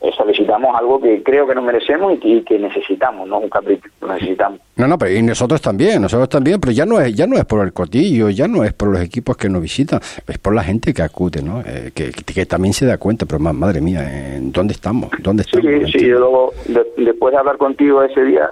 eh, 0.01 0.11
solicitamos 0.15 0.75
algo 0.77 0.99
que 1.01 1.21
creo 1.23 1.45
que 1.47 1.53
nos 1.55 1.63
merecemos 1.63 2.13
y 2.13 2.17
que, 2.19 2.27
y 2.29 2.41
que 2.43 2.57
necesitamos, 2.59 3.27
no 3.27 3.39
un 3.39 3.49
capricho, 3.49 3.89
lo 4.01 4.13
necesitamos. 4.13 4.59
no 4.77 4.87
no 4.87 4.97
pero 4.97 5.11
y 5.15 5.21
nosotros 5.21 5.61
también 5.61 6.01
nosotros 6.01 6.29
también 6.29 6.59
pero 6.59 6.71
ya 6.71 6.85
no 6.85 6.99
es 7.01 7.13
ya 7.13 7.27
no 7.27 7.35
es 7.37 7.45
por 7.45 7.65
el 7.65 7.73
cotillo 7.73 8.29
ya 8.29 8.47
no 8.47 8.63
es 8.63 8.71
por 8.73 8.89
los 8.89 9.01
equipos 9.01 9.35
que 9.37 9.49
nos 9.49 9.61
visitan 9.61 9.99
es 10.27 10.37
por 10.37 10.55
la 10.55 10.63
gente 10.63 10.93
que 10.93 11.01
acude 11.01 11.41
no 11.41 11.61
Eh, 11.65 11.91
que, 11.93 12.11
que, 12.11 12.45
también 12.45 12.73
se 12.73 12.85
da 12.85 12.97
cuenta 12.97 13.25
pero 13.25 13.39
ma- 13.39 13.51
madre 13.53 13.81
mía 13.81 14.35
¿en 14.37 14.51
dónde 14.51 14.73
estamos 14.73 15.09
dónde 15.19 15.43
Sí, 15.43 15.57
estamos 15.57 15.91
sí, 15.91 16.05
yo 16.07 16.19
luego, 16.19 16.53
de- 16.65 17.03
después 17.03 17.33
de 17.33 17.37
hablar 17.39 17.57
contigo 17.57 18.01
ese 18.03 18.23
día, 18.23 18.49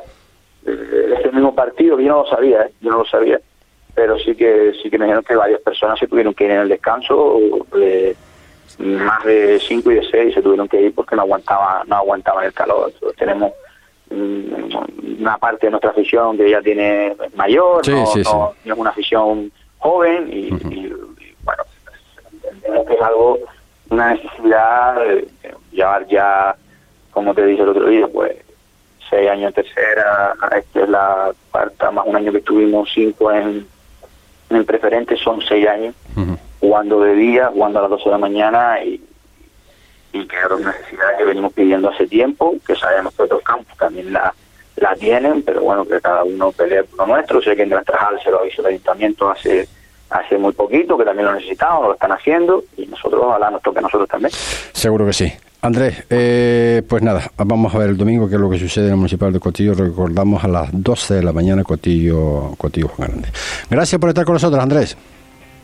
eh, 0.65 1.13
ese 1.19 1.31
mismo 1.31 1.55
partido, 1.55 1.99
yo 1.99 2.09
no 2.09 2.23
lo 2.23 2.27
sabía, 2.29 2.63
¿eh? 2.63 2.71
yo 2.81 2.89
no 2.91 2.97
lo 2.99 3.05
sabía, 3.05 3.39
pero 3.95 4.17
sí 4.19 4.35
que 4.35 4.73
sí 4.83 4.89
que 4.89 4.97
me 4.97 5.05
dijeron 5.05 5.23
que 5.23 5.35
varias 5.35 5.61
personas 5.61 5.97
se 5.97 6.07
tuvieron 6.07 6.33
que 6.33 6.43
ir 6.45 6.51
en 6.51 6.59
el 6.61 6.69
descanso, 6.69 7.39
eh, 7.81 8.15
más 8.79 9.23
de 9.23 9.59
cinco 9.59 9.91
y 9.91 9.95
de 9.95 10.09
seis 10.09 10.33
se 10.33 10.41
tuvieron 10.41 10.67
que 10.67 10.81
ir 10.81 10.93
porque 10.93 11.15
no 11.15 11.23
aguantaban, 11.23 11.87
no 11.87 11.95
aguantaban 11.97 12.45
el 12.45 12.53
calor. 12.53 12.91
Entonces, 12.93 13.17
tenemos 13.17 13.51
una 15.19 15.37
parte 15.37 15.67
de 15.67 15.71
nuestra 15.71 15.91
afición 15.91 16.37
que 16.37 16.49
ya 16.49 16.61
tiene 16.61 17.15
mayor, 17.35 17.83
Sí, 17.85 17.91
no, 17.91 18.05
sí, 18.07 18.21
no- 18.23 18.53
no 18.65 18.73
es 18.73 18.79
una 18.79 18.89
afición 18.91 19.51
joven 19.79 20.29
y, 20.31 20.47
y- 20.47 20.53
y, 20.71 21.35
bueno, 21.43 21.63
entendemos 22.31 22.87
que 22.87 22.93
es 22.93 23.01
algo, 23.01 23.39
una 23.89 24.13
necesidad 24.13 24.95
de 24.95 25.27
llevar 25.71 26.07
ya, 26.07 26.55
como 27.11 27.33
te 27.33 27.45
dije 27.45 27.61
el 27.63 27.69
otro 27.69 27.87
día, 27.87 28.07
pues 28.07 28.31
seis 29.09 29.29
años 29.29 29.47
en 29.49 29.53
tercera, 29.63 30.33
esta 30.57 30.81
es 30.83 30.89
la 30.89 31.31
cuarta, 31.51 31.91
más 31.91 32.05
un 32.05 32.15
año 32.15 32.31
que 32.31 32.39
estuvimos 32.39 32.89
cinco 32.93 33.31
en, 33.31 33.65
en 34.49 34.65
preferente, 34.65 35.15
son 35.17 35.41
seis 35.41 35.67
años. 35.67 35.95
Jugando 36.59 37.01
de 37.01 37.15
día, 37.15 37.49
jugando 37.53 37.79
a 37.79 37.81
las 37.83 37.91
12 37.91 38.03
de 38.05 38.11
la 38.11 38.17
mañana 38.17 38.83
y, 38.83 39.01
y 40.13 40.27
que 40.27 40.35
era 40.35 40.55
una 40.55 40.71
necesidad 40.71 41.17
que 41.17 41.23
venimos 41.25 41.53
pidiendo 41.53 41.89
hace 41.89 42.07
tiempo, 42.07 42.55
que 42.65 42.75
sabemos 42.75 43.13
que 43.15 43.23
otros 43.23 43.41
campos 43.43 43.75
también 43.77 44.11
la, 44.13 44.33
la 44.77 44.95
tienen, 44.95 45.43
pero 45.43 45.61
bueno, 45.61 45.85
que 45.85 45.99
cada 45.99 46.23
uno 46.23 46.51
pelea 46.51 46.83
por 46.83 46.99
lo 46.99 47.15
nuestro. 47.15 47.41
Sé 47.41 47.55
que 47.55 47.63
en 47.63 47.69
Trajal 47.69 48.19
se 48.23 48.31
lo 48.31 48.45
hizo 48.45 48.61
el 48.61 48.67
ayuntamiento 48.67 49.29
hace 49.29 49.67
hace 50.09 50.37
muy 50.37 50.53
poquito, 50.53 50.97
que 50.97 51.03
también 51.03 51.25
lo 51.25 51.33
necesitaban, 51.33 51.83
lo 51.83 51.93
están 51.93 52.11
haciendo 52.11 52.63
y 52.77 52.85
nosotros, 52.85 53.21
ojalá 53.25 53.51
nos 53.51 53.61
toque 53.61 53.79
a 53.79 53.81
nosotros 53.81 54.07
también. 54.07 54.31
Seguro 54.31 55.05
que 55.05 55.13
sí. 55.13 55.33
Andrés, 55.61 56.05
eh, 56.09 56.83
pues 56.87 57.01
nada, 57.01 57.31
vamos 57.35 57.73
a 57.73 57.79
ver 57.79 57.89
el 57.89 57.97
domingo 57.97 58.29
qué 58.29 58.35
es 58.35 58.41
lo 58.41 58.49
que 58.49 58.59
sucede 58.59 58.85
en 58.85 58.91
el 58.91 58.97
Municipal 58.97 59.33
de 59.33 59.39
Cotillo. 59.39 59.73
Recordamos 59.73 60.43
a 60.43 60.47
las 60.47 60.69
12 60.71 61.15
de 61.15 61.23
la 61.23 61.33
mañana 61.33 61.63
Cotillo, 61.63 62.53
Cotillo 62.57 62.87
Juan 62.87 63.09
Grande. 63.09 63.29
Gracias 63.69 63.99
por 63.99 64.09
estar 64.09 64.23
con 64.23 64.33
nosotros, 64.33 64.61
Andrés. 64.61 64.95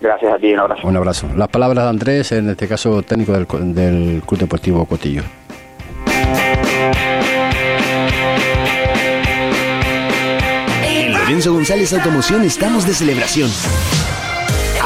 Gracias 0.03 0.33
a 0.33 0.37
ti, 0.37 0.51
un 0.51 0.59
abrazo. 0.59 0.85
Un 0.85 0.97
abrazo. 0.97 1.29
Las 1.33 1.47
palabras 1.47 1.85
de 1.85 1.89
Andrés, 1.89 2.33
en 2.33 2.49
este 2.49 2.67
caso 2.67 3.03
técnico 3.03 3.31
del, 3.31 4.21
Club 4.25 4.37
Deportivo 4.37 4.85
Cotillo. 4.85 5.23
En 10.85 11.13
Lorenzo 11.13 11.53
González 11.53 11.93
Automoción 11.93 12.43
estamos 12.43 12.85
de 12.85 12.93
celebración. 12.93 13.49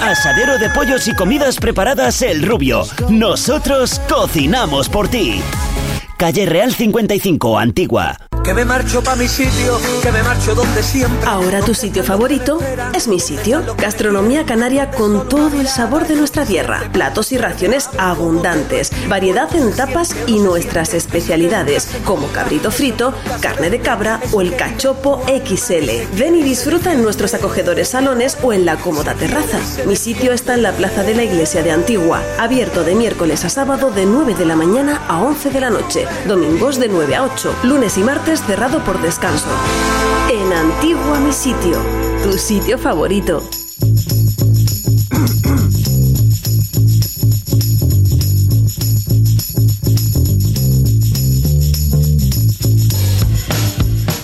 Asadero 0.00 0.58
de 0.58 0.70
pollos 0.70 1.08
y 1.08 1.14
comidas 1.14 1.56
preparadas 1.56 2.22
El 2.22 2.42
Rubio. 2.42 2.82
Nosotros 3.08 4.00
cocinamos 4.08 4.88
por 4.88 5.08
ti. 5.08 5.40
Calle 6.16 6.46
Real 6.46 6.72
55, 6.72 7.58
Antigua. 7.58 8.16
Que 8.42 8.54
me 8.54 8.64
marcho 8.64 9.02
pa' 9.02 9.16
mi 9.16 9.26
sitio, 9.26 9.76
que 10.02 10.12
me 10.12 10.22
marcho 10.22 10.54
donde 10.54 10.80
siempre. 10.80 11.28
Ahora 11.28 11.60
tu 11.62 11.74
sitio 11.74 12.04
favorito 12.04 12.60
es 12.94 13.08
mi 13.08 13.18
sitio. 13.18 13.60
Gastronomía 13.76 14.46
canaria 14.46 14.92
con 14.92 15.28
todo 15.28 15.60
el 15.60 15.66
sabor 15.66 16.06
de 16.06 16.14
nuestra 16.14 16.46
tierra. 16.46 16.88
Platos 16.92 17.32
y 17.32 17.38
raciones 17.38 17.90
abundantes. 17.98 18.92
Variedad 19.08 19.52
en 19.56 19.72
tapas 19.72 20.14
y 20.28 20.38
nuestras 20.38 20.94
especialidades, 20.94 21.88
como 22.04 22.28
cabrito 22.28 22.70
frito, 22.70 23.12
carne 23.40 23.68
de 23.68 23.80
cabra 23.80 24.20
o 24.32 24.40
el 24.40 24.54
cachopo 24.54 25.24
XL. 25.26 26.16
Ven 26.16 26.36
y 26.36 26.44
disfruta 26.44 26.92
en 26.92 27.02
nuestros 27.02 27.34
acogedores 27.34 27.88
salones 27.88 28.38
o 28.44 28.52
en 28.52 28.64
la 28.64 28.76
cómoda 28.76 29.14
terraza. 29.14 29.58
Mi 29.86 29.96
sitio 29.96 30.32
está 30.32 30.54
en 30.54 30.62
la 30.62 30.70
plaza 30.70 31.02
de 31.02 31.16
la 31.16 31.24
iglesia 31.24 31.64
de 31.64 31.72
Antigua, 31.72 32.22
abierto 32.38 32.84
de 32.84 32.94
miércoles 32.94 33.44
a 33.44 33.48
sábado 33.48 33.90
de 33.90 34.06
9 34.06 34.34
de 34.34 34.46
la 34.46 34.54
mañana 34.54 35.02
a 35.08 35.20
11 35.20 35.50
de 35.50 35.60
la 35.60 35.70
noche, 35.70 36.05
domingos 36.26 36.78
de 36.78 36.88
9 36.88 37.14
a 37.16 37.24
8, 37.24 37.56
lunes 37.64 37.98
y 37.98 38.02
martes 38.02 38.42
cerrado 38.42 38.84
por 38.84 39.00
descanso. 39.00 39.48
En 40.30 40.52
Antigua 40.52 41.20
mi 41.20 41.32
sitio, 41.32 41.78
tu 42.22 42.32
sitio 42.38 42.78
favorito. 42.78 43.42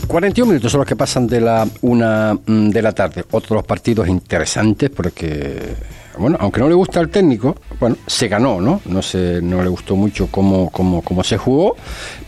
y 0.03 0.07
41 0.12 0.47
minutos 0.47 0.71
son 0.71 0.81
los 0.81 0.87
que 0.87 0.95
pasan 0.95 1.27
de 1.27 1.40
la 1.40 1.66
una 1.81 2.35
mm, 2.35 2.68
de 2.68 2.83
la 2.83 2.92
tarde. 2.92 3.25
Otros 3.31 3.64
partidos 3.64 4.07
interesantes 4.09 4.90
porque, 4.90 5.75
bueno, 6.18 6.37
aunque 6.40 6.61
no 6.61 6.68
le 6.68 6.75
gusta 6.75 7.01
al 7.01 7.09
técnico, 7.09 7.57
bueno, 7.81 7.96
se 8.07 8.29
ganó, 8.29 8.61
¿no? 8.61 8.81
No 8.85 9.03
se, 9.03 9.40
no 9.42 9.62
le 9.62 9.68
gustó 9.68 9.96
mucho 9.96 10.29
cómo, 10.31 10.70
cómo, 10.70 11.03
cómo 11.03 11.25
se 11.25 11.38
jugó, 11.38 11.77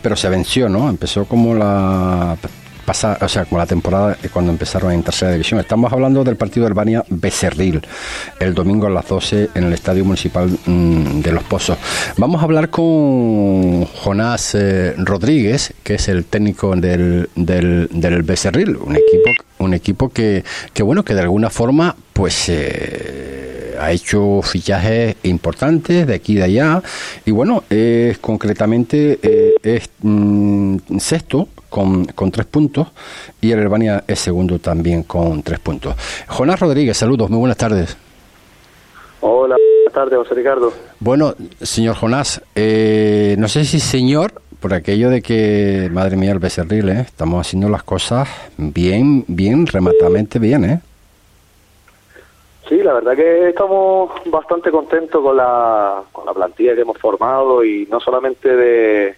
pero 0.01 0.15
se 0.15 0.29
venció, 0.29 0.69
¿no? 0.69 0.89
Empezó 0.89 1.25
como 1.25 1.53
la 1.53 2.37
pasa, 2.85 3.17
o 3.19 3.27
sea, 3.27 3.45
como 3.45 3.59
la 3.59 3.65
temporada 3.65 4.17
eh, 4.21 4.29
cuando 4.31 4.51
empezaron 4.51 4.91
en 4.91 5.03
tercera 5.03 5.31
división. 5.31 5.59
Estamos 5.59 5.91
hablando 5.91 6.23
del 6.23 6.35
partido 6.35 6.65
del 6.65 6.73
Bania 6.73 7.03
Becerril, 7.09 7.81
el 8.39 8.53
domingo 8.53 8.87
a 8.87 8.89
las 8.89 9.07
12 9.07 9.49
en 9.55 9.63
el 9.65 9.73
Estadio 9.73 10.05
Municipal 10.05 10.49
mm, 10.65 11.21
de 11.21 11.31
Los 11.31 11.43
Pozos. 11.43 11.77
Vamos 12.17 12.41
a 12.41 12.45
hablar 12.45 12.69
con 12.69 13.85
Jonás 13.85 14.55
eh, 14.55 14.93
Rodríguez, 14.97 15.73
que 15.83 15.95
es 15.95 16.07
el 16.07 16.25
técnico 16.25 16.75
del, 16.75 17.29
del, 17.35 17.89
del 17.91 18.23
Becerril, 18.23 18.77
un 18.77 18.95
equipo, 18.95 19.31
un 19.59 19.73
equipo 19.73 20.09
que, 20.09 20.43
que 20.73 20.83
bueno, 20.83 21.03
que 21.03 21.13
de 21.13 21.21
alguna 21.21 21.49
forma, 21.49 21.95
pues 22.13 22.45
eh, 22.49 23.75
ha 23.79 23.91
hecho 23.91 24.41
fichajes 24.41 25.15
importantes 25.23 26.07
de 26.07 26.13
aquí 26.13 26.33
y 26.33 26.35
de 26.35 26.43
allá 26.43 26.81
y 27.25 27.31
bueno, 27.31 27.63
es 27.69 28.17
concretamente 28.19 29.19
eh, 29.21 29.55
es 29.63 29.89
mm, 30.01 30.77
sexto 30.99 31.49
con, 31.69 32.05
con 32.05 32.31
tres 32.31 32.45
puntos 32.45 32.87
y 33.41 33.51
el 33.51 33.59
Herbania 33.59 34.03
es 34.07 34.19
segundo 34.19 34.59
también 34.59 35.03
con 35.03 35.43
tres 35.43 35.59
puntos. 35.59 35.95
Jonás 36.27 36.59
Rodríguez, 36.59 36.97
saludos, 36.97 37.29
muy 37.29 37.39
buenas 37.39 37.57
tardes. 37.57 37.97
Hola, 39.21 39.55
buenas 39.55 39.93
tardes, 39.93 40.19
José 40.19 40.35
Ricardo. 40.35 40.71
Bueno, 40.99 41.33
señor 41.61 41.95
Jonás, 41.95 42.41
eh, 42.53 43.35
no 43.39 43.47
sé 43.47 43.65
si 43.65 43.79
señor, 43.79 44.33
por 44.59 44.73
aquello 44.73 45.09
de 45.09 45.21
que, 45.21 45.89
madre 45.91 46.15
mía, 46.15 46.31
el 46.31 46.39
becerril, 46.39 46.89
¿eh? 46.89 47.01
estamos 47.01 47.45
haciendo 47.45 47.69
las 47.69 47.83
cosas 47.83 48.29
bien, 48.57 49.25
bien, 49.27 49.65
rematamente 49.67 50.39
bien, 50.39 50.65
¿eh? 50.65 50.81
Sí, 52.67 52.77
la 52.81 52.93
verdad 52.93 53.15
que 53.15 53.49
estamos 53.49 54.11
bastante 54.25 54.71
contentos 54.71 55.21
con 55.21 55.37
la, 55.37 56.01
con 56.11 56.25
la 56.25 56.33
plantilla 56.33 56.73
que 56.73 56.81
hemos 56.81 56.97
formado 56.97 57.63
y 57.63 57.87
no 57.91 57.99
solamente 57.99 58.55
de, 58.55 59.15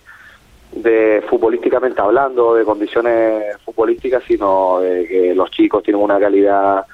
de 0.72 1.24
futbolísticamente 1.30 2.02
hablando, 2.02 2.56
de 2.56 2.64
condiciones 2.64 3.58
futbolísticas, 3.64 4.24
sino 4.28 4.80
de 4.80 5.08
que 5.08 5.36
los 5.36 5.50
chicos 5.52 5.84
tienen 5.84 6.02
una 6.02 6.20
calidad 6.20 6.86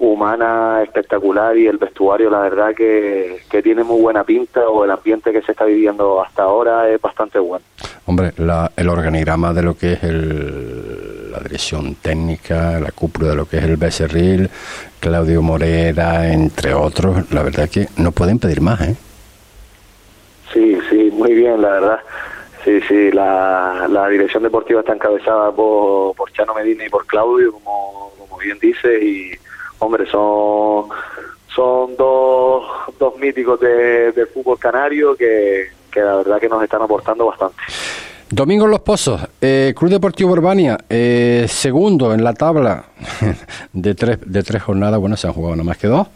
humana 0.00 0.82
espectacular 0.82 1.56
y 1.56 1.66
el 1.66 1.76
vestuario 1.76 2.30
la 2.30 2.40
verdad 2.40 2.74
que, 2.74 3.40
que 3.50 3.62
tiene 3.62 3.82
muy 3.82 4.00
buena 4.00 4.22
pinta 4.22 4.68
o 4.68 4.84
el 4.84 4.90
ambiente 4.90 5.32
que 5.32 5.42
se 5.42 5.52
está 5.52 5.64
viviendo 5.64 6.22
hasta 6.22 6.44
ahora 6.44 6.88
es 6.88 7.00
bastante 7.00 7.38
bueno. 7.38 7.64
Hombre, 8.06 8.32
la, 8.36 8.70
el 8.76 8.88
organigrama 8.88 9.52
de 9.52 9.62
lo 9.62 9.76
que 9.76 9.94
es 9.94 10.04
el, 10.04 11.30
la 11.32 11.40
dirección 11.40 11.96
técnica, 11.96 12.78
la 12.80 12.92
cúpula 12.92 13.30
de 13.30 13.36
lo 13.36 13.46
que 13.46 13.58
es 13.58 13.64
el 13.64 13.76
Becerril, 13.76 14.48
Claudio 15.00 15.42
Morera, 15.42 16.32
entre 16.32 16.74
otros, 16.74 17.30
la 17.32 17.42
verdad 17.42 17.68
que 17.68 17.88
no 17.96 18.12
pueden 18.12 18.38
pedir 18.38 18.60
más, 18.60 18.80
¿eh? 18.80 18.96
Sí, 20.52 20.78
sí, 20.88 21.10
muy 21.12 21.34
bien, 21.34 21.60
la 21.60 21.68
verdad. 21.70 21.98
Sí, 22.68 22.82
sí, 22.86 23.10
la, 23.12 23.86
la 23.88 24.08
dirección 24.10 24.42
deportiva 24.42 24.80
está 24.80 24.92
encabezada 24.92 25.50
por, 25.52 26.14
por 26.14 26.30
Chano 26.32 26.52
Medina 26.52 26.84
y 26.84 26.90
por 26.90 27.06
Claudio, 27.06 27.50
como, 27.50 28.12
como 28.18 28.36
bien 28.36 28.58
dice, 28.60 29.02
y 29.02 29.30
hombre, 29.78 30.04
son, 30.04 30.90
son 31.46 31.96
dos, 31.96 32.64
dos 32.98 33.18
míticos 33.18 33.58
de, 33.58 34.12
del 34.12 34.26
fútbol 34.26 34.58
canario 34.58 35.16
que, 35.16 35.68
que 35.90 36.00
la 36.02 36.16
verdad 36.16 36.38
que 36.38 36.50
nos 36.50 36.62
están 36.62 36.82
aportando 36.82 37.24
bastante. 37.24 37.56
Domingo 38.28 38.66
Los 38.66 38.80
Pozos, 38.80 39.22
eh, 39.40 39.72
Club 39.74 39.90
Deportivo 39.90 40.32
Urbania, 40.32 40.76
eh, 40.90 41.46
segundo 41.48 42.12
en 42.12 42.22
la 42.22 42.34
tabla 42.34 42.84
de 43.72 43.94
tres, 43.94 44.18
de 44.26 44.42
tres 44.42 44.62
jornadas, 44.62 45.00
bueno, 45.00 45.16
se 45.16 45.26
han 45.26 45.32
jugado 45.32 45.56
nada 45.56 45.64
más 45.64 45.78
que 45.78 45.86
dos, 45.86 46.08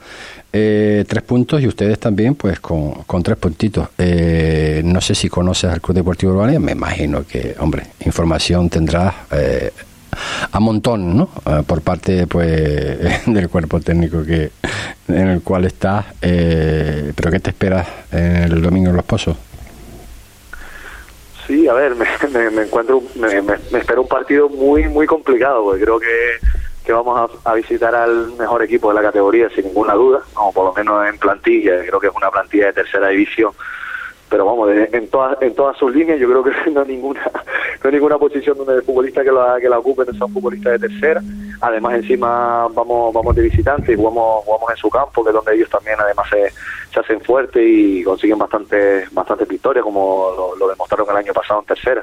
eh, 0.53 1.05
tres 1.09 1.23
puntos 1.23 1.63
y 1.63 1.67
ustedes 1.67 1.99
también, 1.99 2.35
pues 2.35 2.61
con, 2.61 2.93
con 3.05 3.23
tres 3.23 3.39
puntitos. 3.39 3.89
Eh, 3.99 4.83
no 4.85 5.01
sé 5.01 5.15
si 5.15 5.29
conoces 5.29 5.71
al 5.71 5.81
Club 5.81 5.97
Deportivo 5.97 6.33
Urbania, 6.33 6.61
me 6.61 6.73
imagino 6.73 7.27
que, 7.27 7.55
hombre, 7.59 7.85
información 8.05 8.69
tendrás 8.69 9.15
eh, 9.31 9.73
a 10.51 10.61
montón, 10.61 11.17
¿no? 11.17 11.31
Eh, 11.47 11.63
por 11.67 11.81
parte, 11.81 12.27
pues, 12.27 13.27
del 13.27 13.49
cuerpo 13.49 13.81
técnico 13.81 14.25
que 14.25 14.51
en 15.09 15.29
el 15.29 15.43
cual 15.43 15.65
estás. 15.65 16.07
Eh, 16.21 17.13
pero 17.15 17.31
¿qué 17.31 17.41
te 17.41 17.51
esperas 17.51 17.87
el 18.11 18.61
domingo 18.61 18.91
en 18.91 18.97
Los 18.97 19.05
Pozos? 19.05 19.37
Sí, 21.47 21.67
a 21.67 21.73
ver, 21.75 21.95
me, 21.95 22.07
me, 22.31 22.51
me 22.51 22.63
encuentro, 22.63 23.03
me, 23.17 23.43
me, 23.43 23.55
espero 23.79 24.03
un 24.03 24.09
partido 24.09 24.49
muy, 24.49 24.89
muy 24.89 25.07
complicado, 25.07 25.65
porque 25.65 25.83
creo 25.83 25.99
que, 25.99 26.07
que 26.85 26.93
vamos 26.93 27.31
a, 27.45 27.55
visitar 27.55 27.95
al 27.95 28.33
mejor 28.39 28.63
equipo 28.63 28.89
de 28.89 28.95
la 28.95 29.03
categoría, 29.03 29.49
sin 29.51 29.67
ninguna 29.67 29.95
duda, 29.95 30.21
como 30.35 30.53
por 30.53 30.65
lo 30.67 30.73
menos 30.73 31.07
en 31.07 31.19
plantilla, 31.19 31.85
creo 31.87 32.01
que 32.01 32.09
es 32.09 32.15
una 32.15 32.31
plantilla 32.31 32.67
de 32.67 32.73
tercera 32.73 33.09
división, 33.09 33.53
pero 34.29 34.47
vamos, 34.47 34.71
en 34.71 35.09
todas 35.09 35.41
en 35.43 35.55
todas 35.55 35.77
sus 35.77 35.95
líneas 35.95 36.19
yo 36.19 36.29
creo 36.29 36.43
que 36.43 36.71
no 36.71 36.81
hay 36.81 36.89
ninguna 36.89 37.21
no 37.23 37.89
hay 37.89 37.93
ninguna 37.93 38.19
posición 38.19 38.57
donde 38.57 38.77
el 38.77 38.83
futbolista 38.83 39.23
que 39.23 39.31
la, 39.31 39.59
que 39.61 39.69
la 39.69 39.79
ocupe 39.79 40.05
no 40.07 40.13
sea 40.15 40.27
un 40.27 40.33
futbolista 40.33 40.71
de 40.71 40.79
tercera, 40.79 41.21
además 41.61 41.95
encima 41.95 42.67
vamos 42.73 43.13
vamos 43.13 43.37
de 43.37 43.43
visitante 43.43 43.93
y 43.93 43.97
jugamos, 43.97 44.45
jugamos 44.45 44.71
en 44.71 44.77
su 44.77 44.89
campo, 44.89 45.23
que 45.23 45.31
es 45.31 45.35
donde 45.35 45.55
ellos 45.55 45.69
también 45.69 45.97
además 46.01 46.27
se, 46.31 46.99
hacen 46.99 47.21
fuertes 47.21 47.63
y 47.65 48.03
consiguen 48.03 48.39
bastante 48.39 49.07
bastantes 49.13 49.47
victorias, 49.47 49.85
como 49.85 50.55
lo 50.59 50.69
demostraron 50.69 51.09
el 51.11 51.17
año 51.17 51.33
pasado 51.33 51.61
en 51.61 51.67
tercera. 51.67 52.03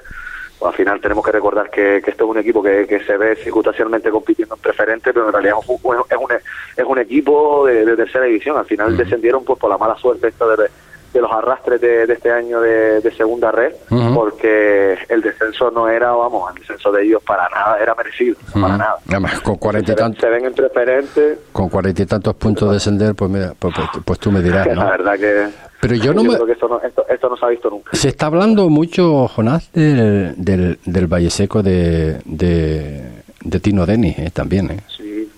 Pues 0.59 0.71
al 0.71 0.75
final 0.75 0.99
tenemos 0.99 1.25
que 1.25 1.31
recordar 1.31 1.69
que, 1.69 2.01
que 2.03 2.11
este 2.11 2.23
es 2.23 2.29
un 2.29 2.37
equipo 2.37 2.61
que, 2.61 2.85
que 2.85 2.99
se 3.05 3.15
ve 3.15 3.37
circunstancialmente 3.37 4.11
compitiendo 4.11 4.55
en 4.55 4.61
preferente, 4.61 5.13
pero 5.13 5.27
en 5.27 5.33
realidad 5.33 5.55
es 5.61 5.69
un, 5.69 5.95
es 6.09 6.17
un, 6.17 6.31
es 6.75 6.85
un 6.85 6.99
equipo 6.99 7.65
de, 7.65 7.85
de 7.85 7.95
tercera 7.95 8.25
división. 8.25 8.57
Al 8.57 8.65
final 8.65 8.97
descendieron 8.97 9.45
pues 9.45 9.57
por 9.57 9.69
la 9.69 9.77
mala 9.77 9.95
suerte 9.95 10.27
esta 10.27 10.45
de, 10.57 10.69
de 11.13 11.21
los 11.21 11.31
arrastres 11.31 11.81
de, 11.81 12.05
de 12.05 12.13
este 12.13 12.31
año 12.31 12.61
de, 12.61 13.01
de 13.01 13.11
segunda 13.15 13.51
red, 13.51 13.73
porque 14.13 14.97
el 15.09 15.21
descenso 15.21 15.71
no 15.71 15.87
era, 15.87 16.11
vamos, 16.11 16.51
el 16.53 16.59
descenso 16.61 16.91
de 16.91 17.03
ellos 17.03 17.21
para 17.23 17.49
nada 17.49 17.77
era 17.81 17.95
merecido, 17.95 18.35
para 18.53 18.77
nada. 18.77 18.95
Además, 19.07 19.39
con 19.41 19.55
cuarenta 19.55 19.91
y 19.91 19.95
Se 19.95 20.01
ven, 20.01 20.11
tantos, 20.13 20.21
se 20.21 20.29
ven 20.29 20.45
en 20.45 20.53
preferente, 20.53 21.39
con 21.51 21.69
cuarenta 21.69 22.01
y 22.03 22.05
tantos 22.05 22.35
puntos 22.35 22.69
de 22.69 22.73
descender, 22.75 23.15
pues, 23.15 23.31
mira, 23.31 23.53
pues, 23.57 23.73
pues, 23.75 23.87
pues 24.05 24.19
tú 24.19 24.31
me 24.31 24.41
dirás, 24.41 24.67
que 24.67 24.75
la 24.75 24.83
¿no? 24.83 24.89
verdad 24.91 25.17
que 25.17 25.47
Pero 25.81 25.95
yo 25.95 26.13
no 26.13 26.23
me- 26.23 26.33
creo 26.35 26.45
que 26.45 26.51
esto 26.53 26.67
no, 26.67 26.79
esto, 26.81 27.05
esto 27.09 27.29
no 27.29 27.37
se 27.37 27.45
ha 27.45 27.49
visto 27.49 27.69
nunca. 27.69 27.89
Se 27.95 28.09
está 28.09 28.27
hablando 28.27 28.69
mucho, 28.69 29.27
Jonás, 29.27 29.71
del, 29.73 30.33
del, 30.37 30.79
del 30.85 31.07
Valle 31.07 31.29
Seco 31.31 31.63
de, 31.63 32.19
de, 32.25 33.23
de 33.41 33.59
Tino 33.59 33.85
Denis, 33.85 34.17
eh, 34.19 34.29
también, 34.33 34.69
¿eh? 34.71 34.79
Sí, 34.95 35.31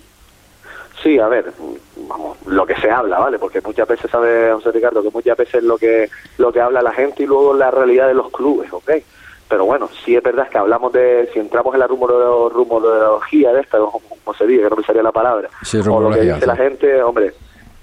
sí, 1.02 1.18
a 1.18 1.28
ver, 1.28 1.52
vamos, 2.08 2.36
lo 2.46 2.66
que 2.66 2.74
se 2.76 2.90
habla, 2.90 3.18
¿vale? 3.18 3.38
Porque 3.38 3.60
muchas 3.60 3.86
veces 3.88 4.10
sabe 4.10 4.52
José 4.52 4.72
Ricardo 4.72 5.02
que 5.02 5.10
muchas 5.10 5.36
veces 5.36 5.62
lo 5.62 5.76
que 5.78 6.08
lo 6.38 6.52
que 6.52 6.60
habla 6.60 6.82
la 6.82 6.92
gente 6.92 7.22
y 7.22 7.26
luego 7.26 7.54
la 7.54 7.70
realidad 7.70 8.08
de 8.08 8.14
los 8.14 8.30
clubes, 8.30 8.72
¿ok? 8.72 8.90
Pero 9.48 9.66
bueno, 9.66 9.88
sí 10.04 10.16
es 10.16 10.22
verdad 10.22 10.48
que 10.48 10.56
hablamos 10.58 10.92
de, 10.92 11.28
si 11.32 11.38
entramos 11.38 11.74
en 11.74 11.80
la 11.80 11.86
rumoro- 11.88 12.50
rumorología 12.50 13.52
de 13.52 13.60
esta, 13.60 13.78
como 13.78 14.34
se 14.36 14.46
dice, 14.46 14.62
que 14.62 14.70
no 14.70 14.76
me 14.76 14.82
salía 14.84 15.02
la 15.02 15.12
palabra, 15.12 15.48
Sí, 15.62 15.78
o 15.78 16.00
lo 16.00 16.10
que 16.10 16.20
dice 16.34 16.46
la 16.46 16.56
gente, 16.56 17.02
hombre, 17.02 17.34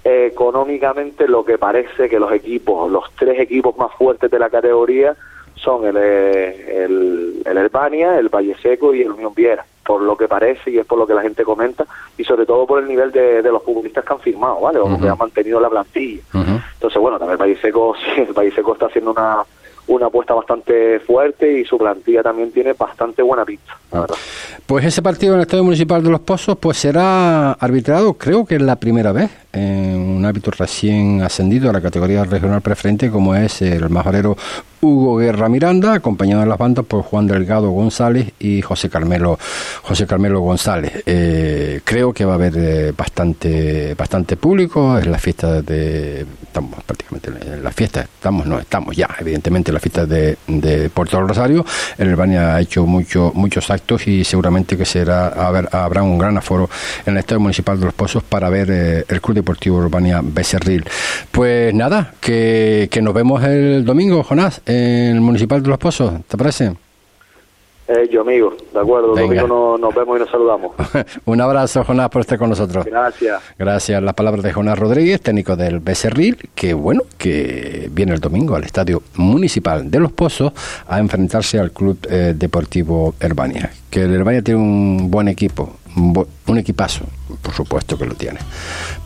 eh, 0.02 0.30
económicamente 0.32 1.28
lo 1.28 1.44
que 1.44 1.58
parece 1.58 2.08
que 2.08 2.18
los 2.18 2.32
equipos, 2.32 2.90
los 2.90 3.04
tres 3.18 3.38
equipos 3.38 3.76
más 3.76 3.92
fuertes 3.94 4.30
de 4.30 4.38
la 4.38 4.50
categoría 4.50 5.14
son 5.54 5.86
el, 5.86 5.96
eh, 5.98 6.84
el, 6.84 7.42
el 7.44 7.58
Herbania, 7.58 8.18
el 8.18 8.28
Valle 8.30 8.56
Seco 8.62 8.92
y 8.94 9.02
el 9.02 9.12
Unión 9.12 9.32
Viera, 9.34 9.64
por 9.84 10.02
lo 10.02 10.16
que 10.16 10.28
parece 10.28 10.70
y 10.70 10.78
es 10.78 10.86
por 10.86 10.98
lo 10.98 11.06
que 11.06 11.14
la 11.14 11.22
gente 11.22 11.42
comenta, 11.42 11.86
y 12.16 12.24
sobre 12.24 12.46
todo 12.46 12.66
por 12.66 12.82
el 12.82 12.88
nivel 12.88 13.10
de, 13.10 13.42
de 13.42 13.50
los 13.50 13.62
futbolistas 13.62 14.04
que 14.04 14.12
han 14.12 14.20
firmado, 14.20 14.60
¿vale? 14.60 14.78
O 14.78 14.98
que 14.98 15.08
han 15.08 15.18
mantenido 15.18 15.60
la 15.60 15.70
plantilla. 15.70 16.20
Entonces, 16.32 17.00
bueno, 17.00 17.18
también 17.18 17.32
el 17.32 17.42
Valle 17.42 17.60
Seco, 17.60 17.94
sí, 17.96 18.20
el 18.20 18.32
Valle 18.32 18.52
Seco 18.52 18.72
está 18.74 18.86
haciendo 18.86 19.10
una, 19.10 19.38
una 19.88 20.06
apuesta 20.06 20.34
bastante 20.34 21.00
fuerte 21.00 21.60
y 21.60 21.64
su 21.64 21.76
plantilla 21.76 22.22
también 22.22 22.52
tiene 22.52 22.72
bastante 22.74 23.22
buena 23.22 23.44
pinta, 23.44 23.76
verdad. 23.90 24.16
Pues 24.66 24.84
ese 24.84 25.02
partido 25.02 25.32
en 25.32 25.40
el 25.40 25.42
Estadio 25.42 25.64
Municipal 25.64 26.02
de 26.02 26.10
Los 26.10 26.20
Pozos 26.20 26.56
pues 26.58 26.78
será 26.78 27.52
arbitrado, 27.52 28.14
creo 28.14 28.44
que 28.44 28.56
es 28.56 28.62
la 28.62 28.76
primera 28.76 29.10
vez, 29.10 29.30
en 29.52 29.98
un 29.98 30.24
árbitro 30.24 30.52
recién 30.56 31.22
ascendido 31.22 31.70
a 31.70 31.72
la 31.72 31.80
categoría 31.80 32.22
regional 32.22 32.60
preferente 32.60 33.10
como 33.10 33.34
es 33.34 33.62
el 33.62 33.90
majorero 33.90 34.36
Hugo 34.82 35.16
Guerra 35.18 35.48
Miranda, 35.48 35.92
acompañado 35.94 36.42
en 36.42 36.48
las 36.48 36.58
bandas 36.58 36.84
por 36.86 37.02
Juan 37.02 37.26
Delgado 37.26 37.70
González 37.70 38.32
y 38.38 38.62
José 38.62 38.88
Carmelo 38.88 39.38
José 39.82 40.06
Carmelo 40.06 40.40
González. 40.40 41.02
Eh, 41.04 41.80
creo 41.84 42.12
que 42.12 42.24
va 42.24 42.32
a 42.32 42.34
haber 42.36 42.54
eh, 42.56 42.92
bastante 42.96 43.94
bastante 43.94 44.36
público, 44.36 44.96
es 44.98 45.06
la 45.06 45.18
fiesta 45.18 45.60
de 45.62 46.24
estamos 46.42 46.82
prácticamente 46.82 47.30
en 47.54 47.62
la 47.62 47.70
fiesta, 47.70 48.00
estamos 48.00 48.46
no 48.46 48.58
estamos 48.58 48.96
ya, 48.96 49.08
evidentemente 49.20 49.70
en 49.70 49.74
la 49.74 49.80
fiesta 49.80 50.06
de, 50.06 50.36
de 50.48 50.90
Puerto 50.90 51.20
Rosario. 51.20 51.64
El 51.96 52.08
Albania 52.08 52.56
ha 52.56 52.60
hecho 52.60 52.86
mucho, 52.86 53.30
muchos 53.34 53.70
actos 53.70 54.06
y 54.08 54.24
seguramente 54.24 54.76
que 54.76 54.84
será 54.84 55.28
haber- 55.28 55.68
habrá 55.72 56.02
un 56.02 56.18
gran 56.18 56.36
aforo 56.38 56.68
en 57.06 57.12
el 57.12 57.18
Estadio 57.18 57.40
Municipal 57.40 57.78
de 57.78 57.84
Los 57.86 57.94
Pozos 57.94 58.22
para 58.22 58.48
ver 58.48 58.68
eh, 58.70 59.04
el 59.08 59.20
Club 59.20 59.36
Deportivo 59.36 59.76
Urbania 59.76 60.20
Becerril. 60.24 60.84
Pues 61.30 61.72
nada, 61.74 62.14
que, 62.20 62.88
que 62.90 63.00
nos 63.02 63.14
vemos 63.14 63.44
el 63.44 63.84
domingo, 63.84 64.24
Jonás, 64.24 64.60
en 64.70 65.16
el 65.16 65.20
Municipal 65.20 65.62
de 65.62 65.68
Los 65.68 65.78
Pozos, 65.78 66.12
¿te 66.28 66.36
parece? 66.36 66.72
Eh, 67.88 68.08
yo, 68.08 68.20
amigo, 68.20 68.54
de 68.72 68.78
acuerdo, 68.78 69.14
el 69.18 69.28
Venga. 69.28 69.42
domingo 69.42 69.48
no- 69.48 69.78
nos 69.78 69.92
vemos 69.92 70.16
y 70.16 70.20
nos 70.20 70.30
saludamos. 70.30 70.72
un 71.24 71.40
abrazo, 71.40 71.82
Jonás, 71.82 72.08
por 72.08 72.20
estar 72.20 72.38
con 72.38 72.48
nosotros. 72.48 72.84
Gracias. 72.84 73.42
Gracias. 73.58 74.00
Las 74.00 74.14
palabras 74.14 74.44
de 74.44 74.52
Jonás 74.52 74.78
Rodríguez, 74.78 75.20
técnico 75.20 75.56
del 75.56 75.80
Becerril, 75.80 76.36
que 76.54 76.72
bueno, 76.72 77.02
que 77.18 77.88
viene 77.90 78.14
el 78.14 78.20
domingo 78.20 78.54
al 78.54 78.62
Estadio 78.62 79.02
Municipal 79.16 79.90
de 79.90 79.98
Los 79.98 80.12
Pozos 80.12 80.52
a 80.86 81.00
enfrentarse 81.00 81.58
al 81.58 81.72
Club 81.72 81.98
eh, 82.08 82.32
Deportivo 82.36 83.16
Herbania. 83.18 83.72
Que 83.90 84.02
el 84.02 84.14
Herbania 84.14 84.42
tiene 84.42 84.60
un 84.60 85.10
buen 85.10 85.26
equipo, 85.26 85.74
un, 85.96 86.58
equipazo, 86.58 87.04
por 87.42 87.54
supuesto 87.54 87.96
que 87.96 88.06
lo 88.06 88.14
tiene. 88.14 88.38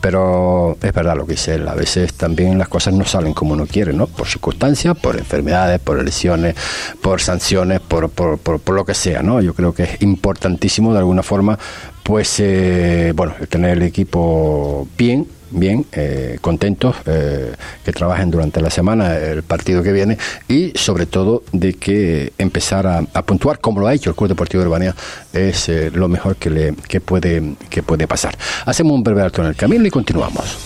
Pero 0.01 0.77
es 0.81 0.93
verdad 0.93 1.15
lo 1.15 1.25
que 1.25 1.33
dice 1.33 1.55
él, 1.55 1.67
a 1.67 1.75
veces 1.75 2.13
también 2.13 2.57
las 2.57 2.67
cosas 2.67 2.93
no 2.93 3.05
salen 3.05 3.33
como 3.33 3.53
uno 3.53 3.65
quiere, 3.65 3.93
¿no? 3.93 4.07
Por 4.07 4.27
circunstancias, 4.27 4.97
por 4.97 5.17
enfermedades, 5.17 5.79
por 5.79 6.03
lesiones, 6.03 6.55
por 7.01 7.21
sanciones, 7.21 7.79
por, 7.81 8.09
por, 8.09 8.37
por, 8.37 8.59
por 8.59 8.75
lo 8.75 8.85
que 8.85 8.93
sea, 8.93 9.21
¿no? 9.21 9.41
Yo 9.41 9.53
creo 9.53 9.73
que 9.73 9.83
es 9.83 10.01
importantísimo 10.01 10.93
de 10.93 10.99
alguna 10.99 11.23
forma, 11.23 11.57
pues, 12.03 12.39
eh, 12.39 13.13
bueno, 13.15 13.33
tener 13.49 13.77
el 13.77 13.83
equipo 13.83 14.87
bien, 14.97 15.27
bien, 15.51 15.85
eh, 15.91 16.37
contentos, 16.41 16.95
eh, 17.05 17.53
que 17.83 17.91
trabajen 17.91 18.31
durante 18.31 18.61
la 18.61 18.69
semana, 18.69 19.17
el 19.17 19.43
partido 19.43 19.83
que 19.83 19.91
viene, 19.91 20.17
y 20.47 20.71
sobre 20.75 21.05
todo 21.05 21.43
de 21.51 21.73
que 21.73 22.33
empezar 22.37 22.87
a, 22.87 23.03
puntuar, 23.23 23.59
como 23.59 23.79
lo 23.79 23.87
ha 23.87 23.93
hecho 23.93 24.09
el 24.09 24.15
Club 24.15 24.29
Deportivo 24.29 24.63
de 24.63 24.93
es 25.33 25.69
eh, 25.69 25.91
lo 25.93 26.07
mejor 26.07 26.35
que, 26.35 26.49
le, 26.49 26.73
que, 26.87 27.01
puede, 27.01 27.55
que 27.69 27.81
puede 27.83 28.07
pasar. 28.07 28.37
Hacemos 28.65 28.93
un 28.93 29.03
breve 29.03 29.21
alto 29.21 29.41
en 29.41 29.47
el 29.47 29.55
camino 29.55 29.85
y 29.85 29.89
continuamos. 29.89 30.57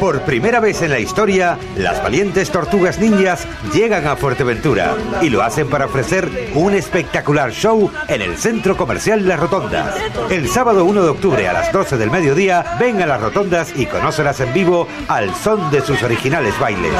Por 0.00 0.22
primera 0.22 0.60
vez 0.60 0.80
en 0.82 0.90
la 0.90 0.98
historia, 0.98 1.58
las 1.76 2.02
valientes 2.02 2.50
tortugas 2.50 2.98
ninjas 2.98 3.46
llegan 3.74 4.06
a 4.06 4.16
Fuerteventura 4.16 4.94
y 5.20 5.28
lo 5.28 5.42
hacen 5.42 5.68
para 5.68 5.86
ofrecer 5.86 6.50
un 6.54 6.74
espectacular 6.74 7.52
show 7.52 7.90
en 8.08 8.22
el 8.22 8.36
centro 8.38 8.76
comercial 8.76 9.26
Las 9.28 9.40
Rotondas. 9.40 9.94
El 10.30 10.48
sábado 10.48 10.84
1 10.86 11.02
de 11.02 11.08
octubre 11.08 11.48
a 11.48 11.52
las 11.52 11.72
12 11.72 11.98
del 11.98 12.10
mediodía, 12.10 12.76
ven 12.80 13.02
a 13.02 13.06
Las 13.06 13.20
Rotondas 13.20 13.72
y 13.76 13.86
conócelas 13.86 14.40
en 14.40 14.52
vivo 14.54 14.88
al 15.08 15.34
son 15.34 15.70
de 15.70 15.82
sus 15.82 16.02
originales 16.02 16.58
bailes. 16.58 16.92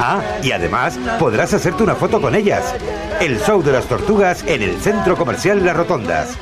Ah, 0.00 0.20
y 0.42 0.50
además 0.50 0.98
podrás 1.18 1.54
hacerte 1.54 1.84
una 1.84 1.94
foto 1.94 2.20
con 2.20 2.34
ellas. 2.34 2.74
El 3.20 3.40
show 3.40 3.62
de 3.62 3.72
las 3.72 3.86
tortugas 3.86 4.42
en 4.46 4.62
el 4.62 4.80
centro 4.80 5.16
comercial 5.16 5.64
Las 5.64 5.76
Rotondas. 5.76 6.36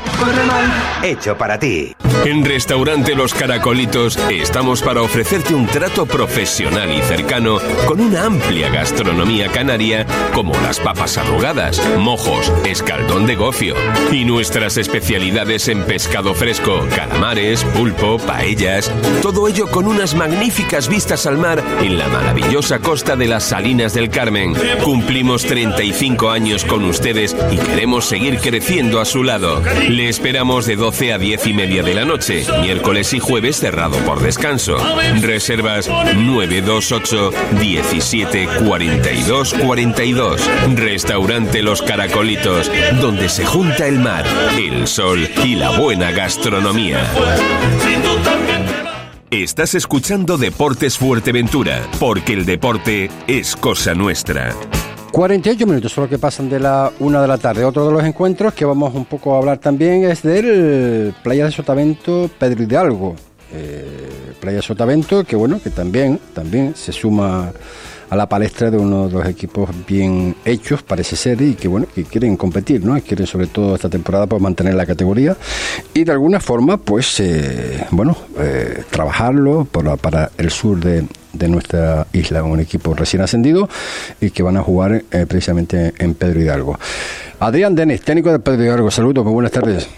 Hecho 1.03 1.37
para 1.37 1.59
ti. 1.59 1.95
En 2.25 2.45
Restaurante 2.45 3.15
Los 3.15 3.35
Caracolitos 3.35 4.19
estamos 4.31 4.83
para 4.83 5.03
ofrecerte 5.03 5.55
un 5.55 5.67
trato 5.67 6.07
profesional 6.07 6.93
y 6.93 7.03
cercano 7.03 7.59
con 7.87 8.01
una 8.01 8.25
amplia 8.25 8.69
gastronomía 8.69 9.49
canaria 9.49 10.07
como 10.35 10.53
las 10.61 10.81
papas 10.81 11.17
arrugadas, 11.19 11.81
mojos, 11.99 12.53
escaldón 12.65 13.27
de 13.27 13.37
gofio 13.37 13.75
y 14.13 14.25
nuestras 14.25 14.77
especialidades 14.77 15.69
en 15.69 15.85
pescado 15.85 16.35
fresco, 16.35 16.87
calamares, 16.95 17.65
pulpo, 17.65 18.19
paellas, 18.19 18.93
todo 19.23 19.49
ello 19.49 19.67
con 19.67 19.87
unas 19.87 20.15
magníficas 20.15 20.89
vistas 20.89 21.27
al 21.27 21.39
mar 21.39 21.63
en 21.81 21.99
la 21.99 22.09
maravillosa 22.09 22.81
costa 22.81 23.17
de 23.17 23.29
las 23.29 23.45
Salinas 23.45 23.95
del 23.95 24.11
Carmen. 24.11 24.55
Cumplimos 24.85 25.45
35 25.45 26.31
años 26.31 26.65
con 26.65 26.85
ustedes 26.85 27.37
y 27.51 27.57
queremos 27.57 28.07
seguir 28.07 28.39
creciendo 28.39 29.01
a 29.01 29.05
su 29.05 29.23
lado. 29.23 29.63
Le 29.89 30.09
esperamos 30.09 30.67
de 30.67 30.77
12 30.77 31.13
a 31.13 31.19
10 31.19 31.47
y 31.47 31.55
media 31.55 31.83
de 31.83 31.95
la 31.95 32.00
noche, 32.05 32.45
miércoles 32.61 33.13
y 33.13 33.19
jueves 33.19 33.57
cerrado 33.57 33.97
por 33.99 34.21
descanso. 34.21 34.77
Reservas 35.21 35.89
928 35.89 37.31
17 37.61 38.49
42 38.67 39.55
42. 39.55 40.51
Restaurante 40.75 41.63
Los 41.63 41.83
Caracolitos, 41.83 42.71
donde 43.01 43.29
se 43.29 43.45
junta 43.45 43.87
el 43.87 43.99
mar, 43.99 44.25
el 44.59 44.87
sol 44.87 45.29
y 45.45 45.55
la 45.55 45.79
buena 45.79 46.11
gastronomía. 46.11 47.07
Estás 49.31 49.77
escuchando 49.77 50.39
Deportes 50.39 50.99
Fuerteventura, 50.99 51.89
porque 52.01 52.33
el 52.33 52.45
deporte 52.45 53.11
es 53.29 53.55
cosa 53.55 53.95
nuestra. 53.95 54.57
48 55.21 55.67
minutos 55.67 55.93
son 55.93 56.05
los 56.05 56.11
que 56.11 56.19
pasan 56.19 56.49
de 56.49 56.59
la 56.59 56.91
una 56.99 57.21
de 57.21 57.29
la 57.29 57.37
tarde. 57.37 57.63
Otro 57.63 57.87
de 57.87 57.93
los 57.93 58.03
encuentros 58.05 58.55
que 58.55 58.65
vamos 58.65 58.95
un 58.95 59.05
poco 59.05 59.35
a 59.35 59.37
hablar 59.37 59.59
también 59.59 60.05
es 60.05 60.23
del 60.23 61.13
Playa 61.23 61.45
de 61.45 61.51
Sotavento 61.51 62.31
Pedro 62.39 62.63
Hidalgo. 62.63 63.17
Eh, 63.53 64.09
Playa 64.41 64.63
Sotavento, 64.63 65.23
que 65.25 65.37
bueno, 65.37 65.61
que 65.63 65.69
también, 65.69 66.19
también 66.33 66.75
se 66.75 66.91
suma 66.93 67.53
a 68.11 68.17
la 68.17 68.29
palestra 68.29 68.71
de 68.71 68.77
uno 68.77 69.07
de 69.07 69.15
los 69.15 69.27
equipos 69.27 69.71
bien 69.87 70.35
hechos, 70.45 70.83
parece 70.83 71.17
ser, 71.17 71.41
y 71.41 71.55
que 71.55 71.69
bueno, 71.69 71.87
que 71.95 72.05
quieren 72.05 72.37
competir, 72.37 72.85
¿no? 72.85 73.01
Quieren 73.01 73.27
sobre 73.27 73.47
todo 73.47 73.77
esta 73.77 73.89
temporada 73.89 74.27
pues 74.27 74.43
mantener 74.43 74.75
la 74.75 74.85
categoría 74.85 75.37
y 75.95 76.05
de 76.05 76.13
alguna 76.13 76.41
forma 76.41 76.77
pues 76.77 77.21
eh, 77.21 77.87
bueno, 77.93 78.17
eh, 78.39 78.83
trabajarlo 78.91 79.65
para, 79.65 79.97
para 79.97 80.31
el 80.37 80.51
sur 80.51 80.79
de, 80.81 81.05
de 81.33 81.49
nuestra 81.49 82.07
isla, 82.13 82.43
un 82.43 82.61
equipo 82.61 82.95
recién 82.95 83.23
ascendido 83.23 83.69
y 84.21 84.31
que 84.31 84.43
van 84.43 84.57
a 84.57 84.63
jugar 84.63 85.05
eh, 85.11 85.27
precisamente 85.29 85.95
en 85.99 86.15
Pedro 86.15 86.41
Hidalgo. 86.41 86.79
Adrián 87.39 87.75
Denis, 87.75 88.03
técnico 88.03 88.33
de 88.33 88.41
Pedro 88.41 88.65
Hidalgo, 88.65 88.91
saludos, 88.91 89.25
muy 89.25 89.35
buenas 89.35 89.53
tardes. 89.53 89.89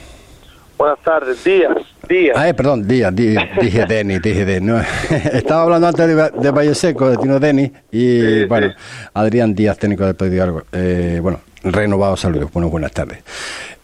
Buenas 0.76 0.98
tardes, 1.00 1.42
días, 1.44 1.76
días. 2.12 2.36
Ah, 2.38 2.52
perdón, 2.54 2.86
días, 2.86 3.14
di- 3.14 3.36
dije 3.60 3.86
Denis, 3.86 4.20
dije 4.22 4.44
Denis. 4.44 4.62
no. 4.68 4.80
Estaba 5.32 5.62
hablando 5.62 5.86
antes 5.88 6.06
de, 6.06 6.14
de 6.14 6.50
Valle 6.50 6.74
Seco, 6.74 7.08
de 7.10 7.16
Tino 7.16 7.40
Denis, 7.40 7.70
y 7.90 8.44
bueno, 8.44 8.68
Adrián 9.14 9.54
Díaz, 9.54 9.78
técnico 9.78 10.04
de 10.06 10.14
Pedro 10.14 10.34
Hidalgo. 10.34 10.62
Eh, 10.72 11.18
bueno, 11.22 11.40
renovado 11.64 12.16
saludos, 12.16 12.50
bueno, 12.52 12.68
buenas 12.70 12.92
tardes. 12.92 13.18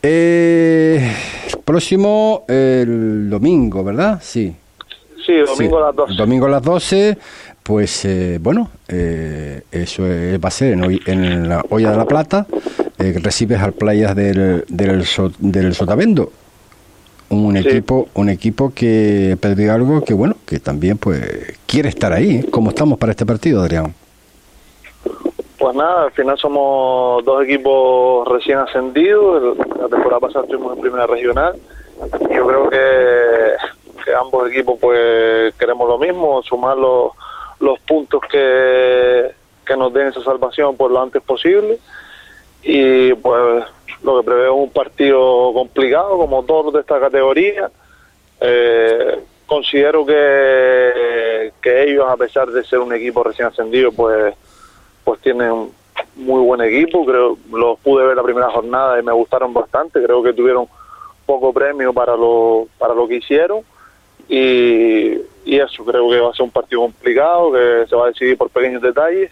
Eh, 0.02 1.10
próximo, 1.64 2.44
el 2.48 3.28
domingo, 3.30 3.82
¿verdad? 3.84 4.20
Sí. 4.22 4.54
Sí, 5.26 5.32
domingo 5.46 5.78
a 5.78 5.86
las 5.88 5.96
12. 5.96 6.14
Domingo 6.14 6.46
a 6.46 6.48
las 6.50 6.62
12, 6.62 7.18
pues 7.62 8.04
eh, 8.04 8.38
bueno, 8.40 8.70
eh, 8.88 9.62
eso 9.70 10.06
es- 10.06 10.38
va 10.42 10.48
a 10.48 10.50
ser 10.50 10.72
en, 10.74 10.84
hoy- 10.84 11.02
en 11.06 11.48
la 11.48 11.62
Olla 11.68 11.90
de 11.90 11.96
la 11.98 12.06
Plata, 12.06 12.46
eh, 12.98 13.18
recibes 13.22 13.60
al 13.60 13.72
Playas 13.74 14.14
del, 14.16 14.64
del, 14.68 15.04
So- 15.04 15.32
del 15.38 15.74
Sotavento. 15.74 16.32
Un 17.30 17.56
Sí. 17.62 17.68
equipo, 17.68 18.08
un 18.14 18.30
equipo 18.30 18.72
que 18.74 19.36
perdió 19.40 19.74
algo 19.74 20.02
que 20.02 20.14
bueno, 20.14 20.36
que 20.46 20.60
también 20.60 20.96
pues 20.96 21.56
quiere 21.66 21.90
estar 21.90 22.12
ahí. 22.12 22.42
¿Cómo 22.50 22.70
estamos 22.70 22.98
para 22.98 23.12
este 23.12 23.26
partido, 23.26 23.60
Adrián? 23.62 23.94
Pues 25.58 25.74
nada, 25.76 26.04
al 26.04 26.12
final 26.12 26.38
somos 26.38 27.24
dos 27.24 27.42
equipos 27.44 28.26
recién 28.28 28.58
ascendidos. 28.58 29.58
La 29.58 29.88
temporada 29.88 30.20
pasada 30.20 30.44
estuvimos 30.44 30.74
en 30.76 30.80
primera 30.80 31.06
regional. 31.06 31.54
Yo 32.34 32.46
creo 32.46 32.70
que, 32.70 33.54
que 34.04 34.14
ambos 34.14 34.48
equipos 34.50 34.78
pues 34.80 35.52
queremos 35.56 35.88
lo 35.88 35.98
mismo, 35.98 36.42
sumar 36.44 36.78
los, 36.78 37.10
los 37.60 37.78
puntos 37.80 38.20
que, 38.30 39.32
que 39.66 39.76
nos 39.76 39.92
den 39.92 40.06
esa 40.08 40.22
salvación 40.22 40.76
por 40.76 40.90
lo 40.92 41.02
antes 41.02 41.20
posible. 41.22 41.78
Y 42.62 43.12
pues 43.14 43.64
lo 44.02 44.18
que 44.18 44.26
preveo 44.26 44.54
es 44.54 44.60
un 44.60 44.70
partido 44.70 45.52
complicado, 45.52 46.16
como 46.18 46.44
todos 46.44 46.72
de 46.74 46.80
esta 46.80 47.00
categoría. 47.00 47.70
Eh, 48.40 49.18
considero 49.46 50.04
que, 50.04 51.52
que 51.60 51.84
ellos, 51.84 52.06
a 52.08 52.16
pesar 52.16 52.48
de 52.50 52.64
ser 52.64 52.78
un 52.78 52.92
equipo 52.94 53.22
recién 53.24 53.48
ascendido, 53.48 53.92
pues 53.92 54.34
pues 55.04 55.20
tienen 55.20 55.70
muy 56.16 56.42
buen 56.42 56.60
equipo. 56.60 57.04
Creo 57.06 57.38
los 57.52 57.78
pude 57.80 58.06
ver 58.06 58.16
la 58.16 58.22
primera 58.22 58.50
jornada 58.50 59.00
y 59.00 59.02
me 59.02 59.12
gustaron 59.12 59.54
bastante. 59.54 60.02
Creo 60.02 60.22
que 60.22 60.34
tuvieron 60.34 60.66
poco 61.24 61.52
premio 61.52 61.92
para 61.92 62.16
lo 62.16 62.68
para 62.78 62.94
lo 62.94 63.08
que 63.08 63.16
hicieron 63.16 63.60
y 64.28 65.18
eso 65.46 65.84
creo 65.84 66.08
que 66.10 66.20
va 66.20 66.30
a 66.30 66.34
ser 66.34 66.44
un 66.44 66.50
partido 66.50 66.82
complicado 66.82 67.52
que 67.52 67.86
se 67.88 67.96
va 67.96 68.04
a 68.04 68.08
decidir 68.08 68.36
por 68.36 68.50
pequeños 68.50 68.82
detalles 68.82 69.30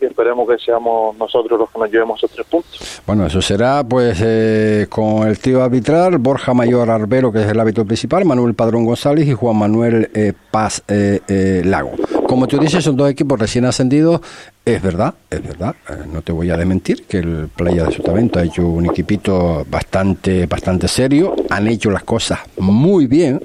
y 0.00 0.04
esperemos 0.04 0.48
que 0.48 0.58
seamos 0.58 1.16
nosotros 1.16 1.58
los 1.58 1.70
que 1.70 1.78
nos 1.78 1.90
llevemos 1.90 2.18
esos 2.18 2.30
tres 2.30 2.46
puntos. 2.46 3.02
Bueno, 3.06 3.26
eso 3.26 3.42
será 3.42 3.82
pues 3.82 4.20
eh, 4.22 4.86
con 4.88 5.26
el 5.26 5.38
tío 5.38 5.62
arbitral, 5.62 6.18
Borja 6.18 6.54
Mayor 6.54 6.90
Arbero, 6.90 7.32
que 7.32 7.40
es 7.42 7.46
el 7.46 7.58
árbitro 7.58 7.84
principal, 7.84 8.24
Manuel 8.24 8.54
Padrón 8.54 8.84
González 8.84 9.26
y 9.26 9.34
Juan 9.34 9.56
Manuel 9.56 10.10
eh, 10.14 10.32
Paz 10.50 10.82
eh, 10.88 11.62
Lago. 11.64 11.92
Como 12.28 12.46
tú 12.46 12.58
dices, 12.58 12.84
son 12.84 12.96
dos 12.96 13.10
equipos 13.10 13.38
recién 13.38 13.64
ascendidos. 13.64 14.20
Es 14.64 14.82
verdad, 14.82 15.14
es 15.30 15.42
verdad. 15.42 15.74
no 16.12 16.20
te 16.20 16.30
voy 16.30 16.50
a 16.50 16.58
desmentir 16.58 17.04
que 17.04 17.18
el 17.18 17.48
Playa 17.48 17.84
de 17.84 17.92
Sotavento 17.92 18.38
ha 18.38 18.44
hecho 18.44 18.68
un 18.68 18.84
equipito 18.84 19.64
bastante, 19.68 20.44
bastante 20.44 20.88
serio. 20.88 21.34
Han 21.48 21.66
hecho 21.68 21.90
las 21.90 22.04
cosas 22.04 22.40
muy 22.58 23.06
bien. 23.06 23.42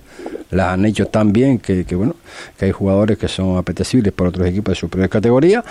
Las 0.52 0.74
han 0.74 0.86
hecho 0.86 1.08
tan 1.08 1.32
bien 1.32 1.60
que, 1.60 1.86
que, 1.86 1.96
bueno, 1.96 2.16
que 2.60 2.66
hay 2.66 2.72
jugadores 2.72 3.18
que 3.18 3.30
son 3.30 3.58
apetecibles 3.58 4.14
por 4.14 4.28
otros 4.28 4.46
equipos 4.46 4.74
de 4.74 4.80
superior 4.80 5.10
categoría. 5.10 5.64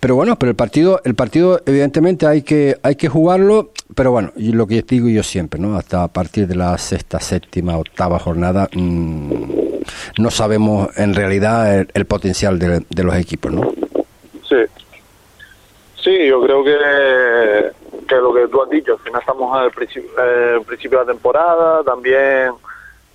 Pero 0.00 0.14
bueno, 0.14 0.36
pero 0.38 0.50
el 0.50 0.56
partido, 0.56 1.00
el 1.04 1.14
partido 1.14 1.60
evidentemente 1.66 2.26
hay 2.26 2.42
que, 2.42 2.76
hay 2.82 2.94
que 2.94 3.08
jugarlo, 3.08 3.70
pero 3.96 4.12
bueno, 4.12 4.32
y 4.36 4.52
lo 4.52 4.66
que 4.66 4.82
digo 4.82 5.08
yo 5.08 5.22
siempre, 5.22 5.60
¿no? 5.60 5.76
Hasta 5.76 6.04
a 6.04 6.08
partir 6.08 6.46
de 6.46 6.54
la 6.54 6.78
sexta, 6.78 7.18
séptima, 7.18 7.76
octava 7.76 8.18
jornada, 8.18 8.68
mm, 8.72 9.42
no 10.18 10.30
sabemos 10.30 10.96
en 10.96 11.14
realidad 11.14 11.86
el, 11.92 12.06
potencial 12.06 12.58
de, 12.58 12.84
de 12.88 13.02
los 13.02 13.16
equipos, 13.16 13.52
¿no? 13.52 13.72
Sí. 14.48 14.64
Sí, 16.02 16.26
yo 16.28 16.40
creo 16.42 16.62
que, 16.62 18.06
que 18.06 18.14
lo 18.16 18.32
que 18.32 18.46
tú 18.48 18.62
has 18.62 18.70
dicho, 18.70 18.92
al 18.92 18.98
final 19.00 19.20
estamos 19.20 19.56
al 19.56 19.70
principio, 19.72 20.10
eh, 20.18 20.60
principio 20.66 21.00
de 21.00 21.06
la 21.06 21.12
temporada, 21.12 21.82
también 21.82 22.52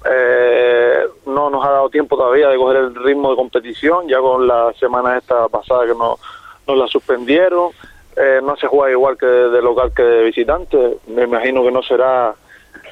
eh, 0.05 1.03
no 1.25 1.49
nos 1.49 1.65
ha 1.65 1.69
dado 1.69 1.89
tiempo 1.89 2.17
todavía 2.17 2.49
de 2.49 2.57
coger 2.57 2.77
el 2.77 2.95
ritmo 2.95 3.29
de 3.31 3.35
competición, 3.37 4.07
ya 4.07 4.19
con 4.19 4.45
la 4.45 4.73
semana 4.79 5.17
esta 5.17 5.47
pasada 5.47 5.85
que 5.85 5.95
nos, 5.95 6.19
nos 6.67 6.77
la 6.77 6.87
suspendieron, 6.87 7.71
eh, 8.15 8.39
no 8.43 8.55
se 8.57 8.67
juega 8.67 8.91
igual 8.91 9.17
que 9.17 9.25
de 9.25 9.61
local 9.61 9.91
que 9.95 10.03
de 10.03 10.23
visitante, 10.23 10.97
me 11.07 11.23
imagino 11.23 11.63
que 11.63 11.71
no 11.71 11.81
será 11.81 12.35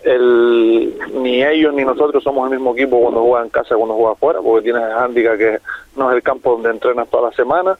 el 0.04 0.98
ni 1.14 1.44
ellos 1.44 1.74
ni 1.74 1.84
nosotros 1.84 2.24
somos 2.24 2.52
el 2.52 2.58
mismo 2.58 2.74
equipo 2.74 3.00
cuando 3.00 3.22
juega 3.22 3.46
en 3.46 3.52
casa 3.52 3.76
cuando 3.76 3.96
juega 3.96 4.14
afuera, 4.14 4.40
porque 4.42 4.64
tienes 4.64 4.84
el 4.84 4.92
handicap 4.92 5.38
que 5.38 5.60
no 5.96 6.10
es 6.10 6.16
el 6.16 6.24
campo 6.24 6.52
donde 6.52 6.72
entrenas 6.72 7.08
toda 7.10 7.30
la 7.30 7.36
semana. 7.36 7.78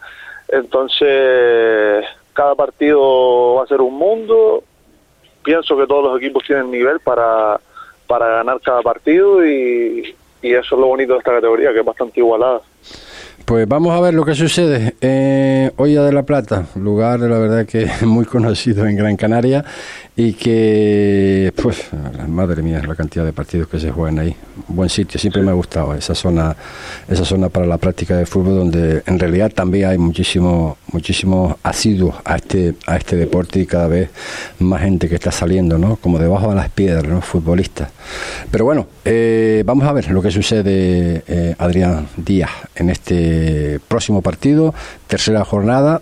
Entonces, 0.48 2.06
cada 2.34 2.56
partido 2.56 3.56
va 3.56 3.64
a 3.64 3.68
ser 3.68 3.82
un 3.82 3.96
mundo. 3.96 4.64
Pienso 5.44 5.78
que 5.78 5.88
todos 5.88 6.04
los 6.04 6.22
equipos 6.22 6.44
tienen 6.44 6.70
nivel 6.70 7.00
para, 7.00 7.60
para 8.06 8.28
ganar 8.28 8.60
cada 8.62 8.82
partido 8.82 9.46
y, 9.46 10.16
y 10.42 10.54
eso 10.54 10.76
es 10.76 10.82
lo 10.82 10.88
bonito 10.88 11.14
de 11.14 11.20
esta 11.20 11.32
categoría, 11.32 11.72
que 11.74 11.80
es 11.80 11.86
bastante 11.86 12.20
igualada. 12.20 12.62
Pues 13.46 13.68
vamos 13.68 13.94
a 13.94 14.00
ver 14.00 14.14
lo 14.14 14.24
que 14.24 14.36
sucede. 14.36 14.96
Eh, 15.02 15.72
Olla 15.78 16.04
de 16.04 16.12
la 16.12 16.24
Plata, 16.24 16.66
lugar 16.76 17.20
la 17.20 17.38
verdad 17.38 17.66
que 17.66 17.90
muy 18.06 18.26
conocido 18.26 18.86
en 18.86 18.96
Gran 18.96 19.18
Canaria 19.18 19.64
y 20.16 20.34
que, 20.34 21.54
pues, 21.62 21.86
madre 22.28 22.62
mía, 22.62 22.82
la 22.86 22.96
cantidad 22.96 23.24
de 23.24 23.32
partidos 23.32 23.68
que 23.68 23.80
se 23.80 23.92
juegan 23.92 24.20
ahí. 24.20 24.36
Buen 24.68 24.90
sitio, 24.90 25.20
siempre 25.20 25.42
me 25.42 25.52
ha 25.52 25.54
gustado 25.54 25.96
esa 25.96 26.14
zona, 26.14 26.56
esa 27.08 27.24
zona 27.26 27.50
para 27.50 27.66
la 27.66 27.78
práctica 27.78 28.18
de 28.18 28.26
fútbol 28.26 28.58
donde 28.58 29.04
en 29.06 29.18
realidad 29.18 29.52
también 29.54 29.90
hay 29.90 29.98
muchísimo, 29.98 30.78
muchísimos 30.92 31.56
asiduos 31.64 32.16
a 32.26 32.36
este, 32.36 32.76
a 32.86 32.98
este 32.98 33.16
deporte 33.16 33.60
y 33.60 33.66
cada 33.66 33.88
vez 33.88 34.10
más 34.60 34.82
gente 34.82 35.08
que 35.08 35.16
está 35.16 35.32
saliendo, 35.32 35.78
¿no? 35.78 35.96
Como 35.96 36.20
debajo 36.20 36.50
de 36.50 36.56
las 36.56 36.70
piedras, 36.70 37.06
¿no? 37.06 37.22
Futbolistas. 37.22 37.90
Pero 38.52 38.66
bueno, 38.66 38.88
eh, 39.06 39.64
vamos 39.66 39.88
a 39.88 39.94
ver 39.94 40.12
lo 40.12 40.22
que 40.22 40.30
sucede, 40.30 41.24
eh, 41.28 41.56
Adrián 41.58 42.08
Díaz, 42.18 42.52
en 42.76 42.90
este 42.90 43.31
próximo 43.88 44.22
partido, 44.22 44.74
tercera 45.08 45.44
jornada, 45.44 46.02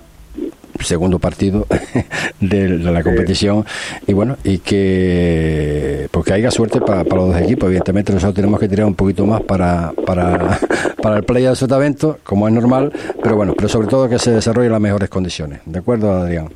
segundo 0.80 1.20
partido 1.20 1.68
de, 2.39 2.78
de 2.78 2.92
la 2.92 3.04
competición. 3.04 3.65
Y 4.08 4.13
bueno 4.13 4.38
y 4.44 4.60
que 4.60 6.08
porque 6.12 6.34
haya 6.34 6.52
suerte 6.52 6.80
para, 6.82 7.04
para 7.04 7.22
los 7.22 7.34
dos 7.34 7.42
equipos 7.42 7.68
evidentemente 7.68 8.13
nosotros 8.13 8.36
tenemos 8.36 8.60
que 8.60 8.68
tirar 8.68 8.86
un 8.86 8.96
poquito 8.96 9.26
más 9.26 9.42
para 9.42 9.92
para, 10.06 10.60
para 11.02 11.18
el 11.18 11.24
playa 11.24 11.50
de 11.50 11.56
Sotavento 11.56 12.20
como 12.24 12.48
es 12.48 12.54
normal 12.54 12.92
pero 13.22 13.36
bueno 13.36 13.54
pero 13.56 13.70
sobre 13.70 13.88
todo 13.88 14.10
que 14.10 14.20
se 14.20 14.32
desarrolle 14.32 14.68
en 14.68 14.74
las 14.74 14.82
mejores 14.82 15.10
condiciones. 15.10 15.62
De 15.65 15.80
acuerdo 15.80 16.12
Adrián 16.12 16.50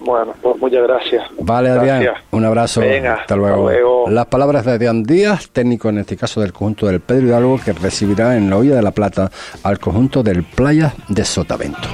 Bueno, 0.00 0.32
pues 0.42 0.56
muchas 0.58 0.82
gracias. 0.82 1.24
vale 1.40 1.68
Adrián 1.70 2.02
Gracias. 2.02 2.24
un 2.30 2.38
Un 2.40 2.44
abrazo. 2.46 2.80
Venga, 2.80 3.14
hasta, 3.14 3.36
luego. 3.36 3.68
hasta 3.68 3.80
luego. 3.80 4.10
Las 4.10 4.26
palabras 4.26 4.64
de 4.64 4.72
Adrián 4.72 5.02
Díaz, 5.02 5.50
técnico 5.50 5.88
en 5.90 5.98
este 5.98 6.16
caso 6.16 6.40
del 6.40 6.52
conjunto 6.52 6.86
del 6.86 7.00
Pedro 7.00 7.26
Hidalgo, 7.26 7.60
que 7.62 7.72
recibirá 7.72 8.36
en 8.36 8.48
la 8.48 8.56
Olla 8.56 8.76
de 8.76 8.82
la 8.82 8.92
Plata 8.92 9.30
al 9.62 9.78
conjunto 9.78 10.22
del 10.22 10.42
Playa 10.42 10.94
de 11.08 11.24
Sotavento. 11.24 11.88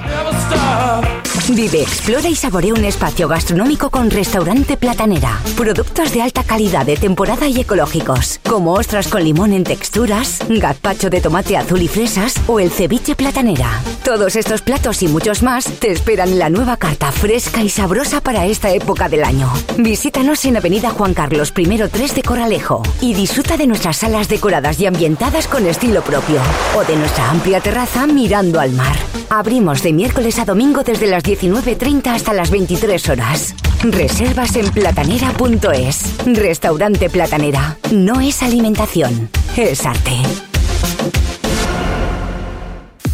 Vive, 1.49 1.83
explora 1.83 2.28
y 2.28 2.35
saborea 2.35 2.74
un 2.74 2.85
espacio 2.85 3.28
gastronómico 3.28 3.89
con 3.89 4.11
restaurante 4.11 4.76
Platanera. 4.76 5.39
Productos 5.57 6.12
de 6.12 6.20
alta 6.20 6.43
calidad 6.43 6.85
de 6.85 6.97
temporada 6.97 7.47
y 7.47 7.61
ecológicos, 7.61 8.41
como 8.49 8.72
ostras 8.72 9.07
con 9.07 9.22
limón 9.22 9.53
en 9.53 9.62
texturas, 9.62 10.41
gazpacho 10.49 11.09
de 11.09 11.20
tomate 11.20 11.57
azul 11.57 11.81
y 11.81 11.87
fresas 11.87 12.35
o 12.49 12.59
el 12.59 12.70
ceviche 12.70 13.14
Platanera. 13.14 13.81
Todos 14.05 14.35
estos 14.35 14.61
platos 14.62 15.03
y 15.05 15.09
muchos 15.09 15.45
más 15.45 15.66
te 15.78 15.93
esperan 15.93 16.31
en 16.31 16.41
la 16.41 16.51
nueva 16.51 16.78
carta 16.78 17.12
fresca 17.12 17.62
y 17.62 17.68
sabrosa 17.68 17.95
para 18.22 18.44
esta 18.44 18.70
época 18.72 19.09
del 19.09 19.24
año. 19.24 19.51
Visítanos 19.78 20.44
en 20.44 20.59
Avenida 20.59 20.90
Juan 20.90 21.14
Carlos 21.14 21.55
I 21.57 21.64
3 21.64 22.14
de 22.14 22.22
Coralejo 22.22 22.82
y 23.01 23.14
disfruta 23.14 23.57
de 23.57 23.66
nuestras 23.66 23.97
salas 23.97 24.28
decoradas 24.28 24.78
y 24.80 24.86
ambientadas 24.86 25.47
con 25.49 25.66
estilo 25.66 26.03
propio 26.03 26.38
o 26.76 26.84
de 26.84 26.94
nuestra 26.94 27.30
amplia 27.30 27.61
terraza 27.61 28.07
mirando 28.07 28.61
al 28.61 28.72
mar. 28.72 28.97
Abrimos 29.30 29.82
de 29.82 29.94
miércoles 29.94 30.38
a 30.38 30.44
domingo 30.44 30.82
desde 30.82 31.07
las 31.07 31.24
19.30 31.24 32.09
hasta 32.09 32.34
las 32.34 32.51
23 32.51 33.09
horas. 33.09 33.55
Reservas 33.82 34.57
en 34.57 34.68
platanera.es. 34.68 36.16
Restaurante 36.26 37.09
Platanera. 37.09 37.78
No 37.92 38.20
es 38.20 38.42
alimentación, 38.42 39.30
es 39.57 39.86
arte. 39.86 40.45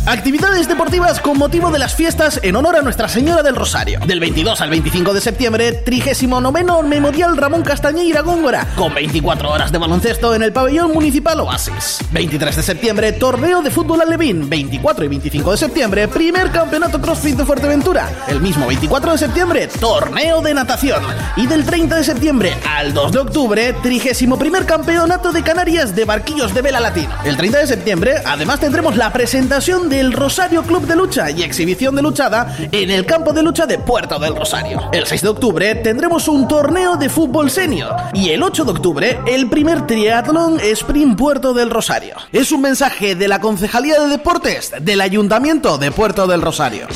Actividades 0.05 0.67
deportivas 0.67 1.21
con 1.21 1.39
motivo 1.39 1.71
de 1.71 1.79
las 1.79 1.95
fiestas 1.95 2.41
en 2.43 2.57
honor 2.57 2.75
a 2.75 2.83
Nuestra 2.83 3.09
Señora 3.09 3.45
del 3.45 3.55
Rosario. 3.55 4.01
Del 4.05 4.19
22 4.19 4.61
al 4.61 4.69
25 4.69 5.15
de 5.15 5.21
septiembre, 5.21 5.73
39 5.75 6.83
Memorial 6.83 7.37
Ramón 7.37 7.63
Castañeira 7.63 8.21
Góngora, 8.23 8.67
con 8.75 8.93
24 8.93 9.49
horas 9.49 9.71
de 9.71 9.79
baloncesto 9.79 10.35
en 10.35 10.43
el 10.43 10.53
pabellón 10.53 10.93
municipal 10.93 11.39
Oasis. 11.39 12.01
23 12.11 12.57
de 12.57 12.63
septiembre, 12.65 13.13
torneo 13.13 13.63
de 13.63 13.71
fútbol 13.71 14.01
alevín. 14.01 14.51
24 14.51 15.05
y 15.05 15.09
25 15.09 15.53
de 15.53 15.57
septiembre, 15.57 16.09
primer 16.09 16.51
campeonato 16.51 17.01
CrossFit 17.01 17.37
de 17.37 17.47
Fuerteventura. 17.47 18.11
El 18.27 18.41
mismo 18.41 18.67
24 18.67 19.13
de 19.13 19.19
septiembre, 19.19 19.69
torneo 19.79 20.43
de 20.43 20.53
natación. 20.53 21.01
Y 21.37 21.47
del 21.47 21.65
30 21.65 21.95
de 21.95 22.03
septiembre 22.03 22.55
al 22.69 22.93
2 22.93 23.13
de 23.13 23.19
octubre, 23.21 23.73
31 23.81 24.37
primer 24.37 24.67
campeonato 24.67 25.31
de 25.31 25.45
Canarias 25.45 25.95
de 25.95 26.05
barquillos 26.05 26.53
de 26.53 26.63
vela 26.63 26.81
latino. 26.81 27.15
El 27.25 27.37
30 27.37 27.59
de 27.59 27.67
septiembre, 27.69 28.15
además 28.27 28.59
tendremos 28.59 28.97
la 28.97 29.13
presentación 29.13 29.92
del 29.93 30.15
Rosario 30.15 30.63
Club 30.63 30.87
de 30.87 30.97
Lucha 30.97 31.31
y 31.31 31.43
exhibición 31.43 31.95
de 31.95 32.01
luchada 32.01 32.57
en 32.73 32.91
el 32.91 33.05
campo 33.05 33.35
de 33.35 33.43
lucha 33.43 33.67
de 33.67 33.77
Puerto 33.77 34.19
del 34.19 34.35
Rosario. 34.35 34.89
El 34.91 35.05
6 35.07 35.21
de 35.21 35.29
octubre 35.29 35.75
tendremos 35.75 36.29
un 36.29 36.49
torneo 36.49 36.97
de 36.97 37.11
fútbol 37.11 37.51
senior 37.51 37.95
y 38.15 38.31
el 38.31 38.43
8 38.43 38.65
de 38.65 38.71
octubre 38.71 39.21
el 39.27 39.51
primer 39.51 39.87
triatlón 39.87 40.59
Sprint 40.61 41.19
Puerto 41.19 41.53
del 41.53 41.69
Rosario. 41.69 42.17
Es 42.33 42.53
un 42.53 42.63
mensaje 42.63 43.15
de 43.15 43.29
la 43.29 43.43
Concejalía 43.43 44.01
de 44.01 44.09
Deportes 44.09 44.73
del 44.81 45.03
Ayuntamiento 45.03 45.77
de 45.77 45.91
Puerto 45.91 46.27
del 46.27 46.41
Rosario. 46.41 46.87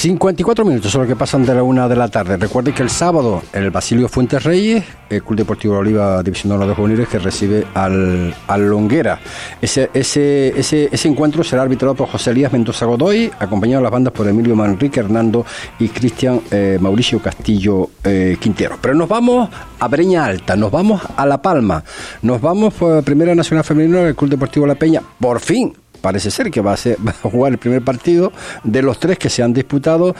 54 0.00 0.64
minutos 0.64 0.90
son 0.90 1.02
los 1.02 1.08
que 1.08 1.14
pasan 1.14 1.44
de 1.44 1.54
la 1.54 1.62
una 1.62 1.86
de 1.86 1.94
la 1.94 2.08
tarde. 2.08 2.38
Recuerden 2.38 2.72
que 2.72 2.82
el 2.82 2.88
sábado 2.88 3.42
el 3.52 3.70
Basilio 3.70 4.08
Fuentes 4.08 4.42
Reyes, 4.42 4.82
el 5.10 5.22
Club 5.22 5.36
Deportivo 5.36 5.76
Oliva 5.76 6.22
División 6.22 6.58
de 6.58 6.66
los 6.66 6.74
Juveniles 6.74 7.06
que 7.06 7.18
recibe 7.18 7.66
al, 7.74 8.34
al 8.46 8.66
Longuera. 8.66 9.20
Ese, 9.60 9.90
ese, 9.92 10.58
ese, 10.58 10.88
ese 10.90 11.06
encuentro 11.06 11.44
será 11.44 11.62
arbitrado 11.62 11.94
por 11.94 12.08
José 12.08 12.32
Mendoza 12.48 12.86
Godoy, 12.86 13.30
acompañado 13.38 13.80
de 13.80 13.82
las 13.84 13.92
bandas 13.92 14.12
por 14.12 14.26
Emilio 14.26 14.56
Manrique 14.56 15.00
Hernando 15.00 15.44
y 15.78 15.88
Cristian 15.88 16.40
eh, 16.50 16.78
Mauricio 16.80 17.20
Castillo 17.20 17.90
eh, 18.04 18.36
Quintero. 18.40 18.78
Pero 18.80 18.94
nos 18.94 19.08
vamos 19.08 19.48
a 19.78 19.88
Breña 19.88 20.24
Alta, 20.24 20.56
nos 20.56 20.70
vamos 20.70 21.02
a 21.16 21.26
La 21.26 21.42
Palma, 21.42 21.84
nos 22.22 22.40
vamos 22.40 22.74
por 22.74 23.02
Primera 23.04 23.34
Nacional 23.34 23.64
Femenina 23.64 24.00
del 24.00 24.16
Club 24.16 24.30
Deportivo 24.30 24.66
La 24.66 24.74
Peña. 24.76 25.02
Por 25.18 25.40
fin, 25.40 25.74
parece 26.00 26.30
ser 26.30 26.50
que 26.50 26.60
va 26.60 26.72
a, 26.72 26.76
ser, 26.76 26.96
va 27.06 27.10
a 27.10 27.28
jugar 27.28 27.52
el 27.52 27.58
primer 27.58 27.82
partido 27.82 28.32
de 28.64 28.82
los 28.82 28.98
tres 28.98 29.18
que 29.18 29.28
se 29.28 29.42
han 29.42 29.52
disputado 29.52 30.14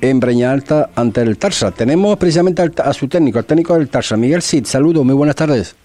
en 0.00 0.20
Breña 0.20 0.52
Alta 0.52 0.90
ante 0.94 1.22
el 1.22 1.38
Tarsa. 1.38 1.70
Tenemos 1.70 2.16
precisamente 2.16 2.62
a 2.82 2.92
su 2.92 3.08
técnico, 3.08 3.38
al 3.38 3.44
técnico 3.44 3.74
del 3.74 3.88
Tarsa, 3.88 4.16
Miguel 4.16 4.42
Cid. 4.42 4.64
Saludos, 4.66 5.04
muy 5.04 5.14
buenas 5.14 5.36
tardes. 5.36 5.76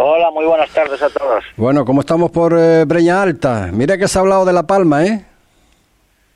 Hola, 0.00 0.30
muy 0.30 0.44
buenas 0.44 0.70
tardes 0.70 1.02
a 1.02 1.10
todos. 1.10 1.42
Bueno, 1.56 1.84
¿cómo 1.84 2.02
estamos 2.02 2.30
por 2.30 2.56
eh, 2.56 2.84
Breña 2.84 3.20
Alta? 3.20 3.70
Mira 3.72 3.98
que 3.98 4.06
se 4.06 4.16
ha 4.16 4.20
hablado 4.20 4.44
de 4.44 4.52
La 4.52 4.62
Palma, 4.62 5.04
¿eh? 5.04 5.26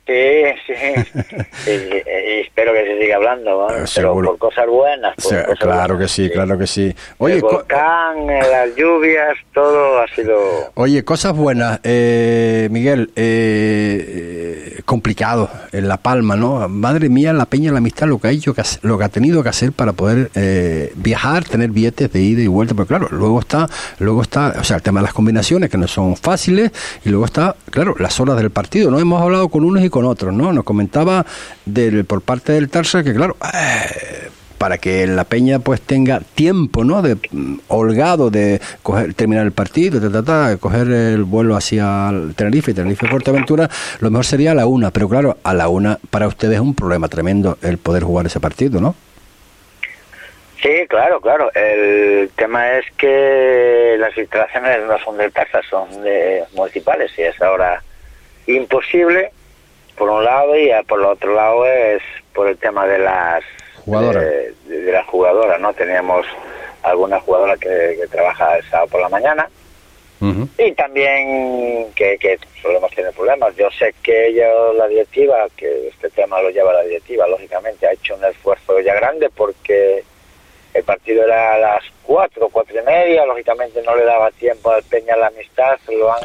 Sí, 0.05 0.43
sí. 0.67 0.73
Y- 1.71 2.41
espero 2.41 2.73
que 2.73 2.85
se 2.85 2.99
siga 3.01 3.15
hablando, 3.15 3.51
¿no? 3.61 3.67
pero 3.67 3.87
seguro. 3.87 4.29
por 4.31 4.37
cosas 4.49 4.67
buenas. 4.67 5.15
por 5.15 5.23
Sí, 5.23 5.35
cosas 5.45 5.59
claro 5.59 5.93
buenas. 5.95 5.97
que 5.99 6.07
sí, 6.23 6.29
claro 6.29 6.57
que 6.57 6.67
sí. 6.67 6.83
el 6.87 6.95
Oye, 7.19 7.41
co- 7.41 7.51
volcán, 7.51 8.27
las 8.27 8.75
lluvias, 8.75 9.37
todo 9.53 9.99
ha 10.01 10.07
sido... 10.13 10.37
Oye, 10.75 11.03
cosas 11.05 11.33
buenas, 11.35 11.79
eh, 11.83 12.67
Miguel, 12.69 13.11
eh, 13.15 14.73
eh, 14.77 14.81
complicado 14.85 15.49
en 15.71 15.87
La 15.87 15.97
Palma, 15.97 16.35
¿no? 16.35 16.67
Madre 16.67 17.07
mía, 17.09 17.31
la 17.33 17.45
Peña 17.45 17.71
la 17.71 17.77
Amistad, 17.77 18.07
lo 18.07 18.19
que 18.19 18.27
ha 18.27 18.31
hecho, 18.31 18.53
lo 18.81 18.97
que 18.97 19.03
ha 19.05 19.09
tenido 19.09 19.41
que 19.41 19.49
hacer 19.49 19.71
para 19.71 19.93
poder 19.93 20.29
eh, 20.35 20.91
viajar, 20.95 21.45
tener 21.45 21.69
billetes 21.69 22.11
de 22.11 22.19
ida 22.21 22.41
y 22.41 22.47
vuelta, 22.47 22.73
pero 22.75 22.87
claro, 22.87 23.07
luego 23.11 23.39
está, 23.39 23.69
luego 23.99 24.21
está, 24.21 24.53
o 24.59 24.63
sea, 24.65 24.75
el 24.77 24.83
tema 24.83 24.99
de 24.99 25.05
las 25.05 25.13
combinaciones 25.13 25.69
que 25.69 25.77
no 25.77 25.87
son 25.87 26.17
fáciles 26.17 26.71
y 27.05 27.09
luego 27.09 27.25
está, 27.25 27.55
claro, 27.69 27.95
las 27.99 28.19
horas 28.19 28.35
del 28.37 28.51
partido, 28.51 28.91
¿no? 28.91 28.99
Hemos 28.99 29.21
hablado 29.21 29.47
con 29.49 29.63
unos 29.63 29.83
y 29.83 29.89
con 29.93 30.05
otros, 30.05 30.33
¿no? 30.33 30.51
Nos 30.51 30.63
comentaba 30.63 31.23
del, 31.65 32.03
por 32.05 32.23
parte 32.23 32.51
del 32.53 32.67
Tarsa 32.67 33.03
que, 33.03 33.13
claro, 33.13 33.37
eh, 33.53 34.29
para 34.57 34.79
que 34.79 35.05
la 35.05 35.23
peña 35.23 35.59
pues 35.59 35.81
tenga 35.81 36.19
tiempo 36.19 36.83
no 36.83 37.03
de 37.03 37.15
mm, 37.15 37.59
holgado 37.67 38.31
de 38.31 38.59
coger 38.81 39.13
terminar 39.13 39.45
el 39.45 39.51
partido 39.51 40.01
ta, 40.01 40.09
ta, 40.09 40.23
ta, 40.23 40.57
coger 40.57 40.89
el 40.89 41.25
vuelo 41.25 41.55
hacia 41.55 42.11
Tenerife 42.35 42.71
y 42.71 42.73
Tenerife 42.73 43.07
Fuerteventura 43.07 43.69
lo 43.99 44.09
mejor 44.09 44.25
sería 44.25 44.53
a 44.53 44.55
la 44.55 44.65
una 44.65 44.89
pero 44.89 45.07
claro 45.09 45.37
a 45.43 45.53
la 45.53 45.67
una 45.67 45.99
para 46.09 46.27
ustedes 46.27 46.55
es 46.55 46.61
un 46.61 46.73
problema 46.73 47.07
tremendo 47.07 47.57
el 47.61 47.77
poder 47.77 48.03
jugar 48.03 48.25
ese 48.25 48.39
partido 48.39 48.81
no 48.81 48.95
Sí, 50.61 50.87
claro, 50.87 51.19
claro. 51.19 51.51
El 51.53 52.29
tema 52.37 52.77
es 52.77 52.85
que 52.95 53.97
las 53.99 54.17
instalaciones 54.17 54.79
no 54.87 54.97
son 54.99 55.17
del 55.17 55.33
Tarsa, 55.33 55.59
son 55.69 56.01
de 56.03 56.45
municipales 56.55 57.11
y 57.17 57.23
es 57.23 57.41
ahora 57.41 57.83
imposible 58.47 59.33
por 59.97 60.09
un 60.09 60.23
lado 60.23 60.55
y 60.57 60.69
por 60.87 60.99
el 60.99 61.05
otro 61.05 61.33
lado 61.35 61.65
es 61.65 62.01
por 62.33 62.47
el 62.47 62.57
tema 62.57 62.85
de 62.87 62.99
las 62.99 63.43
Jugadoras. 63.85 64.23
de, 64.23 64.53
de- 64.67 64.81
de 64.83 64.91
las 64.91 65.05
jugadoras, 65.07 65.59
¿no? 65.59 65.73
Teníamos 65.73 66.25
alguna 66.83 67.19
jugadora 67.19 67.55
que, 67.57 67.97
que 67.99 68.07
trabaja 68.09 68.57
el 68.57 68.63
sábado 68.69 68.87
por 68.89 69.01
la 69.01 69.09
mañana 69.09 69.47
y 70.57 70.71
también 70.71 71.91
que, 71.95 72.17
que 72.17 72.37
solemos 72.61 72.89
tener 72.95 73.11
problemas. 73.13 73.53
Yo 73.57 73.67
sé 73.77 73.93
que 74.01 74.27
ella, 74.27 74.47
la 74.77 74.87
directiva, 74.87 75.47
que 75.57 75.89
este 75.89 76.09
tema 76.11 76.41
lo 76.41 76.49
lleva 76.49 76.71
la 76.71 76.83
directiva, 76.83 77.27
lógicamente 77.27 77.85
ha 77.87 77.91
hecho 77.91 78.15
un 78.15 78.23
esfuerzo 78.23 78.79
ya 78.79 78.93
grande 78.95 79.29
porque 79.35 80.03
el 80.73 80.83
partido 80.83 81.25
era 81.25 81.55
a 81.55 81.57
las 81.57 81.83
cuatro, 82.03 82.47
cuatro 82.51 82.79
y 82.81 82.85
media, 82.85 83.25
lógicamente 83.25 83.81
no 83.83 83.95
le 83.95 84.05
daba 84.05 84.31
tiempo 84.31 84.71
al 84.71 84.81
Peña 84.83 85.15
la 85.17 85.27
amistad, 85.27 85.77
lo 85.89 86.13
han 86.13 86.21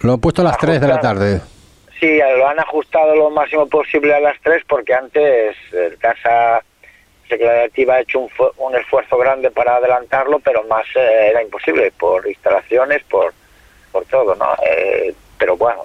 lo 0.00 0.12
han 0.12 0.20
puesto 0.20 0.42
a 0.42 0.44
las 0.44 0.58
3 0.58 0.80
de 0.80 0.86
la 0.88 1.00
tarde 1.00 1.40
Sí, 2.00 2.18
lo 2.36 2.48
han 2.48 2.58
ajustado 2.58 3.14
lo 3.14 3.30
máximo 3.30 3.66
posible 3.66 4.14
a 4.14 4.20
las 4.20 4.40
tres 4.42 4.62
porque 4.68 4.94
antes 4.94 5.56
el 5.72 5.96
casa 5.98 6.62
Secretativa 7.28 7.94
ha 7.94 8.00
hecho 8.00 8.20
un, 8.20 8.30
un 8.58 8.76
esfuerzo 8.76 9.16
grande 9.16 9.50
para 9.50 9.76
adelantarlo, 9.76 10.40
pero 10.40 10.62
más 10.64 10.84
eh, 10.94 11.28
era 11.30 11.42
imposible 11.42 11.90
por 11.98 12.26
instalaciones, 12.28 13.02
por, 13.04 13.32
por 13.90 14.04
todo, 14.04 14.34
¿no? 14.34 14.54
Eh, 14.66 15.14
pero 15.38 15.56
bueno, 15.56 15.84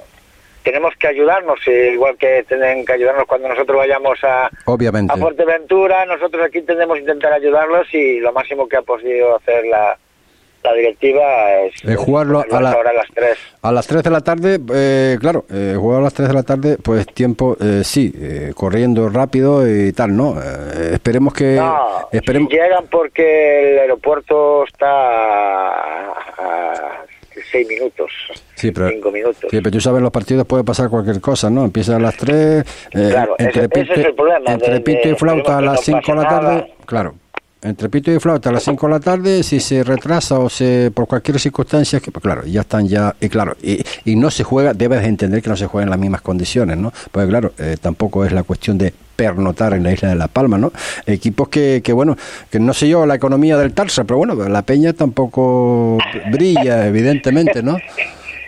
tenemos 0.63 0.93
que 0.97 1.07
ayudarnos, 1.07 1.59
eh, 1.65 1.91
igual 1.93 2.17
que 2.17 2.43
tienen 2.47 2.85
que 2.85 2.93
ayudarnos 2.93 3.25
cuando 3.25 3.47
nosotros 3.47 3.77
vayamos 3.77 4.19
a, 4.23 4.49
obviamente 4.65 5.13
a 5.13 5.17
Fuerteventura, 5.17 6.05
nosotros 6.05 6.45
aquí 6.45 6.61
tenemos 6.61 6.95
que 6.95 7.01
intentar 7.01 7.31
ayudarlos 7.31 7.87
y 7.93 8.19
lo 8.19 8.33
máximo 8.33 8.67
que 8.67 8.77
ha 8.77 8.81
podido 8.81 9.37
hacer 9.37 9.65
la, 9.65 9.97
la 10.63 10.73
directiva 10.73 11.23
es 11.65 11.73
Eh, 11.85 11.95
jugarlo 11.95 12.39
a 12.51 12.61
la- 12.61 12.71
ahora 12.71 12.89
a 12.89 12.93
las 12.93 13.07
tres. 13.13 13.37
A 13.61 13.71
las 13.71 13.87
3 13.87 14.03
de 14.03 14.09
la 14.09 14.21
tarde, 14.21 14.59
eh, 14.73 15.17
claro, 15.19 15.45
eh, 15.51 15.75
jugar 15.77 15.99
a 15.99 16.03
las 16.03 16.13
3 16.13 16.27
de 16.29 16.33
la 16.33 16.43
tarde, 16.43 16.77
pues 16.81 17.05
tiempo, 17.07 17.57
eh, 17.61 17.81
sí, 17.83 18.13
eh, 18.17 18.51
corriendo 18.55 19.09
rápido 19.09 19.67
y 19.67 19.91
tal, 19.93 20.15
¿no? 20.15 20.35
Eh, 20.41 20.91
esperemos 20.93 21.33
que... 21.33 21.55
No, 21.55 22.07
esperemos, 22.11 22.51
llegan 22.51 22.85
porque 22.89 23.73
el 23.73 23.79
aeropuerto 23.79 24.63
está 24.65 24.87
a, 24.89 26.11
a 26.37 27.05
seis 27.51 27.67
minutos, 27.67 28.11
sí, 28.55 28.71
pero, 28.71 28.89
cinco 28.89 29.11
minutos. 29.11 29.49
sí, 29.49 29.57
pero 29.57 29.71
tú 29.71 29.79
sabes, 29.81 30.01
los 30.01 30.11
partidos 30.11 30.45
puede 30.45 30.63
pasar 30.63 30.89
cualquier 30.89 31.19
cosa, 31.21 31.49
¿no? 31.49 31.63
Empieza 31.65 31.95
a 31.95 31.99
las 31.99 32.15
3, 32.17 32.65
eh, 32.93 33.09
Claro, 33.11 33.35
entre, 33.39 33.49
ese- 33.49 33.59
ese 33.59 33.69
pito, 33.69 33.93
es 33.93 34.05
el 34.05 34.13
problema, 34.15 34.51
entre 34.51 34.73
de- 34.73 34.79
pito 34.81 35.09
y 35.09 35.15
flauta 35.15 35.57
a 35.57 35.61
las 35.61 35.75
no 35.75 35.81
5 36.01 36.11
de 36.11 36.15
la 36.21 36.27
tarde, 36.29 36.47
nada. 36.55 36.67
claro. 36.85 37.15
Entre 37.61 37.89
pito 37.89 38.09
y 38.09 38.19
flauta 38.19 38.51
a 38.51 38.53
las 38.53 38.63
5 38.63 38.87
de 38.87 38.93
la 38.93 38.99
tarde, 39.01 39.43
si 39.43 39.59
se 39.59 39.83
retrasa 39.83 40.39
o 40.39 40.47
se 40.47 40.91
por 40.95 41.07
cualquier 41.07 41.37
circunstancia, 41.41 41.99
que 41.99 42.09
pues 42.09 42.23
claro, 42.23 42.45
ya 42.45 42.61
están 42.61 42.87
ya, 42.87 43.13
y 43.19 43.27
claro, 43.27 43.57
y, 43.61 44.15
no 44.15 44.31
se 44.31 44.45
juega, 44.45 44.73
debes 44.73 45.01
de 45.01 45.07
entender 45.07 45.41
que 45.41 45.49
no 45.49 45.57
se 45.57 45.65
juega 45.65 45.83
en 45.83 45.89
las 45.89 45.99
mismas 45.99 46.21
condiciones, 46.21 46.77
¿no? 46.77 46.93
Porque 47.11 47.27
claro, 47.27 47.51
eh, 47.59 47.75
tampoco 47.81 48.23
es 48.23 48.31
la 48.31 48.43
cuestión 48.43 48.77
de 48.77 48.93
pernotar 49.17 49.73
en 49.73 49.83
la 49.83 49.91
isla 49.91 50.07
de 50.07 50.15
La 50.15 50.29
Palma, 50.29 50.57
¿no? 50.57 50.71
Equipos 51.05 51.49
que, 51.49 51.81
que 51.83 51.91
bueno, 51.91 52.15
que 52.49 52.61
no 52.61 52.73
sé 52.73 52.87
yo 52.87 53.05
la 53.05 53.15
economía 53.15 53.57
del 53.57 53.73
Tarsa, 53.73 54.05
pero 54.05 54.19
bueno, 54.19 54.35
la 54.35 54.61
Peña 54.61 54.93
tampoco 54.93 55.97
brilla, 56.31 56.87
evidentemente, 56.87 57.61
¿no? 57.61 57.77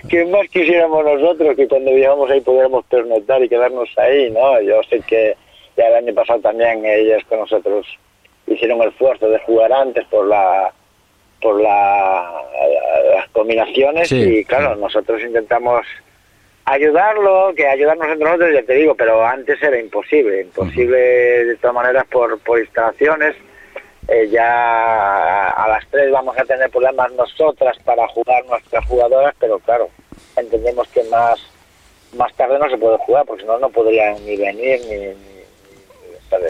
¿Qué 0.08 0.26
más 0.26 0.48
quisiéramos 0.50 1.04
nosotros 1.04 1.58
que 1.58 1.68
cuando 1.68 1.94
viajamos 1.94 2.32
ahí 2.32 2.40
pudiéramos 2.40 2.86
pernotar 2.86 3.44
y 3.44 3.50
quedarnos 3.50 3.90
ahí, 3.98 4.32
no? 4.32 4.62
Yo 4.62 4.82
sé 4.90 5.02
que 5.02 5.36
ya 5.76 5.88
el 5.88 5.96
año 5.96 6.14
pasado 6.14 6.40
también 6.40 6.86
ellas 6.86 7.22
con 7.28 7.40
nosotros 7.40 7.86
hicieron 8.54 8.82
el 8.82 8.90
esfuerzo 8.90 9.30
de 9.30 9.40
jugar 9.40 9.72
antes 9.74 10.06
por 10.06 10.28
la 10.28 10.72
por 11.42 11.60
la, 11.60 12.32
las 13.16 13.30
combinaciones 13.30 14.12
y 14.12 14.46
claro, 14.46 14.76
nosotros 14.76 15.22
intentamos 15.22 15.88
ayudarlo, 16.66 17.54
que 17.56 17.68
ayudarnos 17.68 18.08
entre 18.08 18.26
nosotros, 18.26 18.54
ya 18.54 18.64
te 18.64 18.74
digo, 18.74 18.94
pero 18.96 19.26
antes 19.26 19.62
era 19.62 19.80
imposible, 19.80 20.42
imposible 20.42 20.98
de 20.98 21.56
todas 21.58 21.74
maneras 21.76 22.06
por, 22.12 22.40
por 22.40 22.60
instalaciones. 22.60 23.36
Eh, 24.08 24.30
ya 24.30 25.50
a 25.50 25.68
las 25.70 25.88
tres 25.90 26.12
vamos 26.12 26.38
a 26.38 26.44
tener 26.44 26.70
problemas 26.70 27.12
nosotras 27.14 27.78
para 27.86 28.08
jugar 28.10 28.46
nuestras 28.46 28.86
jugadoras, 28.86 29.34
pero 29.40 29.60
claro, 29.60 29.90
entendemos 30.38 30.88
que 30.90 31.04
más 31.06 31.40
más 32.18 32.34
tarde 32.36 32.60
no 32.60 32.70
se 32.70 32.78
puede 32.78 32.98
jugar, 32.98 33.26
porque 33.26 33.44
si 33.44 33.48
no, 33.48 33.58
no 33.58 33.70
podrían 33.70 34.16
ni 34.26 34.36
venir 34.36 34.82
ni 34.90 35.31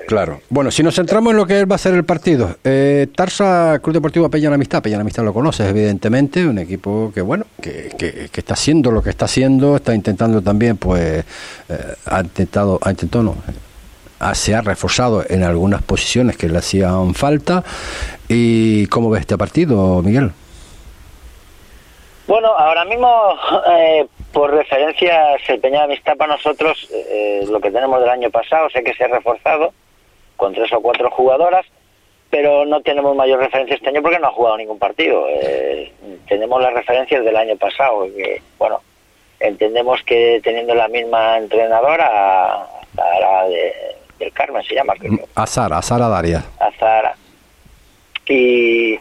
Claro. 0.08 0.42
Bueno, 0.50 0.72
si 0.72 0.84
nos 0.84 0.96
centramos 0.96 1.32
en 1.32 1.38
lo 1.38 1.46
que 1.46 1.66
va 1.66 1.76
a 1.76 1.80
ser 1.80 1.94
el 1.94 2.04
partido. 2.04 2.58
Eh, 2.64 3.08
Tarsa, 3.16 3.80
Club 3.82 3.94
Deportivo 3.94 4.30
Peña 4.30 4.54
Amistad. 4.54 4.82
Peña 4.82 5.00
Amistad 5.00 5.24
lo 5.24 5.34
conoces, 5.34 5.70
evidentemente. 5.70 6.46
Un 6.46 6.60
equipo 6.60 7.12
que, 7.14 7.22
bueno, 7.22 7.46
que, 7.62 7.90
que, 7.98 8.30
está 8.34 8.54
haciendo 8.54 8.92
lo 8.92 9.02
que 9.02 9.10
está 9.10 9.26
haciendo. 9.26 9.78
Está 9.78 9.96
intentando 9.96 10.42
también, 10.42 10.78
pues, 10.78 11.24
eh, 11.70 11.96
ha 12.06 12.22
intentado, 12.22 12.80
ha 12.82 12.92
intentado, 12.92 13.24
no, 13.24 13.36
se 14.34 14.54
ha 14.54 14.62
reforzado 14.62 15.24
en 15.28 15.44
algunas 15.44 15.82
posiciones 15.82 16.38
que 16.38 16.50
le 16.50 16.58
hacían 16.58 17.14
falta. 17.14 17.64
¿Y 18.28 18.88
cómo 18.88 19.10
ves 19.10 19.22
este 19.22 19.38
partido, 19.38 20.02
Miguel? 20.04 20.32
Bueno, 22.28 22.50
ahora 22.58 22.86
mismo, 22.86 23.08
eh, 23.72 24.08
por 24.34 24.52
referencia, 24.52 25.36
el 25.48 25.60
Peña 25.60 25.80
de 25.80 25.86
Amistad 25.86 26.18
para 26.18 26.34
nosotros, 26.34 26.88
eh, 26.92 27.46
lo 27.50 27.60
que 27.60 27.72
tenemos 27.72 28.00
del 28.00 28.10
año 28.10 28.30
pasado, 28.30 28.70
sé 28.70 28.84
que 28.84 28.94
se 28.94 29.04
ha 29.04 29.08
reforzado 29.08 29.74
con 30.38 30.54
tres 30.54 30.72
o 30.74 30.82
cuatro 30.82 31.10
jugadoras, 31.12 31.66
pero 32.30 32.66
no 32.66 32.82
tenemos 32.82 33.16
mayor 33.16 33.40
referencia 33.40 33.76
este 33.76 33.90
año 33.90 34.02
porque 34.02 34.20
no 34.20 34.28
ha 34.28 34.32
jugado 34.32 34.58
ningún 34.58 34.80
partido. 34.80 35.26
Eh, 35.30 35.92
tenemos 36.28 36.62
las 36.62 36.74
referencias 36.74 37.24
del 37.24 37.36
año 37.36 37.58
pasado, 37.58 38.06
que, 38.16 38.42
bueno, 38.58 38.82
entendemos 39.40 40.02
que 40.04 40.40
teniendo 40.44 40.74
la 40.74 40.88
misma 40.88 41.38
entrenadora, 41.38 42.66
la 42.96 43.48
de, 43.48 43.74
del 44.18 44.32
Carmen 44.32 44.64
se 44.64 44.76
llama, 44.76 44.94
creo. 44.98 45.20
Azara, 45.36 45.78
Azara 45.78 46.08
Daria. 46.08 46.44
Azara. 46.60 47.16
Y 48.28 48.98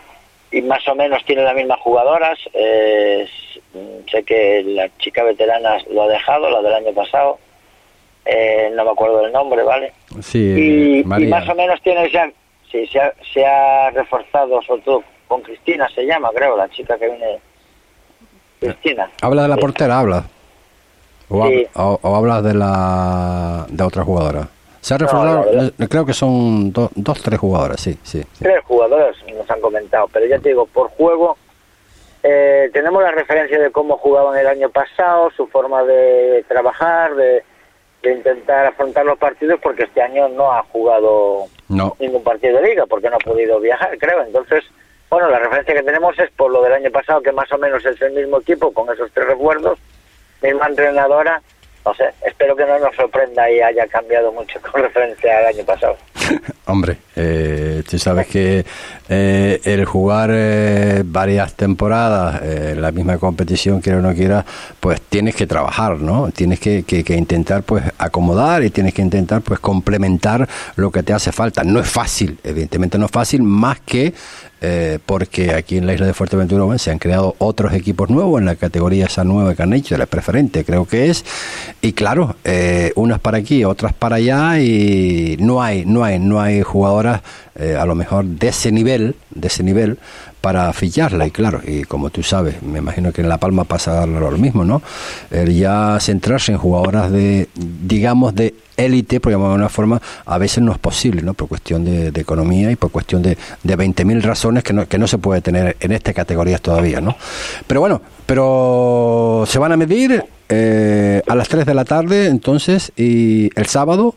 y 0.53 0.63
más 0.63 0.87
o 0.89 0.95
menos 0.95 1.25
tiene 1.25 1.43
las 1.43 1.55
mismas 1.55 1.81
jugadoras. 1.81 2.39
Eh, 2.53 3.29
sé 4.11 4.23
que 4.25 4.63
la 4.65 4.89
chica 4.99 5.23
veterana 5.23 5.79
lo 5.91 6.03
ha 6.03 6.09
dejado, 6.09 6.51
la 6.51 6.61
del 6.63 6.75
año 6.75 6.93
pasado. 6.95 7.39
Eh, 8.25 8.71
no 8.75 8.85
me 8.85 8.91
acuerdo 8.91 9.23
del 9.23 9.33
nombre, 9.33 9.63
¿vale? 9.63 9.93
Sí, 10.21 11.03
y, 11.03 11.05
más 11.05 11.49
o 11.49 11.55
menos 11.55 11.81
tiene 11.83 12.11
ya, 12.11 12.31
sí, 12.71 12.87
se 12.87 13.01
ha, 13.01 13.13
se 13.33 13.45
ha 13.45 13.91
reforzado, 13.91 14.61
sobre 14.63 14.83
todo 14.83 15.03
con 15.27 15.43
Cristina, 15.43 15.89
se 15.95 16.05
llama, 16.05 16.31
creo, 16.35 16.57
la 16.57 16.69
chica 16.69 16.99
que 16.99 17.09
viene. 17.09 17.39
Cristina. 18.59 19.11
Habla 19.23 19.43
de 19.43 19.49
la 19.49 19.57
portera, 19.57 19.99
habla. 19.99 20.25
O, 21.31 21.49
o, 21.75 22.17
habla 22.17 22.43
de 22.43 22.55
la 22.55 23.65
de 23.69 23.85
otra 23.85 24.05
jugadora. 24.05 24.49
Se 24.81 24.95
ha 24.95 24.99
reforzado, 24.99 25.73
creo 25.89 26.05
que 26.05 26.13
son 26.13 26.73
dos, 26.73 27.23
tres 27.23 27.39
jugadoras, 27.39 27.81
sí, 27.81 27.99
sí, 28.03 28.23
Tres 28.39 28.65
jugadoras 28.65 29.15
nos 29.35 29.49
han 29.51 29.61
comentado, 29.61 30.09
pero 30.13 30.27
ya 30.27 30.39
te 30.39 30.49
digo, 30.51 30.67
por 30.67 30.89
juego 30.91 31.37
eh, 32.23 32.71
tenemos 32.73 33.03
la 33.03 33.13
referencia 33.13 33.59
de 33.59 33.71
cómo 33.71 33.97
jugaban 33.97 34.39
el 34.39 34.47
año 34.47 34.69
pasado, 34.71 35.31
su 35.31 35.47
forma 35.47 35.85
de 35.85 36.45
trabajar, 36.49 37.15
de, 37.15 37.43
intentar 38.03 38.67
afrontar 38.67 39.05
los 39.05 39.19
partidos, 39.19 39.61
porque 39.63 39.85
este 39.85 40.03
año 40.03 40.29
no 40.29 40.53
ha 40.53 40.63
jugado 40.65 41.47
ningún 41.69 42.25
partido 42.25 42.59
de 42.59 42.69
liga, 42.69 42.87
porque 42.87 43.11
no 43.11 43.17
ha 43.17 43.19
podido 43.19 43.61
viajar, 43.61 43.97
creo. 43.99 44.23
Entonces, 44.23 44.65
bueno, 45.11 45.29
la 45.29 45.39
referencia 45.39 45.75
que 45.75 45.83
tenemos 45.83 46.19
es 46.19 46.31
por 46.31 46.51
lo 46.51 46.63
del 46.63 46.73
año 46.73 46.91
pasado, 46.91 47.21
que 47.21 47.33
más 47.33 47.51
o 47.53 47.59
menos 47.59 47.85
es 47.85 48.01
el 48.01 48.13
mismo 48.13 48.41
equipo, 48.41 48.73
con 48.73 48.93
esos 48.93 49.11
tres 49.13 49.27
recuerdos, 49.27 49.79
misma 50.43 50.67
entrenadora, 50.67 51.43
no 51.85 51.95
sé, 51.95 52.11
espero 52.27 52.55
que 52.57 52.67
no 52.67 52.79
nos 52.79 52.95
sorprenda 52.95 53.51
y 53.51 53.61
haya 53.61 53.87
cambiado 53.87 54.33
mucho 54.33 54.61
con 54.61 54.83
referencia 54.83 55.39
al 55.39 55.47
año 55.47 55.65
pasado. 55.65 55.97
Hombre, 56.67 56.99
eh, 57.17 57.83
tú 57.89 57.99
sabes 57.99 58.27
que 58.27 58.65
eh, 59.09 59.61
el 59.65 59.85
jugar 59.85 60.31
eh, 60.33 61.03
varias 61.05 61.55
temporadas 61.55 62.43
en 62.43 62.81
la 62.81 62.93
misma 62.93 63.19
competición, 63.19 63.81
quiera 63.81 63.99
o 63.99 64.03
no 64.03 64.15
quiera, 64.15 64.45
pues 64.79 65.01
tienes 65.03 65.35
que 65.35 65.47
trabajar, 65.47 65.99
¿no? 65.99 66.31
Tienes 66.31 66.61
que, 66.61 66.85
que, 66.85 67.03
que, 67.03 67.17
intentar 67.17 67.63
pues 67.63 67.85
acomodar 67.99 68.63
y 68.63 68.71
tienes 68.71 68.95
que 68.95 69.03
intentar 69.03 69.43
pues 69.43 69.61
complementar 69.61 70.49
lo 70.77 70.91
que 70.91 71.03
te 71.03 71.13
hace 71.13 71.33
falta. 71.33 71.65
No 71.65 71.81
es 71.81 71.89
fácil, 71.89 72.39
evidentemente 72.45 72.99
no 72.99 73.07
es 73.07 73.13
fácil, 73.13 73.43
más 73.43 73.81
que 73.81 74.15
eh, 74.61 74.99
porque 75.05 75.53
aquí 75.55 75.79
en 75.79 75.87
la 75.87 75.95
isla 75.95 76.07
de 76.07 76.15
Fuerteventura 76.15 76.79
se 76.79 76.91
han 76.91 76.99
creado 76.99 77.35
otros 77.39 77.73
equipos 77.73 78.11
nuevos 78.11 78.41
en 78.41 78.47
la 78.47 78.57
categoría 78.57 79.07
esa 79.07 79.25
nueva 79.25 79.55
que 79.55 79.63
han 79.63 79.73
hecho, 79.73 79.97
la 79.97 80.07
preferente 80.07 80.65
creo 80.65 80.87
que 80.87 81.11
es, 81.11 81.25
y 81.81 81.93
claro, 81.93 82.37
eh, 82.45 82.93
unas 82.97 83.21
para 83.21 83.39
aquí, 83.39 83.65
otras 83.65 83.93
para 83.93 84.17
allá, 84.17 84.61
y 84.61 85.37
no 85.41 85.63
hay, 85.63 85.85
no 85.87 86.05
hay, 86.05 86.19
no 86.19 86.41
hay 86.41 86.63
jugadoras 86.63 87.23
eh, 87.59 87.77
a 87.79 87.85
lo 87.85 87.95
mejor 87.95 88.25
de 88.25 88.49
ese 88.49 88.71
nivel, 88.71 89.17
de 89.31 89.49
ese 89.49 89.63
nivel, 89.63 89.99
para 90.41 90.73
ficharla 90.73 91.27
y 91.27 91.31
claro, 91.31 91.61
y 91.67 91.85
como 91.85 92.11
tú 92.11 92.23
sabes, 92.23 92.63
me 92.63 92.79
imagino 92.79 93.13
que 93.13 93.21
en 93.21 93.29
La 93.29 93.39
Palma 93.39 93.65
pasa 93.65 94.07
lo 94.07 94.31
mismo, 94.33 94.65
¿no? 94.65 94.83
El 95.31 95.55
ya 95.55 95.99
centrarse 96.01 96.53
en 96.53 96.59
jugadoras 96.59 97.11
de, 97.11 97.49
digamos, 97.55 98.35
de 98.35 98.55
élite, 98.77 99.21
por 99.21 99.33
llamarlo 99.33 99.53
de 99.53 99.59
una 99.61 99.69
forma, 99.69 100.01
a 100.25 100.39
veces 100.39 100.63
no 100.63 100.73
es 100.73 100.79
posible, 100.79 101.23
¿no? 101.23 101.35
Por 101.35 101.49
cuestión 101.49 101.85
de, 101.85 102.09
economía 102.21 102.71
y 102.71 102.77
por 102.77 102.91
cuestión 102.91 103.23
de, 103.23 103.37
de 103.63 103.79
20.000 103.79 104.23
razones 104.23 104.65
que 104.65 104.73
no, 104.73 104.87
que 104.87 104.99
no 104.99 105.07
se 105.07 105.19
puede 105.19 105.41
tener 105.41 105.77
en 105.81 105.93
esta 105.93 106.13
categoría 106.13 106.59
todavía, 106.59 107.01
¿no? 107.01 107.17
Pero 107.67 107.81
bueno, 107.81 108.01
pero 108.27 109.45
se 109.47 109.59
van 109.59 109.73
a 109.73 109.77
medir 109.77 110.25
eh, 110.49 111.23
a 111.27 111.35
las 111.35 111.49
3 111.49 111.65
de 111.65 111.75
la 111.75 111.85
tarde, 111.85 112.27
entonces, 112.27 112.93
y 112.97 113.51
el 113.59 113.67
sábado, 113.67 114.15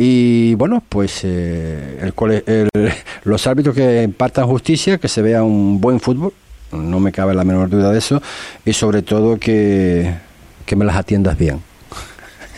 y 0.00 0.54
bueno, 0.54 0.80
pues 0.88 1.24
eh, 1.24 1.98
el, 2.46 2.68
los 3.24 3.46
árbitros 3.48 3.74
que 3.74 4.04
impartan 4.04 4.46
justicia, 4.46 4.98
que 4.98 5.08
se 5.08 5.22
vea 5.22 5.42
un 5.42 5.80
buen 5.80 5.98
fútbol, 5.98 6.32
no 6.70 7.00
me 7.00 7.10
cabe 7.10 7.34
la 7.34 7.42
menor 7.42 7.68
duda 7.68 7.90
de 7.90 7.98
eso, 7.98 8.22
y 8.64 8.72
sobre 8.72 9.02
todo 9.02 9.38
que, 9.40 10.14
que 10.64 10.76
me 10.76 10.84
las 10.84 10.96
atiendas 10.96 11.36
bien. 11.36 11.62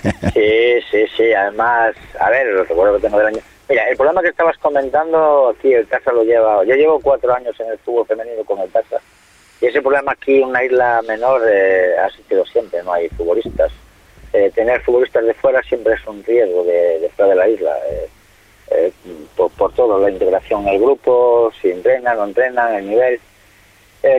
Sí, 0.33 0.81
sí, 0.91 1.05
sí, 1.15 1.33
además, 1.35 1.95
a 2.19 2.31
ver, 2.31 2.47
lo 2.47 2.65
recuerdo 2.65 2.97
que 2.97 3.03
tengo 3.03 3.19
del 3.19 3.27
año. 3.27 3.41
Mira, 3.69 3.87
el 3.87 3.97
problema 3.99 4.23
que 4.23 4.29
estabas 4.29 4.57
comentando, 4.57 5.51
aquí 5.51 5.75
el 5.75 5.87
Casa 5.87 6.11
lo 6.11 6.25
lleva, 6.25 6.65
yo 6.65 6.75
llevo 6.75 7.01
cuatro 7.01 7.35
años 7.35 7.55
en 7.61 7.69
el 7.69 7.79
fútbol 7.79 8.07
femenino 8.07 8.43
con 8.45 8.59
el 8.61 8.71
Casa, 8.71 8.97
y 9.61 9.67
ese 9.67 9.83
problema 9.83 10.13
aquí 10.13 10.39
en 10.39 10.49
una 10.49 10.65
isla 10.65 11.03
menor 11.07 11.43
eh, 11.51 11.99
ha 12.03 12.07
existido 12.07 12.47
siempre, 12.47 12.83
no 12.83 12.95
hay 12.95 13.11
futbolistas 13.11 13.71
eh, 14.33 14.51
tener 14.55 14.81
futbolistas 14.83 15.25
de 15.25 15.35
fuera 15.35 15.63
siempre 15.63 15.95
es 15.95 16.07
un 16.07 16.23
riesgo 16.23 16.65
de, 16.65 17.11
fuera 17.17 17.31
de 17.31 17.37
la 17.37 17.49
isla. 17.49 17.77
Eh, 17.91 18.09
eh, 18.73 18.93
por, 19.37 19.73
todo, 19.73 19.99
la 19.99 20.11
integración 20.11 20.69
el 20.69 20.79
grupo, 20.79 21.53
si 21.61 21.71
entrenan, 21.71 22.17
no 22.17 22.25
entrenan, 22.25 22.75
el 22.77 22.89
nivel. 22.89 23.21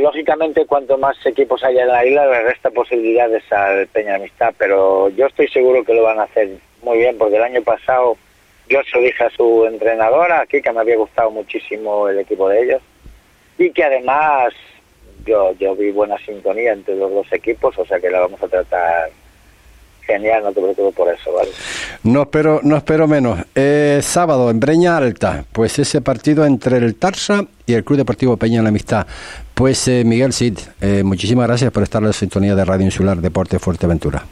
lógicamente, 0.01 0.65
cuanto 0.65 0.97
más 0.97 1.15
equipos 1.25 1.63
haya 1.63 1.83
en 1.83 1.87
la 1.87 2.05
isla, 2.05 2.27
le 2.27 2.43
resta 2.43 2.69
posibilidades 2.69 3.49
al 3.51 3.87
Peña 3.87 4.15
Amistad, 4.15 4.53
pero 4.57 5.09
yo 5.09 5.27
estoy 5.27 5.47
seguro 5.47 5.85
que 5.85 5.93
lo 5.93 6.03
van 6.03 6.19
a 6.19 6.23
hacer 6.23 6.49
muy 6.83 6.97
bien, 6.97 7.17
porque 7.17 7.37
el 7.37 7.43
año 7.43 7.61
pasado 7.61 8.17
yo 8.67 8.81
se 8.83 8.97
lo 8.97 9.05
dije 9.05 9.23
a 9.23 9.29
su 9.29 9.65
entrenadora 9.65 10.41
aquí, 10.41 10.61
que 10.61 10.71
me 10.71 10.81
había 10.81 10.97
gustado 10.97 11.31
muchísimo 11.31 12.09
el 12.09 12.19
equipo 12.19 12.49
de 12.49 12.61
ellos, 12.61 12.81
y 13.57 13.71
que 13.71 13.83
además 13.85 14.53
yo, 15.25 15.53
yo 15.53 15.75
vi 15.75 15.91
buena 15.91 16.17
sintonía 16.17 16.73
entre 16.73 16.95
los 16.95 17.11
dos 17.11 17.31
equipos, 17.31 17.77
o 17.77 17.85
sea 17.85 17.99
que 17.99 18.09
la 18.09 18.19
vamos 18.19 18.43
a 18.43 18.49
tratar 18.49 19.11
genial, 20.13 20.43
no 20.43 20.51
te 20.51 20.61
preocupes 20.61 20.95
por 20.95 21.13
eso, 21.13 21.33
¿vale? 21.33 21.49
No 22.03 22.23
espero, 22.23 22.59
no 22.63 22.77
espero 22.77 23.07
menos. 23.07 23.39
Eh, 23.55 23.99
sábado 24.01 24.49
en 24.49 24.59
Breña 24.59 24.97
Alta, 24.97 25.45
pues 25.51 25.79
ese 25.79 26.01
partido 26.01 26.45
entre 26.45 26.77
el 26.77 26.95
Tarsa 26.95 27.45
y 27.65 27.73
el 27.73 27.83
Club 27.83 27.97
Deportivo 27.97 28.37
Peña 28.37 28.57
en 28.57 28.63
la 28.63 28.69
Amistad. 28.69 29.05
Pues 29.53 29.87
eh, 29.87 30.03
Miguel 30.05 30.33
Cid, 30.33 30.57
eh, 30.81 31.03
muchísimas 31.03 31.47
gracias 31.47 31.71
por 31.71 31.83
estar 31.83 32.01
en 32.01 32.07
la 32.07 32.13
sintonía 32.13 32.55
de 32.55 32.65
Radio 32.65 32.85
Insular 32.85 33.17
Deporte 33.17 33.59
Fuerteventura. 33.59 34.23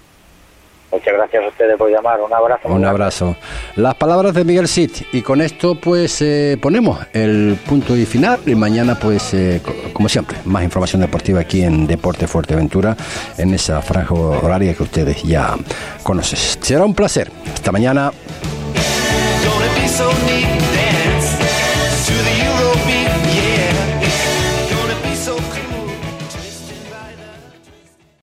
Muchas 0.91 1.13
gracias 1.13 1.43
a 1.43 1.47
ustedes 1.47 1.77
por 1.77 1.89
llamar. 1.89 2.19
Un 2.21 2.33
abrazo. 2.33 2.67
Un 2.67 2.85
abrazo. 2.85 3.35
Las 3.75 3.95
palabras 3.95 4.33
de 4.33 4.43
Miguel 4.43 4.67
Cid. 4.67 4.91
Y 5.11 5.21
con 5.21 5.41
esto, 5.41 5.75
pues, 5.75 6.21
eh, 6.21 6.57
ponemos 6.61 6.99
el 7.13 7.57
punto 7.67 7.95
y 7.95 8.05
final. 8.05 8.39
Y 8.45 8.55
mañana, 8.55 8.95
pues, 8.95 9.33
eh, 9.33 9.61
como 9.93 10.09
siempre, 10.09 10.37
más 10.45 10.63
información 10.63 11.01
deportiva 11.01 11.41
aquí 11.41 11.61
en 11.61 11.85
Deporte 11.85 12.27
Fuerteventura, 12.27 12.95
en 13.37 13.53
esa 13.53 13.81
franja 13.81 14.13
horaria 14.13 14.73
que 14.73 14.83
ustedes 14.83 15.23
ya 15.23 15.55
conocen. 16.03 16.39
Será 16.61 16.85
un 16.85 16.95
placer. 16.95 17.31
Hasta 17.53 17.71
mañana. 17.71 18.11
so 19.99 20.07
neat. 20.25 20.59